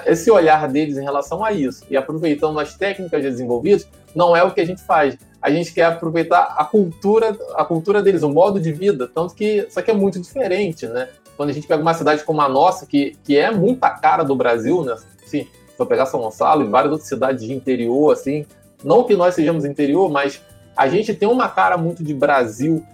[0.04, 4.50] esse olhar deles em relação a isso e aproveitando as técnicas desenvolvidas não é o
[4.50, 5.16] que a gente faz.
[5.40, 9.66] A gente quer aproveitar a cultura, a cultura deles, o modo de vida, tanto que
[9.68, 11.08] isso aqui é muito diferente, né?
[11.36, 14.24] Quando a gente pega uma cidade como a nossa, que, que é muito a cara
[14.24, 14.94] do Brasil, né?
[15.24, 15.48] Assim, se
[15.78, 18.44] eu pegar São Gonçalo e várias outras cidades de interior, assim,
[18.82, 20.42] não que nós sejamos interior, mas
[20.76, 22.84] a gente tem uma cara muito de Brasil,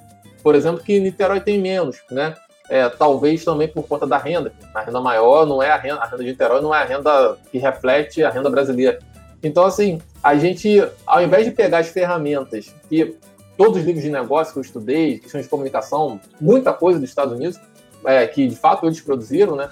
[0.45, 2.34] por exemplo, que Niterói tem menos, né?
[2.68, 4.53] É, talvez também por conta da renda.
[4.74, 7.38] A renda maior não é a renda, a renda de Niterói não é a renda
[7.51, 8.99] que reflete a renda brasileira.
[9.42, 13.16] Então, assim, a gente, ao invés de pegar as ferramentas que
[13.57, 17.34] todos os livros de negócio que eu estudei, questões de comunicação, muita coisa dos Estados
[17.34, 17.59] Unidos,
[18.05, 19.70] é, que de fato eles produziram, né?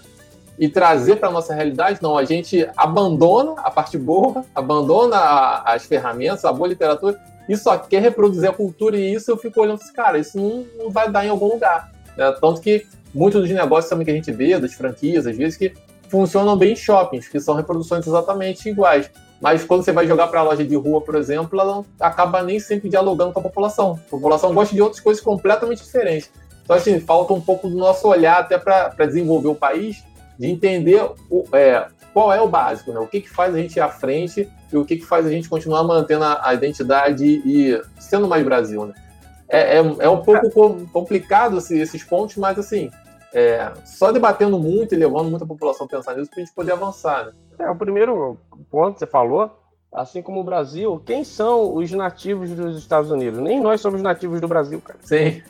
[0.59, 5.75] E trazer para a nossa realidade, não, a gente abandona a parte boa, abandona a,
[5.75, 7.19] as ferramentas, a boa literatura,
[7.49, 10.65] e só quer reproduzir a cultura, e isso eu fico olhando assim, cara, isso não,
[10.79, 11.93] não vai dar em algum lugar.
[12.17, 12.33] Né?
[12.41, 15.73] Tanto que muitos dos negócios também que a gente vê, das franquias, às vezes, que
[16.09, 19.11] funcionam bem em shoppings, que são reproduções exatamente iguais.
[19.41, 22.61] Mas quando você vai jogar para a loja de rua, por exemplo, ela acaba nem
[22.61, 23.99] sempre dialogando com a população.
[24.07, 26.31] A população gosta de outras coisas completamente diferentes.
[26.63, 30.05] Então, assim, falta um pouco do nosso olhar até para desenvolver o país,
[30.39, 33.01] de entender o, é, qual é o básico, né?
[33.01, 35.31] o que, que faz a gente ir à frente e o que, que faz a
[35.31, 38.87] gente continuar mantendo a, a identidade e sendo mais Brasil.
[38.87, 38.95] Né?
[39.53, 40.51] é, é, é um pouco
[40.91, 42.91] complicado assim, esses pontos, mas assim,
[43.35, 46.73] é, só debatendo muito e levando muita população a pensar nisso para a gente poder
[46.73, 47.27] avançar.
[47.27, 47.33] Né?
[47.59, 48.39] É, o primeiro
[48.71, 49.51] ponto que você falou,
[49.93, 53.41] assim como o Brasil, quem são os nativos dos Estados Unidos?
[53.41, 54.99] Nem nós somos nativos do Brasil, cara.
[55.03, 55.43] Sim.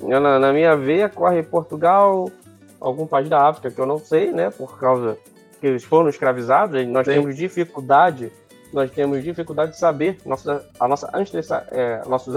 [0.00, 2.30] Na, na minha veia corre Portugal,
[2.80, 4.50] algum país da África que eu não sei, né?
[4.50, 5.18] Por causa
[5.60, 7.14] que eles foram escravizados, nós Sim.
[7.14, 8.32] temos dificuldade
[8.72, 11.10] nós temos dificuldade de saber nossa, a nossa
[11.70, 12.34] é, nossos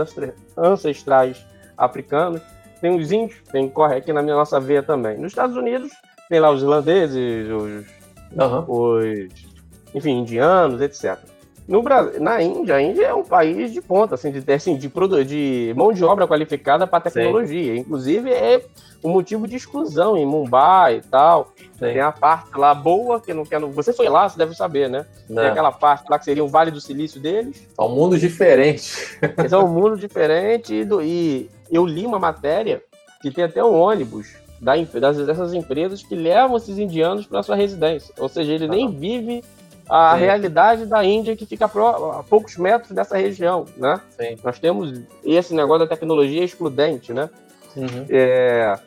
[0.57, 1.45] ancestrais
[1.77, 2.41] africanos.
[2.81, 5.17] Tem os índios, tem corre aqui na minha nossa veia também.
[5.17, 5.91] Nos Estados Unidos
[6.29, 7.85] tem lá os irlandeses, os,
[8.37, 8.65] uhum.
[8.67, 9.29] os
[9.93, 11.17] enfim, indianos, etc.
[11.67, 14.91] No Brasil, na Índia, a Índia é um país de ponta, assim, de, assim, de,
[15.25, 17.73] de mão de obra qualificada para tecnologia.
[17.73, 17.79] Sim.
[17.79, 18.61] Inclusive, é
[19.03, 21.53] um motivo de exclusão em Mumbai e tal.
[21.55, 21.69] Sim.
[21.79, 23.59] Tem a parte lá boa, que não quer.
[23.59, 25.05] Você foi lá, você deve saber, né?
[25.29, 25.41] Não.
[25.41, 27.65] Tem aquela parte lá que seria o Vale do Silício deles.
[27.75, 29.17] São mundos diferentes.
[29.49, 30.73] São um mundo diferente.
[30.73, 32.83] E, e eu li uma matéria
[33.21, 37.55] que tem até um ônibus da, das, dessas empresas que levam esses indianos para sua
[37.55, 38.13] residência.
[38.17, 39.43] Ou seja, ele nem vive
[39.89, 40.19] a Sim.
[40.19, 43.99] realidade da Índia que fica a poucos metros dessa região, né?
[44.17, 44.37] Sim.
[44.43, 47.29] Nós temos esse negócio da tecnologia excludente, né?
[47.75, 48.05] Uhum.
[48.09, 48.77] É,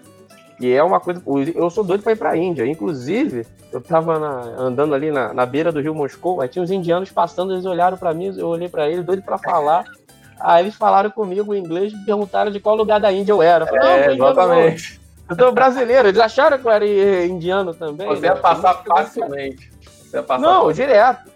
[0.61, 1.23] e é uma coisa.
[1.55, 2.67] Eu sou doido para ir para a Índia.
[2.67, 4.17] Inclusive, eu estava
[4.59, 7.97] andando ali na, na, beira do rio Moscou, aí tinha uns indianos passando, eles olharam
[7.97, 9.85] para mim, eu olhei para eles, doido para falar.
[10.41, 13.65] Aí eles falaram comigo em inglês, me perguntaram de qual lugar da Índia eu era.
[13.65, 15.01] Eu falei, é, exatamente.
[15.29, 18.07] Eu sou brasileiro, eles acharam que eu era indiano também.
[18.07, 18.29] Você né?
[18.29, 19.76] ia passar facilmente.
[20.41, 21.31] Não, direto.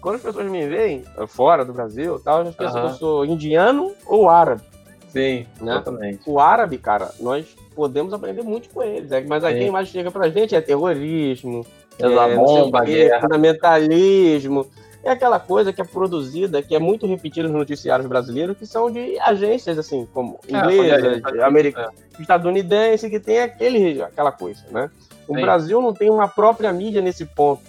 [0.00, 3.24] Quando as pessoas me veem eh, fora do Brasil, tal, elas pensam que eu sou
[3.24, 4.60] indiano ou árabe.
[5.08, 5.72] Sim, né?
[5.72, 6.20] exatamente.
[6.26, 9.08] O árabe, cara, nós podemos aprender muito com eles.
[9.08, 9.24] Né?
[9.26, 11.64] Mas aí quem mais chega pra gente é terrorismo,
[11.98, 14.66] é, bomba, quê, fundamentalismo.
[15.02, 18.90] É aquela coisa que é produzida, que é muito repetida nos noticiários brasileiros, que são
[18.90, 24.90] de agências, assim, como é, inglesas, é, americanas, estadunidense, que tem aquele, aquela coisa, né?
[25.28, 25.42] O Sim.
[25.42, 27.62] Brasil não tem uma própria mídia nesse ponto.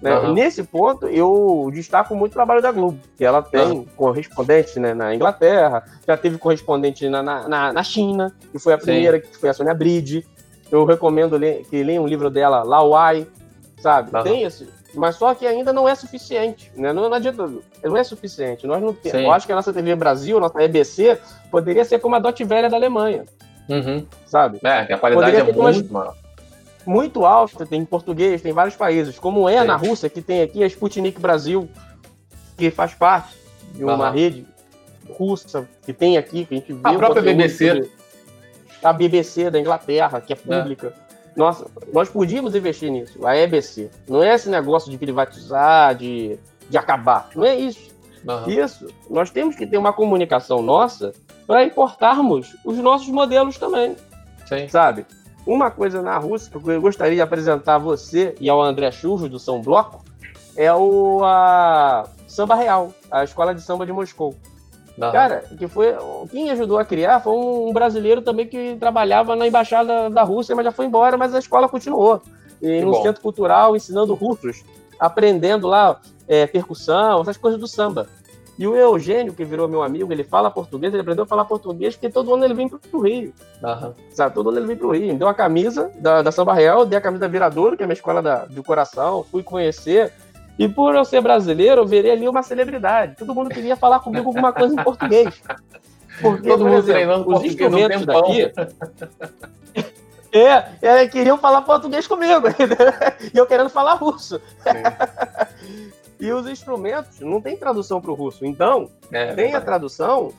[0.00, 0.16] Né?
[0.16, 0.32] Uhum.
[0.32, 3.86] Nesse ponto, eu destaco muito o trabalho da Globo, que ela tem uhum.
[3.96, 9.20] correspondente né, na Inglaterra, já teve correspondente na, na, na China, que foi a primeira,
[9.20, 9.26] Sim.
[9.28, 10.24] que foi a Sônia Bride.
[10.70, 13.26] Eu recomendo ler, que leiam um livro dela, Lauai,
[13.80, 14.16] sabe?
[14.16, 14.22] Uhum.
[14.22, 14.68] Tem esse.
[14.94, 16.92] Mas só que ainda não é suficiente, né?
[16.92, 17.50] Não, não adianta,
[17.82, 18.66] não é suficiente.
[18.66, 19.20] Nós não temos.
[19.20, 21.18] Eu acho que a nossa TV Brasil, nossa EBC,
[21.50, 23.24] poderia ser como a Dot Velha da Alemanha.
[23.68, 24.06] Uhum.
[24.26, 24.60] Sabe?
[24.62, 26.14] É, a qualidade poderia é muito maior
[26.88, 29.66] muito alta, tem em português, tem vários países, como é Sim.
[29.66, 31.68] na Rússia, que tem aqui a Sputnik Brasil,
[32.56, 33.36] que faz parte
[33.74, 34.46] de uma rede
[35.10, 36.80] russa que tem aqui, que a gente vê.
[36.82, 37.90] A própria BBC.
[38.82, 40.60] A BBC da Inglaterra, que é, é.
[40.60, 40.94] pública.
[41.04, 41.08] É.
[41.36, 43.90] Nossa, nós podíamos investir nisso, a EBC.
[44.08, 46.38] Não é esse negócio de privatizar, de,
[46.68, 47.28] de acabar.
[47.34, 47.96] Não é isso.
[48.46, 51.12] Isso, nós temos que ter uma comunicação nossa
[51.46, 53.96] para importarmos os nossos modelos também.
[54.46, 54.66] Sim.
[54.68, 55.06] Sabe?
[55.48, 59.30] Uma coisa na Rússia que eu gostaria de apresentar a você e ao André Churro
[59.30, 60.04] do São Bloco
[60.54, 64.34] é o a Samba Real, a escola de samba de Moscou.
[64.98, 65.10] Uhum.
[65.10, 65.96] Cara, que foi
[66.30, 70.66] quem ajudou a criar foi um brasileiro também que trabalhava na embaixada da Rússia, mas
[70.66, 72.20] já foi embora, mas a escola continuou.
[72.60, 73.02] E no bom.
[73.02, 74.62] centro cultural ensinando russos,
[75.00, 75.98] aprendendo lá
[76.28, 78.06] é, percussão, essas coisas do samba.
[78.58, 81.94] E o Eugênio, que virou meu amigo, ele fala português, ele aprendeu a falar português
[81.94, 83.32] porque todo ano ele vem pro Rio.
[83.62, 83.94] Uhum.
[84.10, 85.12] Sabe, todo ano ele vem pro Rio.
[85.12, 87.84] Me deu a camisa da, da Samba Real, dei a camisa da Viradouro, que é
[87.84, 90.12] a minha escola da, do coração, fui conhecer.
[90.58, 93.14] E por eu ser brasileiro, eu virei ali uma celebridade.
[93.16, 95.40] Todo mundo queria falar comigo alguma coisa em português.
[96.20, 98.52] Porque, todo mundo treinando os instrumentos daqui.
[100.32, 102.48] É, é, queriam falar português comigo.
[103.32, 104.40] e eu querendo falar russo.
[106.20, 108.44] e os instrumentos não tem tradução para o russo.
[108.44, 110.32] Então, é, tem a tradução.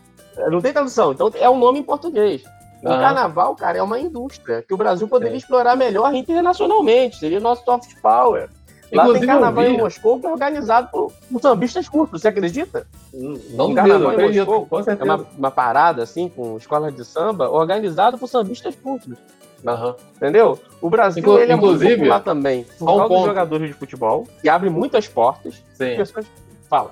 [0.49, 2.43] Não tem tradução, então é um nome em português.
[2.81, 5.37] O carnaval, cara, é uma indústria que o Brasil poderia é.
[5.37, 7.17] explorar melhor internacionalmente.
[7.17, 8.49] Seria nosso soft power.
[8.91, 12.87] Lá Inclusive, tem carnaval em Moscou que é organizado por, por sambistas curtos, você acredita?
[13.13, 18.17] Não um carnaval em Moscou é uma, uma, parada assim, com escolas de samba, organizado
[18.17, 19.17] por sambistas curtos.
[19.63, 19.95] Uhum.
[20.15, 20.59] Entendeu?
[20.81, 24.27] O Brasil Inclu ele é muito popular também por causa um dos jogadores de futebol,
[24.41, 25.63] que abre muitas portas.
[25.73, 25.95] Sim.
[25.97, 26.25] Pessoas...
[26.69, 26.91] Fala.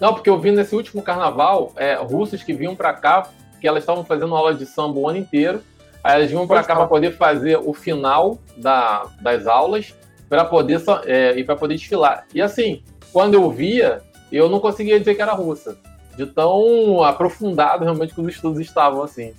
[0.00, 3.28] Não, porque eu vi nesse último carnaval é, russos que vinham para cá,
[3.60, 5.60] que elas estavam fazendo aula de samba o ano inteiro.
[6.02, 9.94] Aí elas vinham para cá para poder fazer o final da, das aulas
[10.28, 12.26] para poder é, e para poder desfilar.
[12.32, 12.82] E assim,
[13.12, 15.76] quando eu via, eu não conseguia dizer que era russa,
[16.16, 19.34] de tão aprofundado realmente que os estudos estavam assim.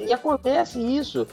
[0.00, 1.26] E acontece isso.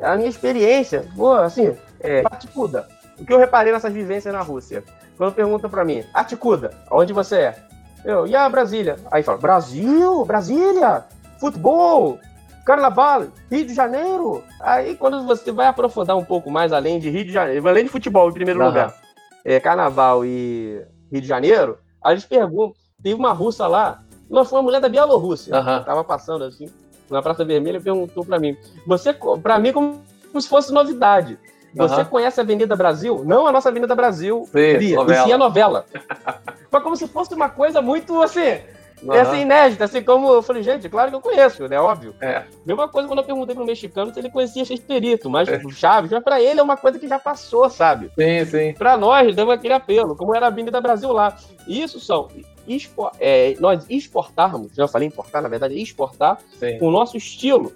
[0.00, 2.88] A minha experiência, pô, assim, é, Aticuda.
[3.18, 4.84] O que eu reparei nessas vivências na Rússia?
[5.16, 7.56] Quando perguntam para mim, Aticuda, onde você é?
[8.04, 8.96] Eu, e a Brasília?
[9.10, 11.04] Aí fala, Brasil, Brasília,
[11.40, 12.18] futebol,
[12.64, 14.44] Carnaval, Rio de Janeiro.
[14.60, 17.90] Aí quando você vai aprofundar um pouco mais além de Rio de Janeiro, além de
[17.90, 18.66] futebol em primeiro uhum.
[18.66, 18.94] lugar,
[19.44, 24.58] é, Carnaval e Rio de Janeiro, a gente pergunta, teve uma russa lá, uma foi
[24.58, 25.84] uma mulher da Bielorrússia, uhum.
[25.84, 26.68] tava passando assim,
[27.10, 28.56] na Praça Vermelha, perguntou para mim,
[28.86, 29.12] você,
[29.42, 31.38] para mim como, como se fosse novidade.
[31.74, 32.04] Você uhum.
[32.06, 33.22] conhece a Avenida Brasil?
[33.24, 35.20] Não a nossa Avenida Brasil, sim, novela.
[35.20, 35.84] e sim a novela.
[36.72, 38.60] Mas como se fosse uma coisa muito assim,
[39.02, 39.12] Uhum.
[39.12, 41.78] É assim, inédita, assim como eu falei, gente, claro que eu conheço, né?
[41.78, 42.14] Óbvio.
[42.20, 42.44] É.
[42.64, 45.60] Mesma coisa quando eu perguntei pro mexicano se ele conhecia Chespirito, mas é.
[45.70, 48.10] Chaves, mas pra ele é uma coisa que já passou, sabe?
[48.18, 48.72] Sim, sim.
[48.72, 51.36] Pra nós, deu aquele apelo, como era a Avenida Brasil lá.
[51.68, 52.28] Isso são.
[52.68, 56.78] Expo é, nós exportarmos, já falei importar, na verdade, exportar sim.
[56.80, 57.72] o nosso estilo.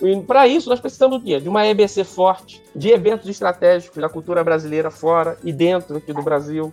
[0.00, 1.38] E para isso, nós precisamos do quê?
[1.38, 6.22] De uma EBC forte, de eventos estratégicos da cultura brasileira fora e dentro aqui do
[6.22, 6.72] Brasil.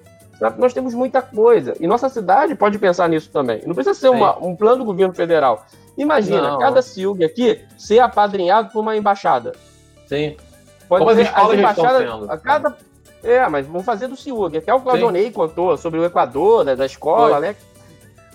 [0.57, 1.75] Nós temos muita coisa.
[1.79, 3.61] E nossa cidade pode pensar nisso também.
[3.65, 5.65] Não precisa ser uma, um plano do governo federal.
[5.97, 6.59] Imagina, Não.
[6.59, 9.51] cada CIUG aqui ser apadrinhado por uma embaixada.
[10.07, 10.37] Sim.
[10.87, 12.77] Pode Como ser, as embaixadas, a cada...
[13.23, 14.57] É, mas vamos fazer do CIUG.
[14.57, 17.41] Até o Claudonei contou sobre o Equador, da, da escola, Foi.
[17.41, 17.55] né?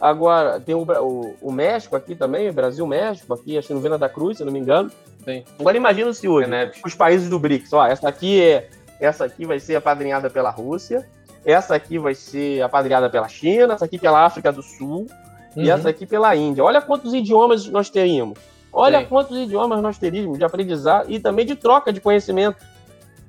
[0.01, 4.09] Agora, tem o, o, o, México aqui também, Brasil-México, aqui, acho que no Vena da
[4.09, 4.91] Cruz, se não me engano.
[5.25, 5.43] Sim.
[5.59, 6.71] Agora imagina o CIUG, né?
[6.85, 7.73] os países do BRICS.
[7.73, 8.69] Ó, essa aqui, é,
[9.01, 11.09] essa aqui vai ser apadrinhada pela Rússia,
[11.45, 15.07] essa aqui vai ser apadrinhada pela China, essa aqui pela África do Sul
[15.57, 15.63] uhum.
[15.63, 16.63] e essa aqui pela Índia.
[16.63, 18.39] Olha quantos idiomas nós teríamos.
[18.73, 19.07] Olha Sim.
[19.07, 22.63] quantos idiomas nós teríamos de aprendizado e também de troca de conhecimento,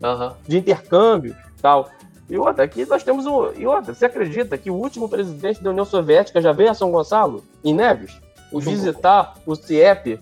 [0.03, 0.31] uhum.
[0.45, 1.89] de intercâmbio tal.
[2.29, 3.51] E outra, aqui nós temos um.
[3.53, 6.91] E outra, você acredita que o último presidente da União Soviética já veio a São
[6.91, 8.19] Gonçalo, em Neves,
[8.51, 10.19] o visitar o CIEP,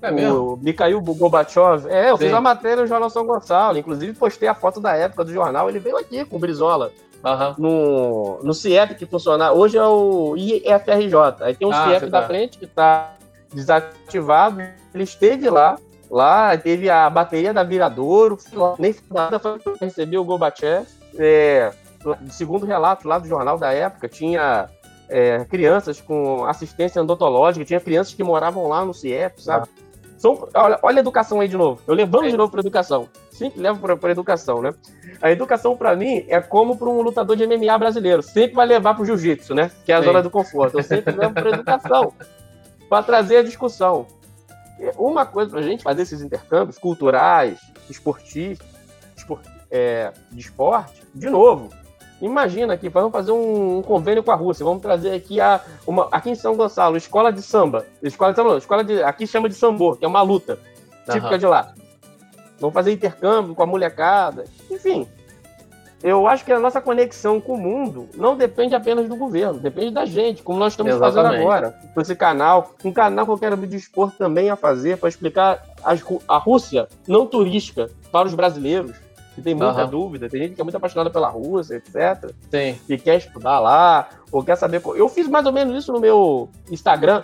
[0.00, 1.88] é o Mikhail Gorbachev.
[1.88, 2.24] É, eu Sim.
[2.24, 5.68] fiz uma matéria no Jornal São Gonçalo, inclusive postei a foto da época do jornal,
[5.68, 6.92] ele veio aqui com o Brizola.
[7.24, 7.54] Uhum.
[7.56, 9.50] No, no CIEP que funciona.
[9.50, 11.14] Hoje é o IFRJ.
[11.40, 12.26] Aí tem um ah, CIEP da tá.
[12.26, 13.14] frente que está
[13.50, 14.60] desativado.
[14.92, 15.78] Ele esteve lá.
[16.14, 18.38] Lá teve a bateria da Viradouro.
[18.78, 20.86] Nem nada foi receber o Gorbachev.
[21.18, 21.72] É,
[22.30, 24.68] segundo relato lá do jornal da época, tinha
[25.08, 29.68] é, crianças com assistência odontológica, tinha crianças que moravam lá no CIEP, sabe?
[29.68, 29.82] Ah.
[30.16, 31.80] São, olha, olha a educação aí de novo.
[31.84, 32.30] Eu levando é.
[32.30, 33.08] de novo para educação.
[33.32, 34.72] Sempre levo para educação, né?
[35.20, 38.22] A educação, para mim, é como para um lutador de MMA brasileiro.
[38.22, 39.68] Sempre vai levar para o jiu-jitsu, né?
[39.84, 40.04] Que é a Sim.
[40.04, 40.78] zona do conforto.
[40.78, 42.12] Eu sempre levo para educação.
[42.88, 44.06] para trazer a discussão.
[44.96, 48.64] Uma coisa para a gente fazer esses intercâmbios culturais, esportivos,
[49.16, 51.70] esport, é, de esporte, de novo,
[52.20, 56.08] imagina aqui, vamos fazer um, um, convênio com a Rússia, vamos trazer aqui a, uma,
[56.10, 59.48] aqui em São Gonçalo, escola de samba, escola de samba, não, escola de, aqui chama
[59.48, 60.58] de sambor, que é uma luta
[61.06, 61.38] típica uhum.
[61.38, 61.74] de lá.
[62.58, 64.44] Vamos fazer intercâmbio com a molecada.
[64.70, 65.06] Enfim,
[66.04, 69.90] eu acho que a nossa conexão com o mundo não depende apenas do governo, depende
[69.90, 71.22] da gente, como nós estamos Exatamente.
[71.24, 72.74] fazendo agora, com esse canal.
[72.84, 75.62] Um canal que eu quero me dispor também a fazer para explicar
[76.28, 78.94] a Rússia não turística para os brasileiros.
[79.34, 79.90] que tem muita uhum.
[79.90, 82.30] dúvida, tem gente que é muito apaixonada pela Rússia, etc.
[82.50, 82.78] Sim.
[82.86, 84.82] Que quer estudar lá, ou quer saber.
[84.94, 87.22] Eu fiz mais ou menos isso no meu Instagram.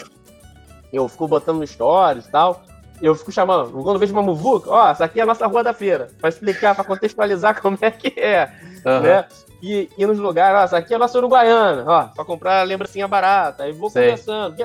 [0.90, 2.62] Eu fico botando stories e tal.
[3.00, 5.72] Eu fico chamando, quando vejo uma muvuca, ó, essa aqui é a nossa rua da
[5.72, 8.52] feira, para explicar, para contextualizar como é que é,
[8.84, 9.00] uhum.
[9.00, 9.24] né?
[9.62, 13.64] E, e nos lugares, ó, aqui é a nossa uruguaiana, ó, para comprar lembrancinha barata.
[13.64, 14.04] Aí vou Sei.
[14.04, 14.56] conversando,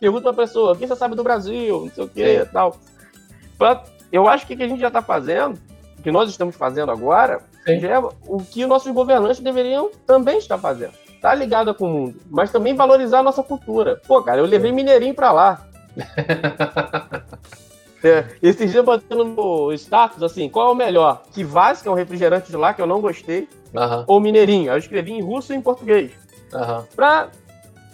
[0.00, 2.76] pergunta pra pessoa, o que você sabe do Brasil, não sei o que e tal.
[3.58, 3.82] Pra,
[4.12, 5.58] eu acho que o que a gente já está fazendo
[6.06, 7.98] que nós estamos fazendo agora é
[8.28, 10.92] o que nossos governantes deveriam também estar fazendo.
[11.20, 14.00] Tá ligado com o mundo, mas também valorizar a nossa cultura.
[14.06, 15.66] Pô, cara, eu levei Mineirinho para lá.
[18.02, 21.22] é, esses dias batendo no status, assim, qual é o melhor?
[21.32, 24.04] Kivas, que é um refrigerante de lá, que eu não gostei, uhum.
[24.06, 24.70] ou Mineirinho?
[24.70, 26.12] Eu escrevi em russo e em português.
[26.52, 26.84] Uhum.
[26.94, 27.28] Pra,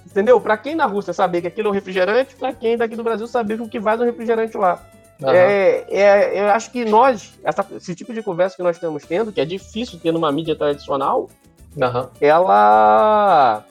[0.07, 0.41] entendeu?
[0.41, 3.27] Pra quem na Rússia saber que aquilo é um refrigerante, pra quem daqui do Brasil
[3.27, 4.81] saber que o Kivas é um refrigerante lá.
[5.21, 5.31] Uhum.
[5.31, 9.33] É, é, eu acho que nós, essa, esse tipo de conversa que nós estamos tendo,
[9.33, 11.29] que é difícil ter numa mídia tradicional,
[11.77, 12.09] uhum.
[12.21, 13.65] ela,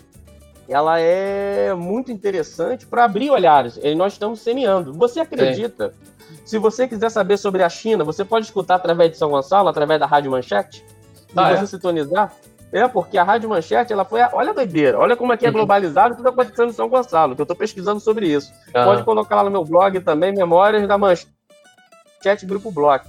[0.67, 3.77] ela é muito interessante para abrir olhares.
[3.83, 4.93] E nós estamos semeando.
[4.93, 5.89] Você acredita?
[5.89, 6.10] Sim.
[6.51, 9.97] Se você quiser saber sobre a China, você pode escutar através de São Gonçalo, através
[9.97, 10.83] da Rádio Manchete.
[11.15, 11.65] Se ah, você é?
[11.65, 12.33] sintonizar,
[12.73, 14.19] é, porque a Rádio Manchete, ela foi.
[14.19, 14.29] A...
[14.33, 15.53] Olha a doideira, olha como aqui é uhum.
[15.53, 18.51] globalizado tudo acontecendo em São Gonçalo, que eu estou pesquisando sobre isso.
[18.73, 23.05] Pode colocar lá no meu blog também, Memórias da Manchete Grupo Bloco.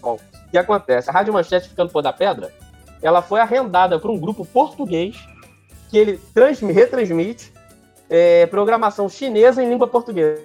[0.00, 0.20] O
[0.52, 1.10] que acontece?
[1.10, 2.52] A Rádio Manchete ficando por da pedra,
[3.02, 5.16] ela foi arrendada por um grupo português
[5.90, 6.20] que ele
[6.72, 7.52] retransmite
[8.08, 10.40] é, programação chinesa em língua portuguesa.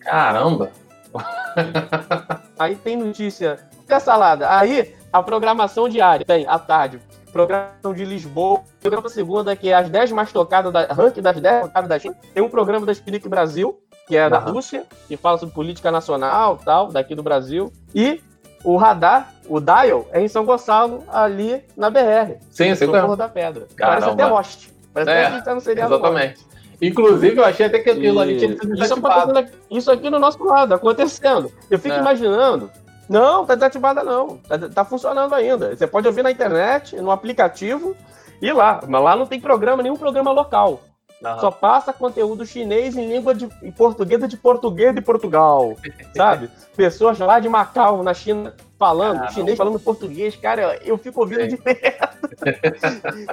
[0.00, 0.72] Caramba!
[2.58, 3.58] Aí tem notícia.
[3.80, 4.50] Fica salada.
[4.50, 7.00] Aí a programação diária tem à tarde.
[7.32, 11.66] Programação de Lisboa, programa segunda, que é as 10 mais tocadas da ranking das 10
[11.66, 12.16] tocadas da China.
[12.32, 13.78] Tem um programa da Spinic Brasil,
[14.08, 14.30] que é uhum.
[14.30, 17.70] da Rússia, que fala sobre política nacional, tal, daqui do Brasil.
[17.94, 18.22] E
[18.64, 22.38] o radar, o dial, é em São Gonçalo, ali na BR.
[22.50, 22.86] Sim, sim.
[22.86, 23.66] No da Pedra.
[23.76, 24.00] Caramba.
[24.00, 24.68] Parece até Lost.
[24.92, 26.38] Parece é, até que tá Exatamente.
[26.42, 26.55] Lost.
[26.80, 28.22] Inclusive, eu achei até que aquilo e...
[28.22, 31.50] ali tinha sido isso, aqui, isso aqui no nosso lado, acontecendo.
[31.70, 31.98] Eu fico é.
[31.98, 32.70] imaginando.
[33.08, 34.38] Não, tá desativada não.
[34.38, 35.74] Tá, tá funcionando ainda.
[35.74, 37.96] Você pode ouvir na internet, no aplicativo,
[38.42, 38.80] e lá.
[38.86, 40.80] Mas lá não tem programa, nenhum programa local.
[41.22, 41.38] Uhum.
[41.40, 45.74] Só passa conteúdo chinês em língua de em portuguesa de português de Portugal,
[46.14, 46.50] sabe?
[46.76, 49.32] Pessoas lá de Macau, na China, falando Caramba.
[49.32, 52.18] chinês, falando português, cara, eu fico ouvindo de perto.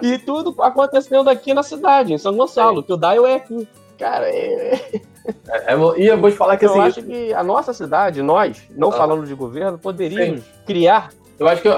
[0.02, 2.84] e tudo acontecendo aqui na cidade, em São Gonçalo, é.
[2.84, 3.68] que o Dial é aqui.
[4.00, 5.02] Cara, é...
[5.50, 8.22] é, é e eu vou te falar que eu assim, acho que a nossa cidade,
[8.22, 8.94] nós, não ah.
[8.94, 10.50] falando de governo, poderíamos Sim.
[10.66, 11.10] criar.
[11.38, 11.70] Eu acho que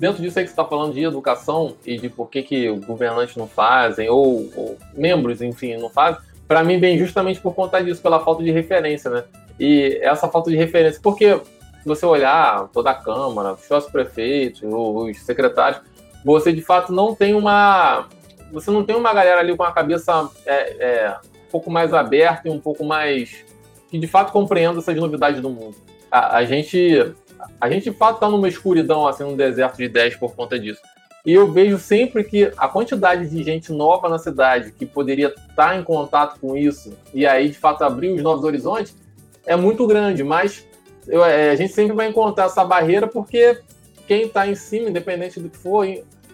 [0.00, 3.36] dentro disso aí que você está falando de educação e de por que, que governantes
[3.36, 6.18] não fazem, ou, ou membros, enfim, não fazem,
[6.48, 9.24] para mim vem justamente por conta disso, pela falta de referência, né?
[9.58, 15.18] E essa falta de referência, porque se você olhar toda a Câmara, os prefeitos, os
[15.18, 15.82] secretários,
[16.24, 18.08] você de fato não tem uma.
[18.52, 21.16] Você não tem uma galera ali com a cabeça é, é,
[21.46, 23.44] um pouco mais aberta e um pouco mais.
[23.90, 25.76] que de fato compreenda essas novidades do mundo.
[26.10, 27.14] A, a gente
[27.60, 30.80] a gente de fato está numa escuridão, assim, num deserto de ideias por conta disso.
[31.24, 35.54] E eu vejo sempre que a quantidade de gente nova na cidade que poderia estar
[35.54, 38.96] tá em contato com isso e aí de fato abrir os novos horizontes
[39.44, 40.66] é muito grande, mas
[41.06, 43.58] eu, é, a gente sempre vai encontrar essa barreira porque
[44.06, 45.86] quem está em cima, independente do que for,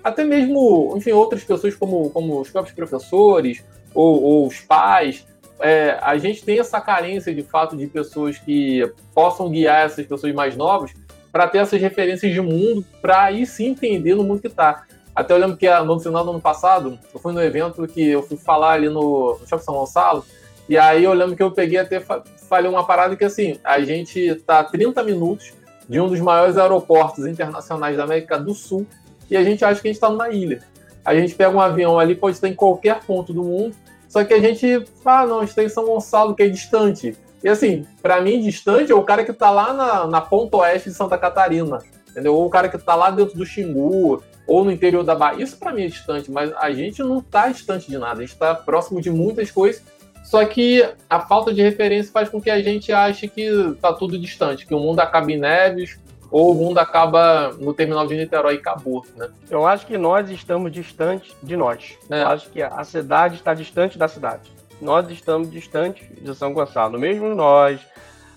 [0.04, 5.26] até mesmo, enfim, outras pessoas como, como os próprios professores ou, ou os pais,
[5.60, 10.34] é, a gente tem essa carência de fato de pessoas que possam guiar essas pessoas
[10.34, 10.92] mais novas
[11.32, 14.84] para ter essas referências de mundo, para aí sim entender no mundo que está.
[15.14, 18.22] Até eu lembro que no final do ano passado, eu fui no evento que eu
[18.22, 20.24] fui falar ali no, no Shopping São Gonçalo,
[20.68, 24.18] e aí eu lembro que eu peguei até falei uma parada que assim, a gente
[24.18, 25.52] está a 30 minutos
[25.88, 28.86] de um dos maiores aeroportos internacionais da América do Sul
[29.30, 30.62] e a gente acha que a gente está numa ilha.
[31.04, 33.76] A gente pega um avião ali, pode estar em qualquer ponto do mundo,
[34.08, 37.16] só que a gente ah, não, a gente tem São Gonçalo, que é distante.
[37.42, 40.88] E assim, para mim, distante é o cara que tá lá na, na ponta oeste
[40.88, 41.78] de Santa Catarina,
[42.10, 42.34] entendeu?
[42.34, 45.42] Ou o cara que tá lá dentro do Xingu, ou no interior da Bahia.
[45.42, 48.36] Isso para mim é distante, mas a gente não tá distante de nada, a gente
[48.36, 49.82] tá próximo de muitas coisas.
[50.24, 53.48] Só que a falta de referência faz com que a gente ache que
[53.80, 56.00] tá tudo distante, que o mundo acaba em neves,
[56.30, 59.28] ou o mundo acaba no terminal de Niterói e acabou, né?
[59.48, 61.96] Eu acho que nós estamos distantes de nós.
[62.10, 62.22] É.
[62.22, 64.50] Eu acho que a cidade está distante da cidade.
[64.80, 66.98] Nós estamos distantes de São Gonçalo.
[66.98, 67.80] Mesmo nós,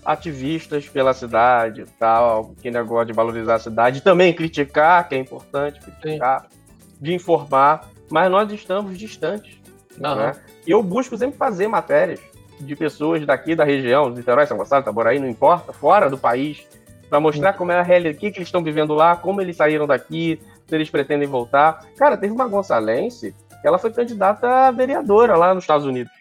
[0.04, 5.80] ativistas pela cidade, tal, que negócio de valorizar a cidade, também criticar, que é importante
[5.80, 6.58] criticar, Sim.
[7.00, 9.58] de informar, mas nós estamos distantes.
[9.98, 10.14] Uhum.
[10.14, 10.32] Né?
[10.66, 12.20] Eu busco sempre fazer matérias
[12.58, 16.66] de pessoas daqui da região, Niterói, São Gonçalo, Itaboraí, não importa, fora do país,
[17.10, 19.56] para mostrar como é a realidade, o que, que eles estão vivendo lá, como eles
[19.56, 21.84] saíram daqui, se eles pretendem voltar.
[21.96, 26.12] Cara, teve uma gonçalense que ela foi candidata a vereadora lá nos Estados Unidos.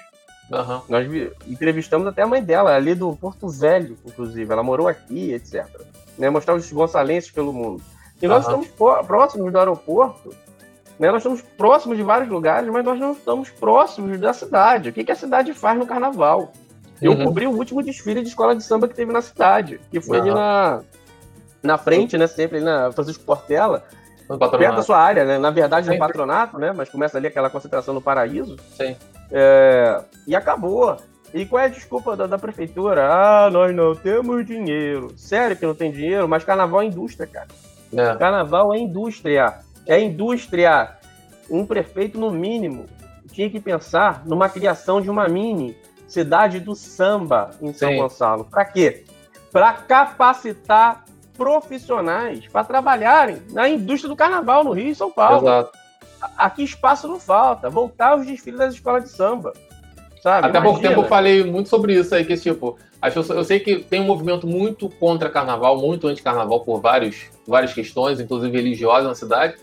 [0.52, 0.82] Uhum.
[0.90, 1.08] Nós
[1.48, 4.52] entrevistamos até a mãe dela, ali do Porto Velho, inclusive.
[4.52, 5.66] Ela morou aqui, etc.
[6.18, 7.84] Né, mostrar os gonçalenses pelo mundo.
[8.20, 8.62] E nós uhum.
[8.62, 10.34] estamos próximos do aeroporto,
[11.00, 14.90] né, nós estamos próximos de vários lugares, mas nós não estamos próximos da cidade.
[14.90, 16.52] O que, que a cidade faz no carnaval?
[17.02, 17.26] Eu uhum.
[17.26, 20.32] cobri o último desfile de escola de samba que teve na cidade, que foi ali
[20.32, 20.82] na,
[21.64, 22.28] na frente, né?
[22.28, 23.84] Sempre ali na Francisco Portela,
[24.38, 25.38] perto da sua área, né?
[25.38, 26.74] Na verdade, no patronato, né?
[26.76, 28.58] Mas começa ali aquela concentração no paraíso.
[28.76, 28.96] Sim.
[29.32, 30.98] É, e acabou.
[31.34, 33.08] E qual é a desculpa da, da, prefeitura?
[33.12, 35.14] Ah, nós não temos dinheiro.
[35.16, 36.28] Sério que não tem dinheiro?
[36.28, 37.48] Mas carnaval é indústria, cara.
[37.96, 38.16] É.
[38.16, 39.60] Carnaval é indústria.
[39.86, 40.96] É indústria.
[41.50, 42.86] Um prefeito, no mínimo,
[43.32, 45.76] tinha que pensar numa criação de uma mini
[46.10, 47.98] cidade do samba em São Sim.
[47.98, 48.46] Gonçalo.
[48.46, 49.06] Para quê?
[49.52, 51.06] Para capacitar
[51.40, 55.48] profissionais para trabalharem na indústria do carnaval no Rio e São Paulo.
[55.48, 55.72] Exato.
[56.38, 57.70] Aqui espaço não falta.
[57.70, 59.54] Voltar aos desfiles das escolas de samba.
[60.22, 60.48] Sabe?
[60.48, 63.78] Até pouco tempo eu falei muito sobre isso aí, que tipo, acho, eu sei que
[63.78, 69.16] tem um movimento muito contra carnaval, muito anti-carnaval por vários, várias questões, inclusive religiosas na
[69.16, 69.56] cidade.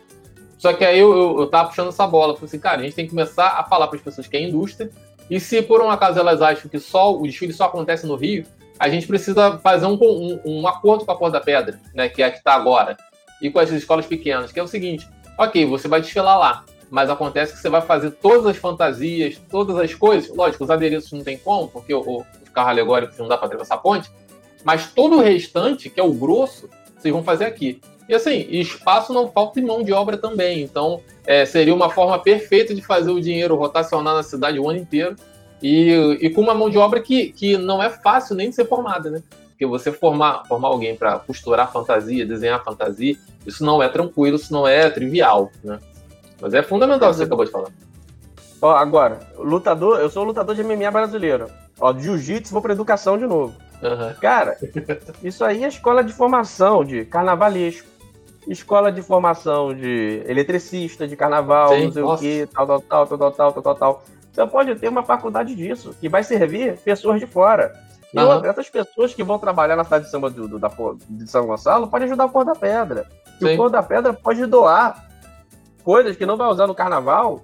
[0.57, 2.33] Só que aí eu, eu, eu tava puxando essa bola.
[2.33, 4.41] Falei assim, cara, a gente tem que começar a falar para as pessoas que é
[4.41, 4.91] indústria
[5.31, 8.45] e se por um acaso elas acham que só o desfile só acontece no Rio,
[8.79, 12.23] a gente precisa fazer um, um, um acordo com a Porta da Pedra, né, que
[12.23, 12.97] é a que está agora,
[13.41, 15.09] e com as escolas pequenas, que é o seguinte:
[15.39, 19.77] ok, você vai desfilar lá, mas acontece que você vai fazer todas as fantasias, todas
[19.77, 20.35] as coisas.
[20.35, 23.77] Lógico, os adereços não tem como, porque o, o carro alegórico não dá para atravessar
[23.77, 24.11] a ponte,
[24.65, 27.81] mas todo o restante, que é o grosso, vocês vão fazer aqui.
[28.09, 30.63] E assim, espaço não falta e mão de obra também.
[30.63, 34.79] Então, é, seria uma forma perfeita de fazer o dinheiro rotacionar na cidade o ano
[34.79, 35.17] inteiro
[35.63, 38.67] e, e com uma mão de obra que, que não é fácil nem de ser
[38.67, 39.23] formada, né?
[39.49, 43.17] Porque você formar, formar alguém para costurar fantasia, desenhar fantasia,
[43.47, 45.79] isso não é tranquilo, isso não é trivial, né?
[46.41, 47.71] Mas é fundamental o que você acabou de falar.
[48.61, 51.49] Ó, agora, lutador, eu sou lutador de MMA brasileiro.
[51.81, 53.55] Ó, de jiu-jitsu, vou para educação de novo.
[53.83, 54.15] Uhum.
[54.21, 54.57] Cara,
[55.23, 57.87] isso aí é escola de formação de carnavalesco,
[58.47, 62.15] escola de formação de eletricista, de carnaval, Sim, não sei nossa.
[62.15, 64.05] o que, tal, tal, tal, tal, tal, tal, tal, tal.
[64.33, 67.73] Você pode ter uma faculdade disso, que vai servir pessoas de fora.
[68.13, 68.45] E uhum.
[68.45, 70.71] essas pessoas que vão trabalhar na cidade de samba do, do, da,
[71.09, 73.07] de São Gonçalo podem ajudar o Cor da Pedra.
[73.41, 75.07] E o Cor da Pedra pode doar
[75.83, 77.43] coisas que não vai usar no carnaval,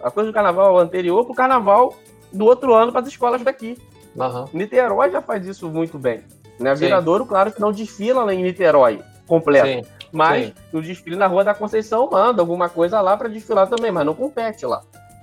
[0.00, 1.94] a coisa do carnaval anterior para o carnaval
[2.32, 3.76] do outro ano para as escolas daqui.
[4.16, 4.44] Uhum.
[4.52, 6.22] Niterói já faz isso muito bem.
[6.58, 6.74] Né?
[6.74, 9.66] Viradouro, claro que não desfila em Niterói completo.
[9.66, 9.97] Sim.
[10.12, 10.54] Mas Sim.
[10.72, 14.14] no desfile na Rua da Conceição manda alguma coisa lá para desfilar também, mas não
[14.14, 14.82] compete lá.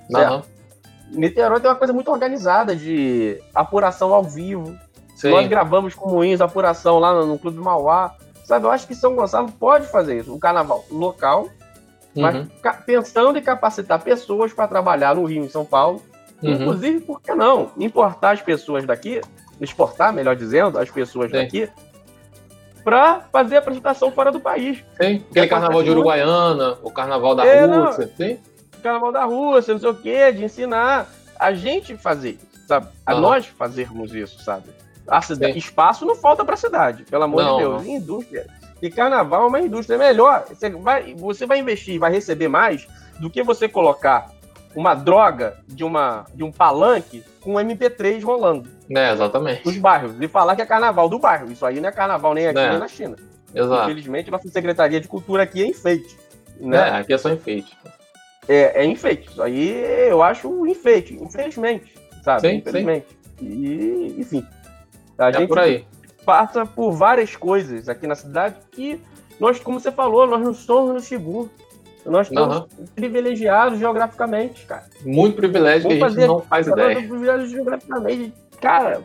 [0.10, 0.42] Uhum.
[1.12, 4.78] Niterói tem uma coisa muito organizada de apuração ao vivo.
[5.16, 5.32] Sim.
[5.32, 8.16] Nós gravamos com Moinhos apuração lá no, no Clube Mauá.
[8.44, 10.34] Sabe, eu acho que São Gonçalo pode fazer isso.
[10.34, 11.50] Um carnaval local,
[12.16, 12.22] uhum.
[12.22, 12.48] mas
[12.86, 16.02] pensando em capacitar pessoas para trabalhar no Rio e em São Paulo.
[16.44, 16.52] Uhum.
[16.52, 17.72] Inclusive, por que não?
[17.78, 19.22] Importar as pessoas daqui,
[19.60, 21.38] exportar, melhor dizendo, as pessoas Sim.
[21.38, 21.70] daqui
[22.86, 24.78] para fazer a apresentação fora do país.
[25.02, 28.40] Sim, aquele carnaval de Uruguaiana, o carnaval da é, Rússia, não, sim?
[28.84, 31.10] Carnaval da Rússia, não sei o quê, de ensinar
[31.40, 32.38] a gente fazer,
[32.68, 32.88] sabe?
[33.04, 34.70] A nós fazermos isso, sabe?
[35.24, 37.84] Cidade, espaço não falta para a cidade, pelo amor não, de Deus.
[37.84, 37.90] Não.
[37.90, 38.48] Indústria.
[38.82, 40.46] E carnaval é uma indústria melhor.
[40.48, 42.88] Você vai, você vai investir, vai receber mais
[43.20, 44.30] do que você colocar
[44.76, 48.70] uma droga de, uma, de um palanque com MP3 rolando.
[48.90, 49.66] É, exatamente.
[49.66, 50.14] Nos bairros.
[50.20, 51.52] E falar que é carnaval do bairro.
[51.52, 52.70] Isso aí não é carnaval nem aqui é.
[52.70, 53.16] nem na China.
[53.54, 53.84] Exato.
[53.84, 56.18] Infelizmente, nossa Secretaria de Cultura aqui é enfeite.
[56.60, 56.78] Né?
[56.78, 57.76] É, aqui é só enfeite.
[58.48, 59.30] É, é enfeite.
[59.30, 59.70] Isso aí
[60.10, 61.94] eu acho um enfeite, infelizmente.
[62.24, 62.42] Sabe?
[62.42, 63.08] Sim, Infelizmente.
[63.40, 63.46] Sim.
[63.46, 64.46] E, enfim.
[65.18, 65.86] A é gente por aí.
[66.26, 69.02] passa por várias coisas aqui na cidade que
[69.40, 71.50] nós, como você falou, nós não somos no Chigu.
[72.06, 72.86] Nós estamos uhum.
[72.96, 74.86] privilegiados geograficamente, cara.
[75.04, 76.96] Muito privilégio Vamos que a gente não faz ideia.
[76.96, 78.34] Privilegiados geograficamente.
[78.62, 79.02] Cara,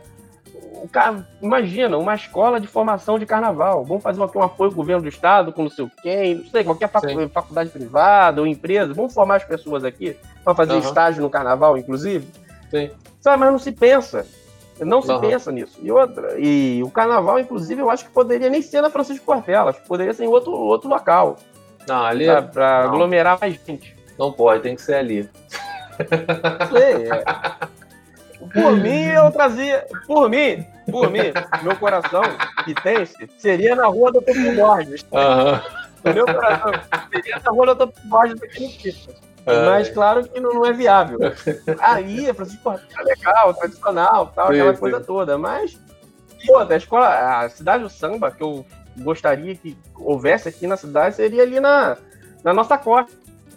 [0.93, 3.85] cara, imagina, uma escola de formação de carnaval.
[3.85, 6.65] Vamos fazer um, um apoio ao governo do estado, com não sei quem, não sei,
[6.65, 8.93] qualquer faculdade, faculdade privada ou empresa.
[8.95, 10.81] Vamos formar as pessoas aqui para fazer uhum.
[10.81, 12.27] estágio no carnaval, inclusive.
[12.71, 12.91] Sim.
[13.21, 14.27] Sabe, mas não se pensa.
[14.81, 15.21] Não se uhum.
[15.21, 15.79] pensa nisso.
[15.83, 19.75] E outra, e o carnaval, inclusive, eu acho que poderia nem ser na Francisco Portela,
[19.75, 21.37] poderia ser em outro, outro local.
[21.87, 22.41] Não, ali é...
[22.41, 22.91] Pra não.
[22.91, 23.97] aglomerar mais gente.
[24.19, 25.29] Não pode, tem que ser ali.
[26.71, 27.25] Sei, é.
[28.53, 29.87] Por mim, eu trazia.
[30.07, 31.33] Por mim, por mim,
[31.63, 32.23] meu coração,
[32.65, 33.07] que tem
[33.39, 35.07] seria na rua do Topo Borges.
[35.13, 36.13] Uhum.
[36.15, 36.73] Meu coração
[37.13, 39.13] seria na rua do Topo Borges definitiva.
[39.47, 39.67] É.
[39.67, 41.19] Mas claro que não, não é viável.
[41.81, 44.81] Aí, eu falei assim, pô, tá legal, tradicional, tal, sim, aquela sim.
[44.81, 45.39] coisa toda.
[45.39, 45.79] Mas,
[46.47, 48.65] pô, a escola, a cidade do samba que eu
[48.99, 51.97] gostaria que houvesse aqui na cidade seria ali na,
[52.43, 53.13] na nossa costa.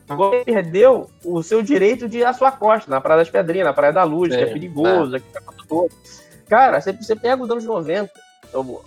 [0.08, 3.74] Agora perdeu o seu direito de ir à sua costa, na Praia das Pedrinhas, na
[3.74, 5.18] Praia da Luz, Sim, que é perigoso, é.
[5.18, 5.92] aqui todo.
[6.48, 8.12] Cara, você, você pega os anos 90,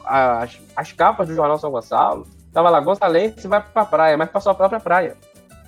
[0.04, 4.40] as, as capas do Jornal São Gonçalo, tava lá, Gonçalense vai pra praia, mas pra
[4.40, 5.16] sua própria praia.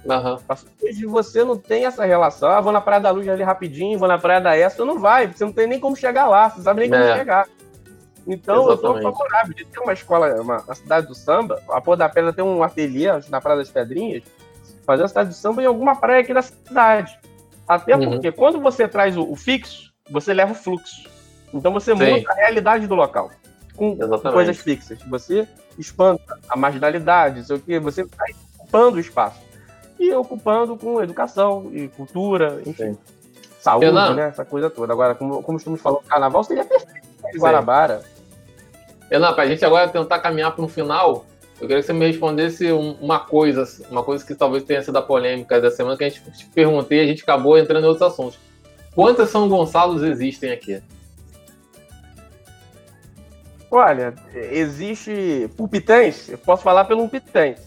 [0.05, 0.39] Uhum.
[0.83, 2.49] Hoje você não tem essa relação.
[2.49, 5.27] Ah, vou na Praia da Luz ali rapidinho, vou na Praia da Essa, não vai,
[5.27, 7.17] você não tem nem como chegar lá, você sabe nem como é.
[7.17, 7.49] chegar.
[8.29, 8.85] Então, Exatamente.
[8.85, 12.09] eu sou favorável de ter uma escola, uma, uma cidade do samba, a Pôr da
[12.11, 14.23] Pedra tem um ateliê na Praia das Pedrinhas,
[14.85, 17.19] fazer a cidade do samba em alguma praia aqui da cidade.
[17.67, 18.11] Até uhum.
[18.13, 21.09] porque quando você traz o, o, fixo, você leva o fluxo.
[21.53, 22.05] Então você Sim.
[22.05, 23.31] muda a realidade do local
[23.75, 24.99] com, com coisas fixas.
[25.05, 25.49] Você
[25.79, 28.25] espanta a marginalidade, sei o que, você está
[28.59, 29.41] ocupando o espaço.
[29.99, 32.93] E ocupando com educação e cultura, enfim.
[32.93, 32.99] Sim.
[33.59, 34.29] Saúde, né?
[34.29, 34.93] Essa coisa toda.
[34.93, 37.09] Agora, como, como estamos falando, carnaval seria perfeito.
[37.37, 38.03] Guarabara.
[39.11, 41.25] Renan, para a gente agora tentar caminhar para um final,
[41.61, 45.03] eu queria que você me respondesse uma coisa, uma coisa que talvez tenha sido a
[45.03, 48.07] polêmica da semana, que a gente te perguntei e a gente acabou entrando em outros
[48.11, 48.39] assuntos.
[48.95, 50.83] Quantas São Gonçalos existem aqui?
[53.71, 57.59] Olha, existe por Pitens, eu posso falar pelo Pitens.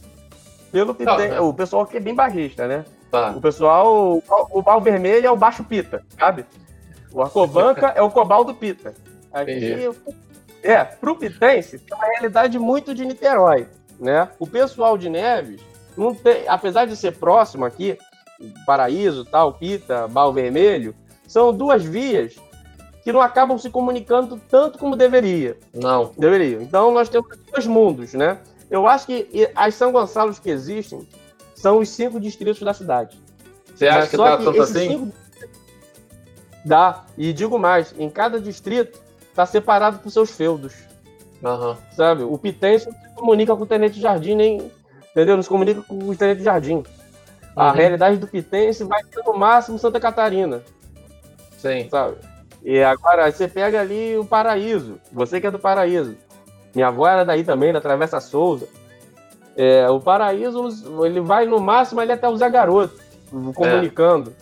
[0.71, 2.85] Pelo Pitens, o pessoal aqui é bem barrista, né?
[3.11, 3.31] Tá.
[3.31, 6.45] O pessoal, o, pau vermelho é o baixo pita, sabe?
[7.11, 8.93] O Arcovanca é o cobaldo pita.
[9.33, 9.89] Aqui,
[10.63, 13.67] é, pro Pitense, tem uma realidade muito de Niterói,
[13.99, 14.29] né?
[14.39, 15.61] O pessoal de Neves,
[15.97, 17.97] não tem, apesar de ser próximo aqui,
[18.65, 20.95] Paraíso, tal, Pita, Bal Vermelho,
[21.27, 22.35] são duas vias
[23.03, 25.57] que não acabam se comunicando tanto como deveria.
[25.73, 26.11] Não.
[26.17, 26.61] Deveria.
[26.61, 28.39] Então nós temos dois mundos, né?
[28.69, 31.07] Eu acho que as São Gonçalos que existem
[31.55, 33.19] são os cinco distritos da cidade.
[33.75, 34.89] Você acha que tá tanto assim?
[34.89, 35.13] Cinco...
[36.63, 37.05] Dá.
[37.17, 38.99] E digo mais, em cada distrito
[39.35, 40.73] tá separado por seus feudos.
[41.43, 41.75] Uhum.
[41.93, 42.23] Sabe?
[42.23, 44.71] O Pitense não se comunica com o Tenente Jardim, nem.
[45.11, 45.35] Entendeu?
[45.35, 46.75] Não se comunica com o Tenente Jardim.
[46.75, 46.83] Uhum.
[47.55, 50.61] A realidade do Pitense vai ser no máximo Santa Catarina.
[51.57, 51.89] Sim.
[51.89, 52.17] Sabe?
[52.63, 54.99] E agora você pega ali o Paraíso.
[55.11, 56.15] Você que é do Paraíso.
[56.73, 58.67] Minha avó era daí também, da Travessa Souza.
[59.57, 60.69] É, o Paraíso,
[61.05, 62.97] ele vai no máximo ali até o Zé Garoto,
[63.53, 64.33] comunicando.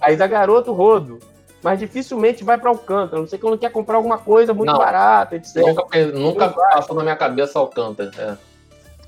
[0.00, 0.06] É.
[0.06, 1.18] Aí Zé Garoto, Rodo
[1.62, 3.20] mas dificilmente vai para Alcântara.
[3.20, 5.56] Não sei que não quer comprar alguma coisa muito não, barata, etc.
[5.56, 8.10] Nunca, nunca passou na minha cabeça Alcântara.
[8.18, 8.36] É.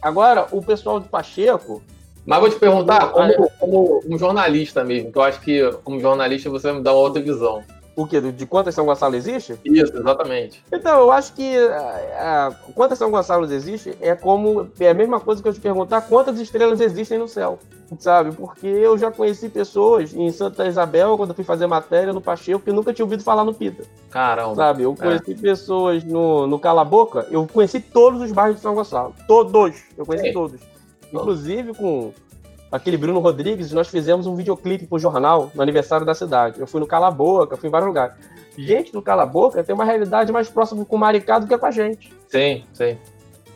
[0.00, 1.82] Agora, o pessoal do Pacheco.
[2.26, 6.48] Mas vou te perguntar, como, como um jornalista mesmo, que eu acho que como jornalista
[6.48, 7.62] você vai me dar uma outra visão.
[7.96, 8.20] O quê?
[8.20, 9.56] De quantas São Gonçalo existe?
[9.64, 10.64] Isso, exatamente.
[10.72, 15.40] Então, eu acho que a, quantas São Gonçalo existe é como é a mesma coisa
[15.40, 17.58] que eu te perguntar quantas estrelas existem no céu,
[17.98, 18.32] sabe?
[18.32, 22.64] Porque eu já conheci pessoas em Santa Isabel, quando eu fui fazer matéria no Pacheco,
[22.64, 23.84] que nunca tinha ouvido falar no Pita.
[24.10, 24.56] Caramba.
[24.56, 24.82] Sabe?
[24.82, 25.36] Eu conheci é.
[25.36, 29.14] pessoas no, no Cala Boca, eu conheci todos os bairros de São Gonçalo.
[29.28, 29.84] Todos.
[29.96, 30.60] Eu conheci todos.
[31.12, 32.12] Inclusive com
[32.74, 36.58] aquele Bruno Rodrigues, nós fizemos um videoclipe pro jornal no aniversário da cidade.
[36.58, 38.16] Eu fui no Cala Boca, fui em vários lugares.
[38.58, 41.66] Gente do Cala Boca tem uma realidade mais próxima com o Maricá do que com
[41.66, 42.12] a gente.
[42.28, 42.98] Sim, sim.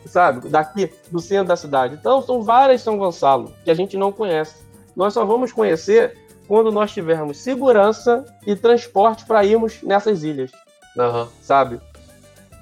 [0.07, 0.49] Sabe?
[0.49, 1.95] Daqui, do centro da cidade.
[1.95, 4.65] Então, são várias São Gonçalo que a gente não conhece.
[4.95, 6.17] Nós só vamos conhecer
[6.47, 10.53] quando nós tivermos segurança e transporte para irmos nessas ilhas.
[10.97, 11.27] Uhum.
[11.43, 11.81] Sabe?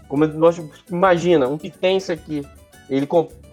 [0.09, 0.59] Como nós
[0.91, 2.47] imagina, um pitense aqui,
[2.89, 3.07] ele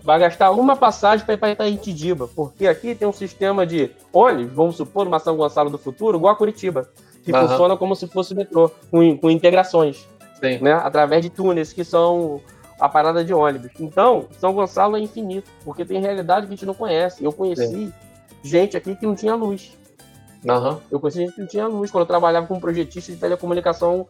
[0.03, 4.53] vai gastar uma passagem para ir para Itaitidiba, porque aqui tem um sistema de ônibus,
[4.53, 6.89] vamos supor, uma São Gonçalo do futuro, igual a Curitiba,
[7.23, 7.47] que uhum.
[7.47, 10.05] funciona como se fosse metrô, com, com integrações,
[10.41, 10.59] Sim.
[10.59, 12.41] né, através de túneis que são
[12.79, 13.71] a parada de ônibus.
[13.79, 17.23] Então, São Gonçalo é infinito, porque tem realidade que a gente não conhece.
[17.23, 17.93] Eu conheci Sim.
[18.43, 19.77] gente aqui que não tinha luz.
[20.43, 20.77] Uhum.
[20.91, 24.05] Eu conheci gente que não tinha luz quando eu trabalhava como projetista de telecomunicação,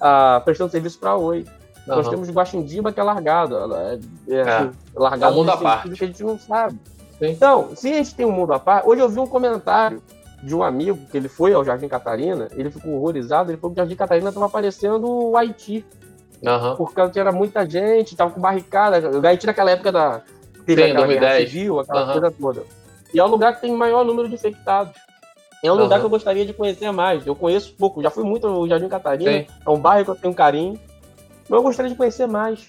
[0.00, 1.44] ah, prestando serviço para a Oi.
[1.86, 1.96] Uhum.
[1.96, 3.56] Nós temos Guaxindiba que é largado.
[3.56, 3.98] É,
[4.28, 4.40] é, é.
[4.42, 5.90] Assim, largado é um mundo à parte.
[5.90, 6.78] que a gente não sabe.
[7.18, 7.30] Sim.
[7.30, 8.88] Então, se a gente tem um mundo à parte.
[8.88, 10.02] Hoje eu vi um comentário
[10.42, 13.80] de um amigo que ele foi ao Jardim Catarina, ele ficou horrorizado, ele falou que
[13.80, 15.84] o Jardim Catarina estava parecendo o Haiti.
[16.42, 16.76] Uhum.
[16.76, 19.10] Por causa que era muita gente, tava com barricada.
[19.10, 20.20] O Haiti naquela época da.
[20.66, 21.50] Teve Sim, aquela 2010.
[21.50, 22.12] civil, aquela uhum.
[22.12, 22.62] coisa toda.
[23.14, 24.94] E é o lugar que tem maior número de infectados.
[25.62, 25.82] É um uhum.
[25.82, 27.24] lugar que eu gostaria de conhecer mais.
[27.24, 29.30] Eu conheço pouco, já fui muito ao Jardim Catarina.
[29.30, 29.46] Sim.
[29.64, 30.78] É um bairro que eu tenho carinho.
[31.48, 32.68] Mas eu gostaria de conhecer mais.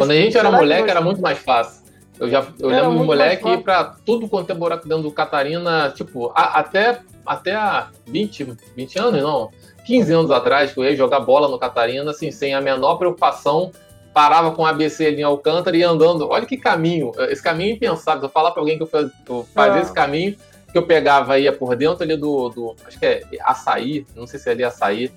[0.00, 1.82] Quando a gente era moleque, era muito mais fácil.
[2.20, 5.10] Eu já eu era lembro de moleque ir pra tudo quanto é buraco dentro do
[5.10, 9.50] Catarina, tipo, a, até, até há 20, 20 anos, não,
[9.86, 13.72] 15 anos atrás, que eu ia jogar bola no Catarina, assim, sem a menor preocupação,
[14.12, 16.28] parava com a ABC ali em Alcântara e ia andando.
[16.28, 18.20] Olha que caminho, esse caminho impensável.
[18.20, 20.36] Se eu falar pra alguém que eu, faz, eu fazia esse caminho,
[20.70, 24.38] que eu pegava ia por dentro ali do, do, acho que é açaí, não sei
[24.38, 25.10] se é ali açaí,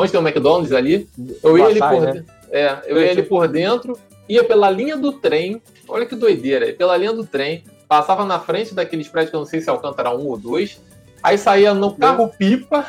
[0.00, 1.08] onde tem o McDonald's ali,
[1.42, 2.24] eu ia ali por, né?
[2.50, 3.98] é, eu ia ali por dentro
[4.30, 8.38] ia pela linha do trem, olha que doideira, ia pela linha do trem, passava na
[8.38, 10.80] frente daqueles prédios que eu não sei se Alcântara um ou dois,
[11.20, 12.86] aí saía no carro-pipa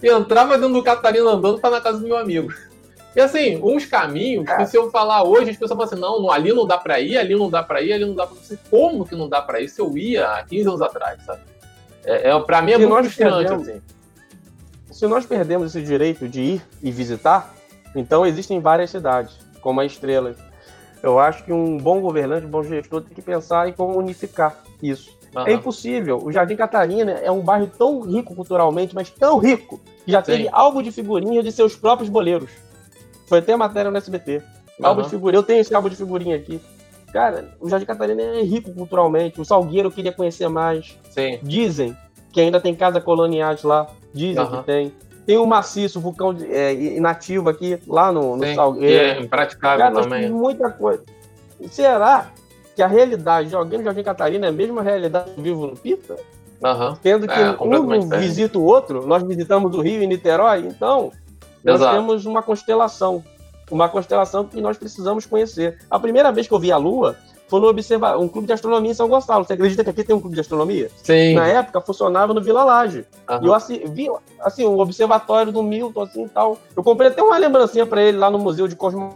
[0.00, 2.54] e entrava dentro do Catarina andando para na casa do meu amigo.
[3.16, 6.52] E assim, uns caminhos que se eu falar hoje, as pessoas falam assim, não, ali
[6.52, 8.58] não dá para ir, ali não dá para ir, ali não dá para ir.
[8.70, 11.40] Como que não dá para ir se eu ia há 15 anos atrás, sabe?
[12.04, 13.82] É, é, para mim é se muito frustrante, assim.
[14.96, 17.54] Se nós perdemos esse direito de ir e visitar,
[17.94, 20.34] então existem várias cidades, como a Estrela.
[21.02, 24.56] Eu acho que um bom governante, um bom gestor tem que pensar em como unificar
[24.82, 25.10] isso.
[25.36, 25.46] Uhum.
[25.46, 26.18] É impossível.
[26.24, 30.32] O Jardim Catarina é um bairro tão rico culturalmente, mas tão rico, que já Sim.
[30.32, 32.50] teve álbum de figurinha de seus próprios boleiros.
[33.28, 34.40] Foi até matéria no SBT.
[34.80, 34.86] Uhum.
[34.86, 35.38] Álbum de figurinha.
[35.38, 36.58] Eu tenho esse álbum de figurinha aqui.
[37.12, 39.42] Cara, o Jardim Catarina é rico culturalmente.
[39.42, 40.98] O Salgueiro eu queria conhecer mais.
[41.10, 41.38] Sim.
[41.42, 41.94] Dizem
[42.32, 43.86] que ainda tem casa coloniais lá.
[44.16, 44.50] Dizem uhum.
[44.58, 44.92] que tem.
[45.26, 49.18] Tem o maciço, vulcão de, é, inativo aqui, lá no, no Salgueiro.
[49.18, 50.30] é impraticável Cara, também.
[50.30, 51.02] muita coisa.
[51.68, 52.30] Será
[52.76, 55.76] que a realidade de alguém no Jardim Catarina é a mesma realidade que vivo no
[55.76, 56.14] Pita?
[56.62, 56.96] Uhum.
[57.02, 61.10] Tendo que é, um visita o outro, nós visitamos o Rio e Niterói, então
[61.64, 61.96] nós Exato.
[61.96, 63.24] temos uma constelação.
[63.68, 65.78] Uma constelação que nós precisamos conhecer.
[65.90, 67.16] A primeira vez que eu vi a Lua
[67.48, 69.44] foi no observa um clube de astronomia em São Gonçalo.
[69.44, 70.90] Você acredita que aqui tem um clube de astronomia?
[71.02, 71.34] Sim.
[71.34, 73.04] Na época funcionava no Vila Laje.
[73.28, 73.42] Uhum.
[73.42, 74.08] E eu assim, vi
[74.40, 76.58] assim, o observatório do Milton, assim e tal.
[76.76, 79.14] Eu comprei até uma lembrancinha para ele lá no Museu de Cosmo.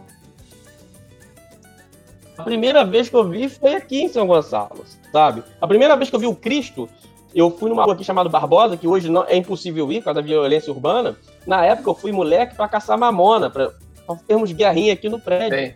[2.37, 5.43] A primeira vez que eu vi foi aqui em São Gonçalo, sabe?
[5.59, 6.89] A primeira vez que eu vi o Cristo
[7.33, 10.21] eu fui numa rua aqui chamada Barbosa, que hoje não é impossível ir por causa
[10.21, 11.15] da violência urbana.
[11.47, 13.71] Na época eu fui moleque para caçar mamona, para
[14.27, 15.57] termos guerrinha aqui no prédio.
[15.57, 15.73] Sim.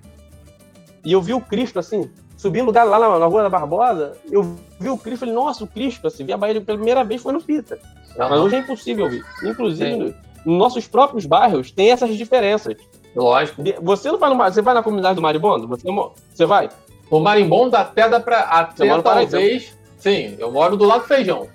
[1.03, 2.10] E eu vi o Cristo assim,
[2.45, 5.63] subi um lugar lá na, na, rua da Barbosa, eu vi o Cristo, falei, nossa,
[5.63, 7.76] o Cristo, assim, vi a Bahia pela primeira vez foi no Pita.
[7.76, 8.30] Uhum.
[8.30, 9.23] Mas hoje é impossível ver.
[9.43, 10.15] Inclusive,
[10.45, 12.76] nos nossos próprios bairros tem essas diferenças.
[13.15, 13.63] Lógico.
[13.81, 15.67] Você não vai no, você vai na comunidade do Maribondo?
[15.67, 15.88] Você,
[16.34, 16.69] você vai?
[17.09, 18.41] O Marimbondo até dá pra.
[18.41, 19.76] Até talvez.
[19.97, 21.47] Sim, eu moro do lado do feijão.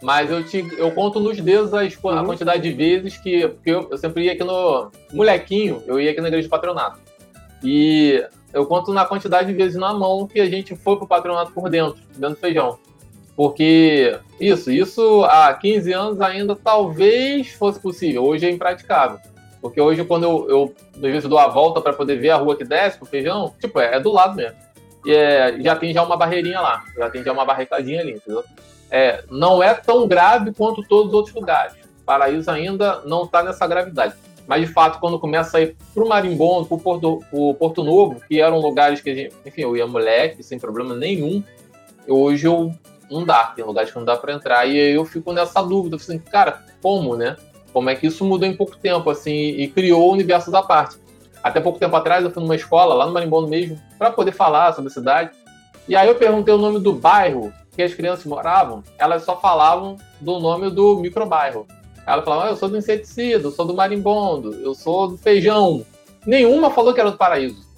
[0.00, 2.10] Mas eu, te, eu conto nos dedos uhum.
[2.10, 3.48] a quantidade de vezes que.
[3.48, 4.90] Porque eu, eu, sempre ia aqui no.
[5.12, 7.00] Molequinho, eu ia aqui na igreja de patronato.
[7.62, 8.24] E
[8.58, 11.68] eu conto na quantidade de vezes na mão que a gente foi pro patronato por
[11.70, 12.78] dentro, dentro do feijão.
[13.36, 18.24] Porque isso, isso há 15 anos ainda talvez fosse possível.
[18.24, 19.18] Hoje é impraticável.
[19.60, 22.56] Porque hoje, quando eu, eu às vezes dou a volta para poder ver a rua
[22.56, 24.68] que desce pro feijão, tipo, é, é do lado mesmo
[25.06, 28.44] é, já tem já uma barreirinha lá, já tem já uma barricadinha ali, entendeu?
[28.90, 31.74] É, não é tão grave quanto todos os outros lugares.
[32.04, 34.14] Paraíso ainda não está nessa gravidade.
[34.48, 37.22] Mas, de fato, quando começa a ir para o Marimbondo, para o Porto,
[37.58, 41.44] Porto Novo, que eram lugares que gente, enfim, eu ia moleque, sem problema nenhum,
[42.08, 42.74] hoje eu
[43.10, 44.64] não dá, tem lugares que não dá para entrar.
[44.64, 47.36] E aí eu fico nessa dúvida, assim, cara, como, né?
[47.74, 50.96] Como é que isso mudou em pouco tempo, assim, e criou universos à parte.
[51.42, 54.72] Até pouco tempo atrás eu fui numa escola, lá no Marimbondo mesmo, para poder falar
[54.72, 55.30] sobre a cidade.
[55.86, 59.98] E aí eu perguntei o nome do bairro que as crianças moravam, elas só falavam
[60.20, 61.66] do nome do microbairro.
[62.08, 65.84] Ela falava, ah, eu sou do inseticida, eu sou do marimbondo, eu sou do feijão.
[66.26, 67.68] Nenhuma falou que era do paraíso.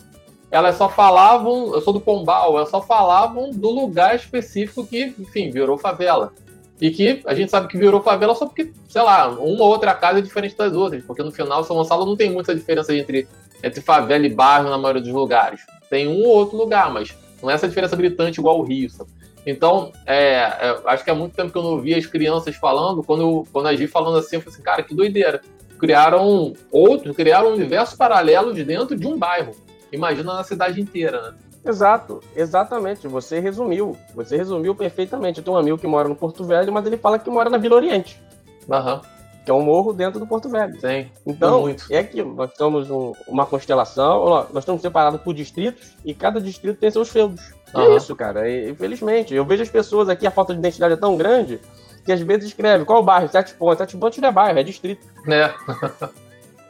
[0.51, 5.51] Elas só falavam, eu sou do pombal, elas só falavam do lugar específico que, enfim,
[5.51, 6.33] virou favela.
[6.81, 9.95] E que a gente sabe que virou favela só porque, sei lá, uma ou outra
[9.95, 11.05] casa é diferente das outras.
[11.05, 13.29] Porque no final, São Gonçalo não tem muita diferença entre
[13.63, 15.61] entre favela e bairro na maioria dos lugares.
[15.91, 18.89] Tem um ou outro lugar, mas não é essa diferença gritante igual o Rio.
[18.91, 19.11] Sabe?
[19.47, 23.03] Então, é, é, acho que há muito tempo que eu não ouvia as crianças falando,
[23.03, 25.41] quando, quando a Gi falando assim, eu falei assim, cara, que doideira.
[25.79, 29.53] Criaram outros, criaram um universo paralelo de dentro de um bairro.
[29.91, 31.35] Imagina na cidade inteira, né?
[31.65, 33.09] Exato, exatamente.
[33.09, 33.97] Você resumiu.
[34.15, 35.39] Você resumiu perfeitamente.
[35.39, 37.59] Eu tenho um amigo que mora no Porto Velho, mas ele fala que mora na
[37.59, 38.21] Vila Oriente.
[38.69, 39.01] Uhum
[39.45, 40.79] que é um morro dentro do Porto Velho.
[40.81, 41.11] Sim.
[41.27, 42.35] Então, é aquilo.
[42.35, 47.09] Nós somos um, uma constelação, nós estamos separados por distritos e cada distrito tem seus
[47.09, 47.41] feudos.
[47.75, 48.49] É isso, cara.
[48.49, 49.35] E, infelizmente.
[49.35, 51.61] Eu vejo as pessoas aqui, a falta de identidade é tão grande
[52.05, 53.29] que às vezes escreve qual o bairro?
[53.29, 53.79] Sete pontos.
[53.79, 55.07] Sete pontos não é bairro, é distrito.
[55.29, 55.55] É.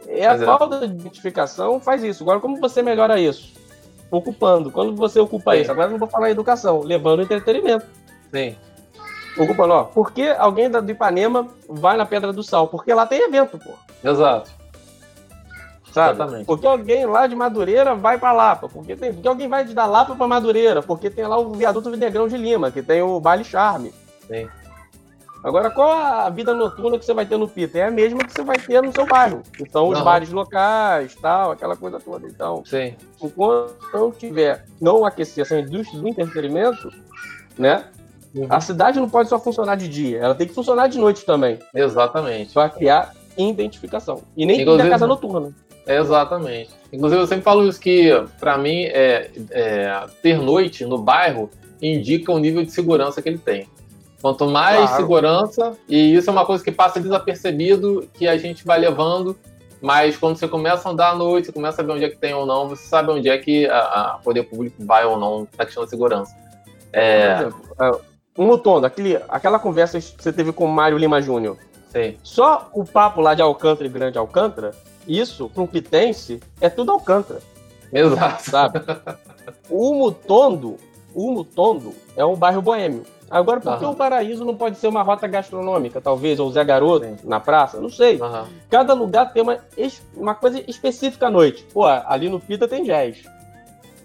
[0.09, 2.23] é a falta de identificação faz isso.
[2.23, 3.55] Agora, como você melhora isso?
[4.11, 4.71] Ocupando.
[4.71, 5.61] Quando você ocupa Sim.
[5.63, 7.87] isso, agora eu não vou falar em educação, levando entretenimento.
[8.33, 8.57] Sim.
[9.39, 9.85] Ocupando, ó.
[9.85, 12.69] Por que alguém do Ipanema vai na Pedra do Sal?
[12.69, 13.71] Porque lá tem evento, pô.
[14.03, 14.60] Exato.
[15.91, 16.47] Exatamente.
[16.47, 18.69] Porque alguém lá de Madureira vai para Lapa.
[18.69, 20.83] Porque, tem, porque alguém vai da Lapa para Madureira.
[20.83, 23.93] Porque tem lá o viaduto Negrão de Lima, que tem o Baile Charme.
[24.27, 24.49] Sim.
[25.43, 27.79] Agora, qual a vida noturna que você vai ter no Pita?
[27.79, 29.43] É a mesma que você vai ter no seu bairro.
[29.59, 32.27] Então, os bares locais, tal, aquela coisa toda.
[32.27, 32.95] Então, Sim.
[33.23, 36.93] enquanto não tiver, não aquecer essa indústria do entretenimento,
[37.59, 37.87] né?
[38.35, 38.47] Uhum.
[38.51, 41.59] A cidade não pode só funcionar de dia, ela tem que funcionar de noite também.
[41.75, 42.53] Exatamente.
[42.53, 44.23] Para criar identificação.
[44.37, 45.55] E nem Inclusive, casa noturna.
[45.87, 46.71] Exatamente.
[46.93, 51.51] Inclusive, eu sempre falo isso que, para mim, é, é, ter noite no bairro
[51.81, 53.67] indica o nível de segurança que ele tem.
[54.21, 54.97] Quanto mais claro.
[54.97, 59.37] segurança, e isso é uma coisa que passa desapercebido, que a gente vai levando,
[59.81, 62.19] mas quando você começa a andar à noite, você começa a ver onde é que
[62.19, 65.49] tem ou não, você sabe onde é que a, a poder público vai ou não
[65.57, 66.37] na questão da segurança.
[66.93, 67.35] É...
[67.35, 71.23] Por exemplo, é, um Mutondo, aquele, aquela conversa que você teve com o Mário Lima
[71.23, 71.57] Júnior.
[71.89, 72.17] Sim.
[72.23, 74.73] Só o papo lá de Alcântara e Grande Alcântara,
[75.19, 77.41] isso, para um pitense, é tudo Alcântara.
[77.93, 78.51] Exato.
[78.51, 78.81] Sabe?
[79.69, 80.77] o Mutondo,
[81.15, 83.05] o Mutondo é um bairro boêmio.
[83.31, 83.93] Agora, por que uhum.
[83.93, 87.17] o Paraíso não pode ser uma rota gastronômica, talvez, ou Zé Garoto Sim.
[87.25, 87.81] na praça?
[87.81, 88.21] Não sei.
[88.21, 88.45] Uhum.
[88.69, 89.59] Cada lugar tem uma,
[90.17, 91.65] uma coisa específica à noite.
[91.73, 93.23] Pô, ali no Pita tem jazz.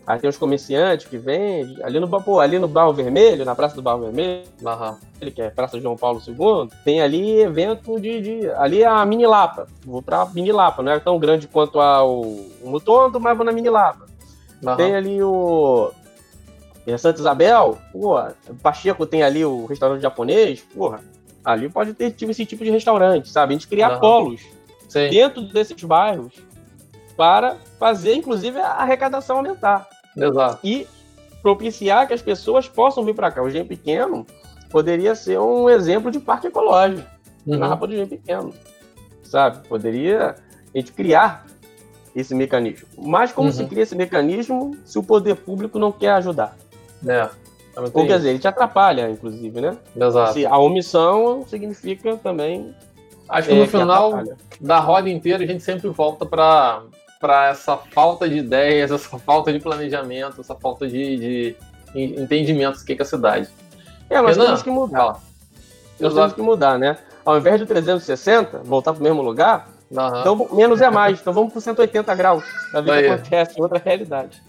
[0.08, 1.84] Aí tem os comerciantes que vendem.
[1.84, 5.32] Ali no, pô, ali no Barro Vermelho, na Praça do Barro Vermelho, uhum.
[5.32, 8.22] que é Praça João Paulo II, tem ali evento de.
[8.22, 9.68] de ali é a Mini Lapa.
[9.84, 10.84] Vou pra Mini Lapa.
[10.84, 12.22] Não é tão grande quanto a, o,
[12.62, 14.06] o Mutondo, mas vou na Mini Lapa.
[14.78, 15.92] Tem ali o
[16.88, 18.16] em Santa Isabel, pô,
[18.62, 21.02] Pacheco tem ali o restaurante japonês, porra,
[21.44, 23.54] ali pode ter tipo, esse tipo de restaurante, sabe?
[23.54, 24.00] A gente criar uhum.
[24.00, 24.42] polos
[24.88, 25.10] Sim.
[25.10, 26.34] dentro desses bairros
[27.18, 29.88] para fazer, inclusive, a arrecadação aumentar.
[30.16, 30.60] Exato.
[30.64, 30.88] E
[31.42, 33.42] propiciar que as pessoas possam vir para cá.
[33.44, 34.26] O Gen Pequeno
[34.70, 37.08] poderia ser um exemplo de parque ecológico
[37.46, 37.58] uhum.
[37.58, 38.54] na Rapa do Gen Pequeno,
[39.24, 39.68] sabe?
[39.68, 40.36] Poderia
[40.74, 41.46] a gente criar
[42.16, 42.88] esse mecanismo.
[42.98, 43.54] Mas como uhum.
[43.54, 46.58] se cria esse mecanismo se o poder público não quer ajudar?
[47.06, 47.30] É.
[47.94, 49.78] Ou quer dizer, ele te atrapalha, inclusive, né?
[49.96, 50.34] Exato.
[50.34, 52.74] Se a omissão significa também.
[53.28, 56.84] Acho que no é, final que da roda inteira a gente sempre volta para
[57.26, 61.56] para essa falta de ideias, essa falta de planejamento, essa falta de, de
[61.96, 63.50] entendimento do que é a cidade.
[64.08, 65.20] É, mas Renan, temos que mudar.
[66.00, 67.00] Nós temos que mudar, né?
[67.26, 70.20] Ao invés de 360, voltar para o mesmo lugar, uhum.
[70.20, 71.20] então menos é mais.
[71.20, 72.44] Então vamos para 180 graus.
[72.72, 74.44] Ver o que acontece outra realidade.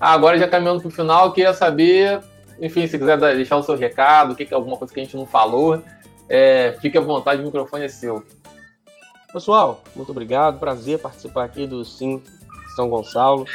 [0.00, 2.20] Ah, agora já caminhando para o final, queria saber,
[2.60, 5.16] enfim, se quiser deixar o seu recado, o que, é alguma coisa que a gente
[5.16, 5.80] não falou,
[6.28, 8.24] é, fique à vontade, o microfone é seu.
[9.32, 12.22] Pessoal, muito obrigado, prazer participar aqui do Sim
[12.76, 13.46] São Gonçalo.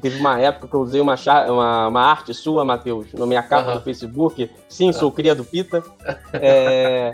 [0.00, 1.14] Teve uma época que eu usei uma,
[1.48, 3.76] uma, uma arte sua, Matheus, na minha capa uhum.
[3.76, 4.50] do Facebook.
[4.68, 5.82] Sim, sou cria do Pita.
[6.32, 7.12] É,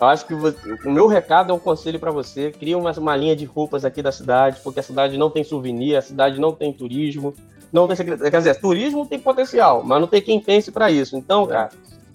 [0.00, 2.50] eu acho que você, o meu recado é um conselho para você.
[2.52, 5.96] Cria uma, uma linha de roupas aqui da cidade, porque a cidade não tem souvenir,
[5.96, 7.34] a cidade não tem turismo
[7.72, 7.96] não tem.
[7.96, 11.16] Quer dizer, turismo tem potencial, mas não tem quem pense para isso.
[11.16, 11.48] Então, é.
[11.48, 11.70] cara,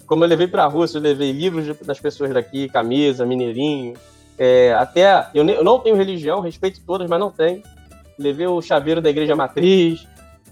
[0.06, 3.94] como eu levei para a Rússia, eu levei livros das pessoas daqui, camisa, mineirinho,
[4.38, 7.62] é, até eu, eu, não tenho religião, respeito todas, mas não tenho.
[8.18, 10.08] Levei o chaveiro da igreja matriz.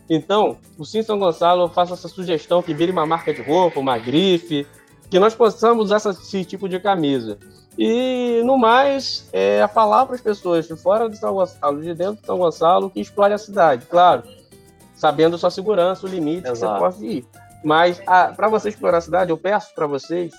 [0.09, 3.79] Então, o Sim São Gonçalo, eu faço essa sugestão que vire uma marca de roupa,
[3.79, 4.67] uma grife,
[5.09, 7.37] que nós possamos usar esse tipo de camisa.
[7.77, 12.19] E, no mais, é falar para as pessoas de fora de São Gonçalo, de dentro
[12.19, 13.85] de São Gonçalo, que explore a cidade.
[13.85, 14.23] Claro,
[14.95, 16.73] sabendo sua segurança, o limite Exato.
[16.73, 17.25] que você pode ir.
[17.63, 17.99] Mas
[18.35, 20.33] para você explorar a cidade, eu peço para vocês,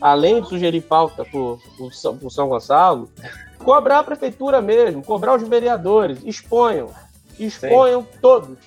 [0.00, 1.90] além de sugerir pauta para o
[2.30, 3.08] São Gonçalo,
[3.58, 6.90] cobrar a prefeitura mesmo, cobrar os vereadores, exponham,
[7.38, 8.18] exponham Sim.
[8.20, 8.58] todos,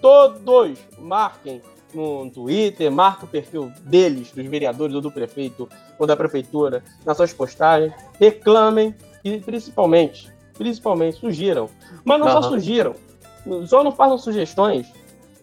[0.00, 1.60] todos, marquem
[1.94, 7.16] no Twitter, marque o perfil deles, dos vereadores ou do prefeito ou da prefeitura, nas
[7.16, 8.94] suas postagens, reclamem
[9.24, 11.68] e principalmente, principalmente sugiram,
[12.04, 12.32] mas não uhum.
[12.32, 12.94] só sugiram,
[13.66, 14.86] só não façam sugestões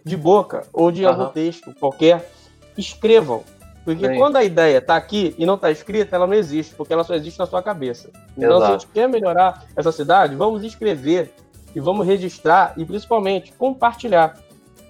[0.04, 1.10] de boca ou de uhum.
[1.10, 2.30] algum texto qualquer.
[2.78, 3.44] Escrevam.
[3.84, 4.18] Porque Sim.
[4.18, 7.14] quando a ideia está aqui e não está escrita, ela não existe, porque ela só
[7.14, 8.10] existe na sua cabeça.
[8.38, 8.66] Então, Exato.
[8.66, 11.34] se a gente quer melhorar essa cidade, vamos escrever
[11.76, 14.38] e vamos registrar e principalmente compartilhar.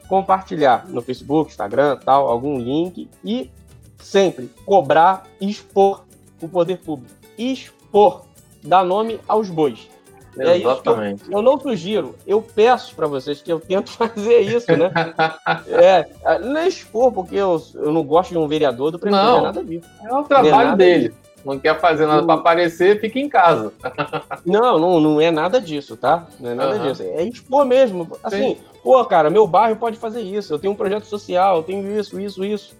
[0.08, 3.50] Compartilhar no Facebook, Instagram, tal, algum link e
[3.98, 6.04] sempre cobrar e expor
[6.42, 7.16] o poder público.
[7.38, 8.26] Expor,
[8.62, 9.90] dar nome aos bois.
[10.38, 11.24] É Exatamente.
[11.26, 14.92] Eu, eu, não sugiro, eu peço para vocês que eu tento fazer isso, né?
[15.70, 19.40] é, não é expor, porque eu, eu não gosto de um vereador do prefeito, não,
[19.40, 19.88] é nada disso.
[20.04, 21.10] É o trabalho é dele.
[21.10, 21.24] Disso.
[21.46, 23.74] Não quer fazer nada para aparecer, fica em casa.
[24.46, 26.26] não, não, não é nada disso, tá?
[26.40, 26.88] Não é nada uhum.
[26.88, 27.04] disso.
[27.04, 28.10] É expor mesmo.
[28.24, 28.58] Assim, Sim.
[28.82, 30.54] pô, cara, meu bairro pode fazer isso.
[30.54, 32.76] Eu tenho um projeto social, eu tenho isso, isso, isso.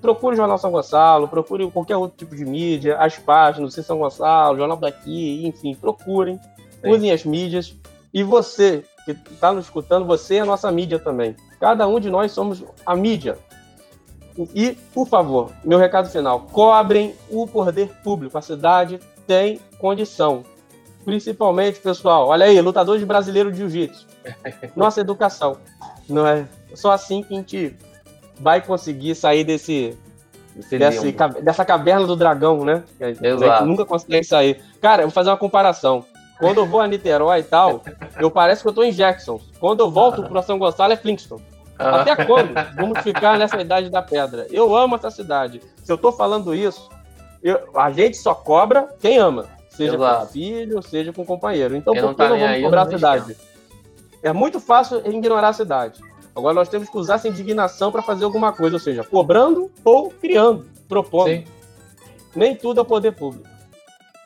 [0.00, 4.56] Procure o Jornal São Gonçalo, procure qualquer outro tipo de mídia, as páginas, São Gonçalo,
[4.56, 6.40] Jornal daqui, enfim, procurem
[6.84, 7.76] usem as mídias.
[8.12, 11.34] E você, que está nos escutando, você é a nossa mídia também.
[11.60, 13.38] Cada um de nós somos a mídia.
[14.54, 18.36] E, por favor, meu recado final: cobrem o poder público.
[18.36, 20.44] A cidade tem condição.
[21.04, 24.06] Principalmente, pessoal, olha aí, lutadores brasileiros de jiu-jitsu.
[24.74, 25.58] Nossa educação.
[26.08, 27.76] Não é só assim que a gente
[28.40, 29.96] vai conseguir sair desse,
[30.70, 32.82] desse dessa caverna do dragão, né?
[32.98, 33.66] Que, Exato.
[33.66, 34.60] nunca consegue sair.
[34.80, 36.04] Cara, eu vou fazer uma comparação.
[36.38, 37.82] Quando eu vou a Niterói e tal,
[38.18, 39.40] eu parece que eu tô em Jackson.
[39.60, 41.42] Quando eu volto para São Gonçalo é Flintstone.
[41.78, 42.00] Ah.
[42.00, 44.46] Até quando vamos ficar nessa idade da pedra?
[44.50, 45.60] Eu amo essa cidade.
[45.82, 46.88] Se eu tô falando isso,
[47.42, 49.46] eu, a gente só cobra quem ama.
[49.68, 50.26] Seja Exato.
[50.26, 51.76] com filho, seja com companheiro.
[51.76, 53.36] Então, quem por que não, tá não vamos cobrar a cidade?
[54.22, 56.00] É muito fácil ignorar a cidade.
[56.34, 60.10] Agora nós temos que usar essa indignação para fazer alguma coisa, ou seja, cobrando ou
[60.10, 61.28] criando, propondo.
[61.28, 61.44] Sim.
[62.34, 63.48] Nem tudo é poder público.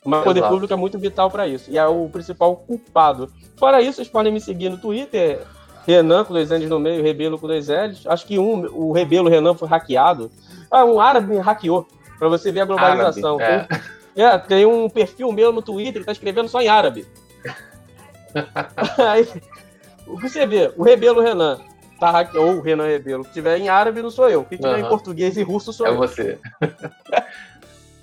[0.04, 1.70] Mas o poder público é muito vital para isso.
[1.70, 3.30] E é o principal culpado.
[3.56, 5.40] Fora isso, vocês podem me seguir no Twitter,
[5.86, 8.06] Renan com dois N's no meio, Rebelo com dois L's.
[8.06, 10.30] Acho que um, o Rebelo Renan foi hackeado.
[10.70, 11.86] Ah, um árabe me hackeou,
[12.18, 13.38] para você ver a globalização.
[13.40, 13.74] Árabe,
[14.14, 14.22] é.
[14.22, 14.38] é.
[14.38, 17.06] tem um perfil meu no Twitter que tá escrevendo só em árabe.
[18.98, 19.26] Aí,
[20.06, 21.58] você vê, o Rebelo Renan
[21.98, 22.36] tá hacke...
[22.36, 24.44] ou o Renan Rebelo, que tiver em árabe não sou eu.
[24.44, 24.86] Que tiver uhum.
[24.86, 25.94] em português e russo sou é eu.
[25.94, 26.38] É você.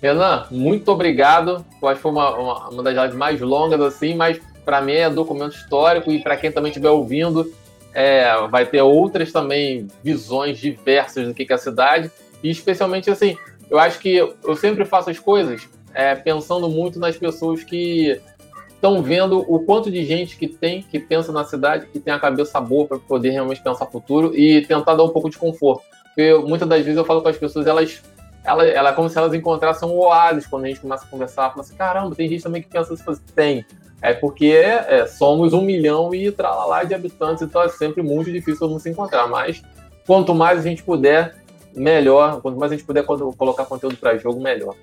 [0.01, 1.65] Renan, muito obrigado.
[1.81, 4.93] Eu acho que foi uma, uma, uma das lives mais longas, assim, mas para mim
[4.93, 7.51] é documento histórico e para quem também estiver ouvindo,
[7.93, 12.11] é, vai ter outras também visões diversas do que é a cidade.
[12.43, 13.37] E especialmente assim,
[13.69, 18.21] eu acho que eu sempre faço as coisas é, pensando muito nas pessoas que
[18.69, 22.19] estão vendo o quanto de gente que tem, que pensa na cidade, que tem a
[22.19, 25.83] cabeça boa para poder realmente pensar futuro e tentar dar um pouco de conforto.
[26.03, 28.03] Porque muitas das vezes eu falo com as pessoas, elas
[28.45, 31.49] ela, ela é como se elas encontrassem um oásis quando a gente começa a conversar.
[31.49, 33.65] Fala assim, caramba, tem gente também que pensa assim, tem.
[34.01, 38.59] É porque é, somos um milhão e tralalá de habitantes, então é sempre muito difícil
[38.59, 39.27] todo mundo se encontrar.
[39.27, 39.63] Mas
[40.05, 41.33] quanto mais a gente puder,
[41.75, 42.41] melhor.
[42.41, 44.75] Quanto mais a gente puder colocar conteúdo para jogo, melhor.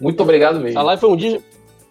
[0.00, 0.78] Muito obrigado mesmo.
[0.78, 1.42] A live foi um, disco,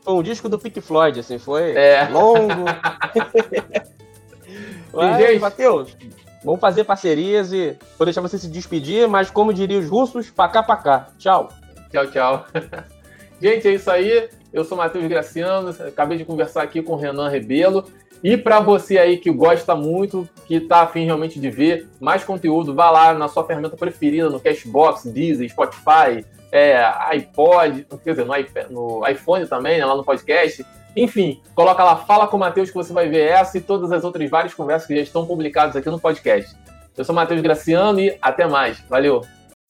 [0.03, 2.07] foi um disco do Pink Floyd, assim, foi é.
[2.09, 2.65] longo.
[4.93, 5.95] Mas, gente, Matheus,
[6.43, 10.63] Vamos fazer parcerias e vou deixar você se despedir, mas como diriam os russos, pacá
[10.63, 11.09] pacá.
[11.17, 11.49] Tchau.
[11.91, 12.45] Tchau, tchau.
[13.41, 14.29] Gente, é isso aí.
[14.51, 17.85] Eu sou Matheus Graciano, acabei de conversar aqui com o Renan Rebelo.
[18.23, 22.75] E para você aí que gosta muito, que está afim realmente de ver mais conteúdo,
[22.75, 28.27] vá lá na sua ferramenta preferida, no Cashbox, Deezer, Spotify, é, iPod, quer dizer,
[28.69, 30.63] no iPhone também, né, lá no podcast.
[30.95, 34.03] Enfim, coloca lá, fala com o Matheus que você vai ver essa e todas as
[34.03, 36.55] outras várias conversas que já estão publicadas aqui no podcast.
[36.97, 38.79] Eu sou Matheus Graciano e até mais.
[38.89, 39.21] Valeu!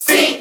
[0.03, 0.39] Sim,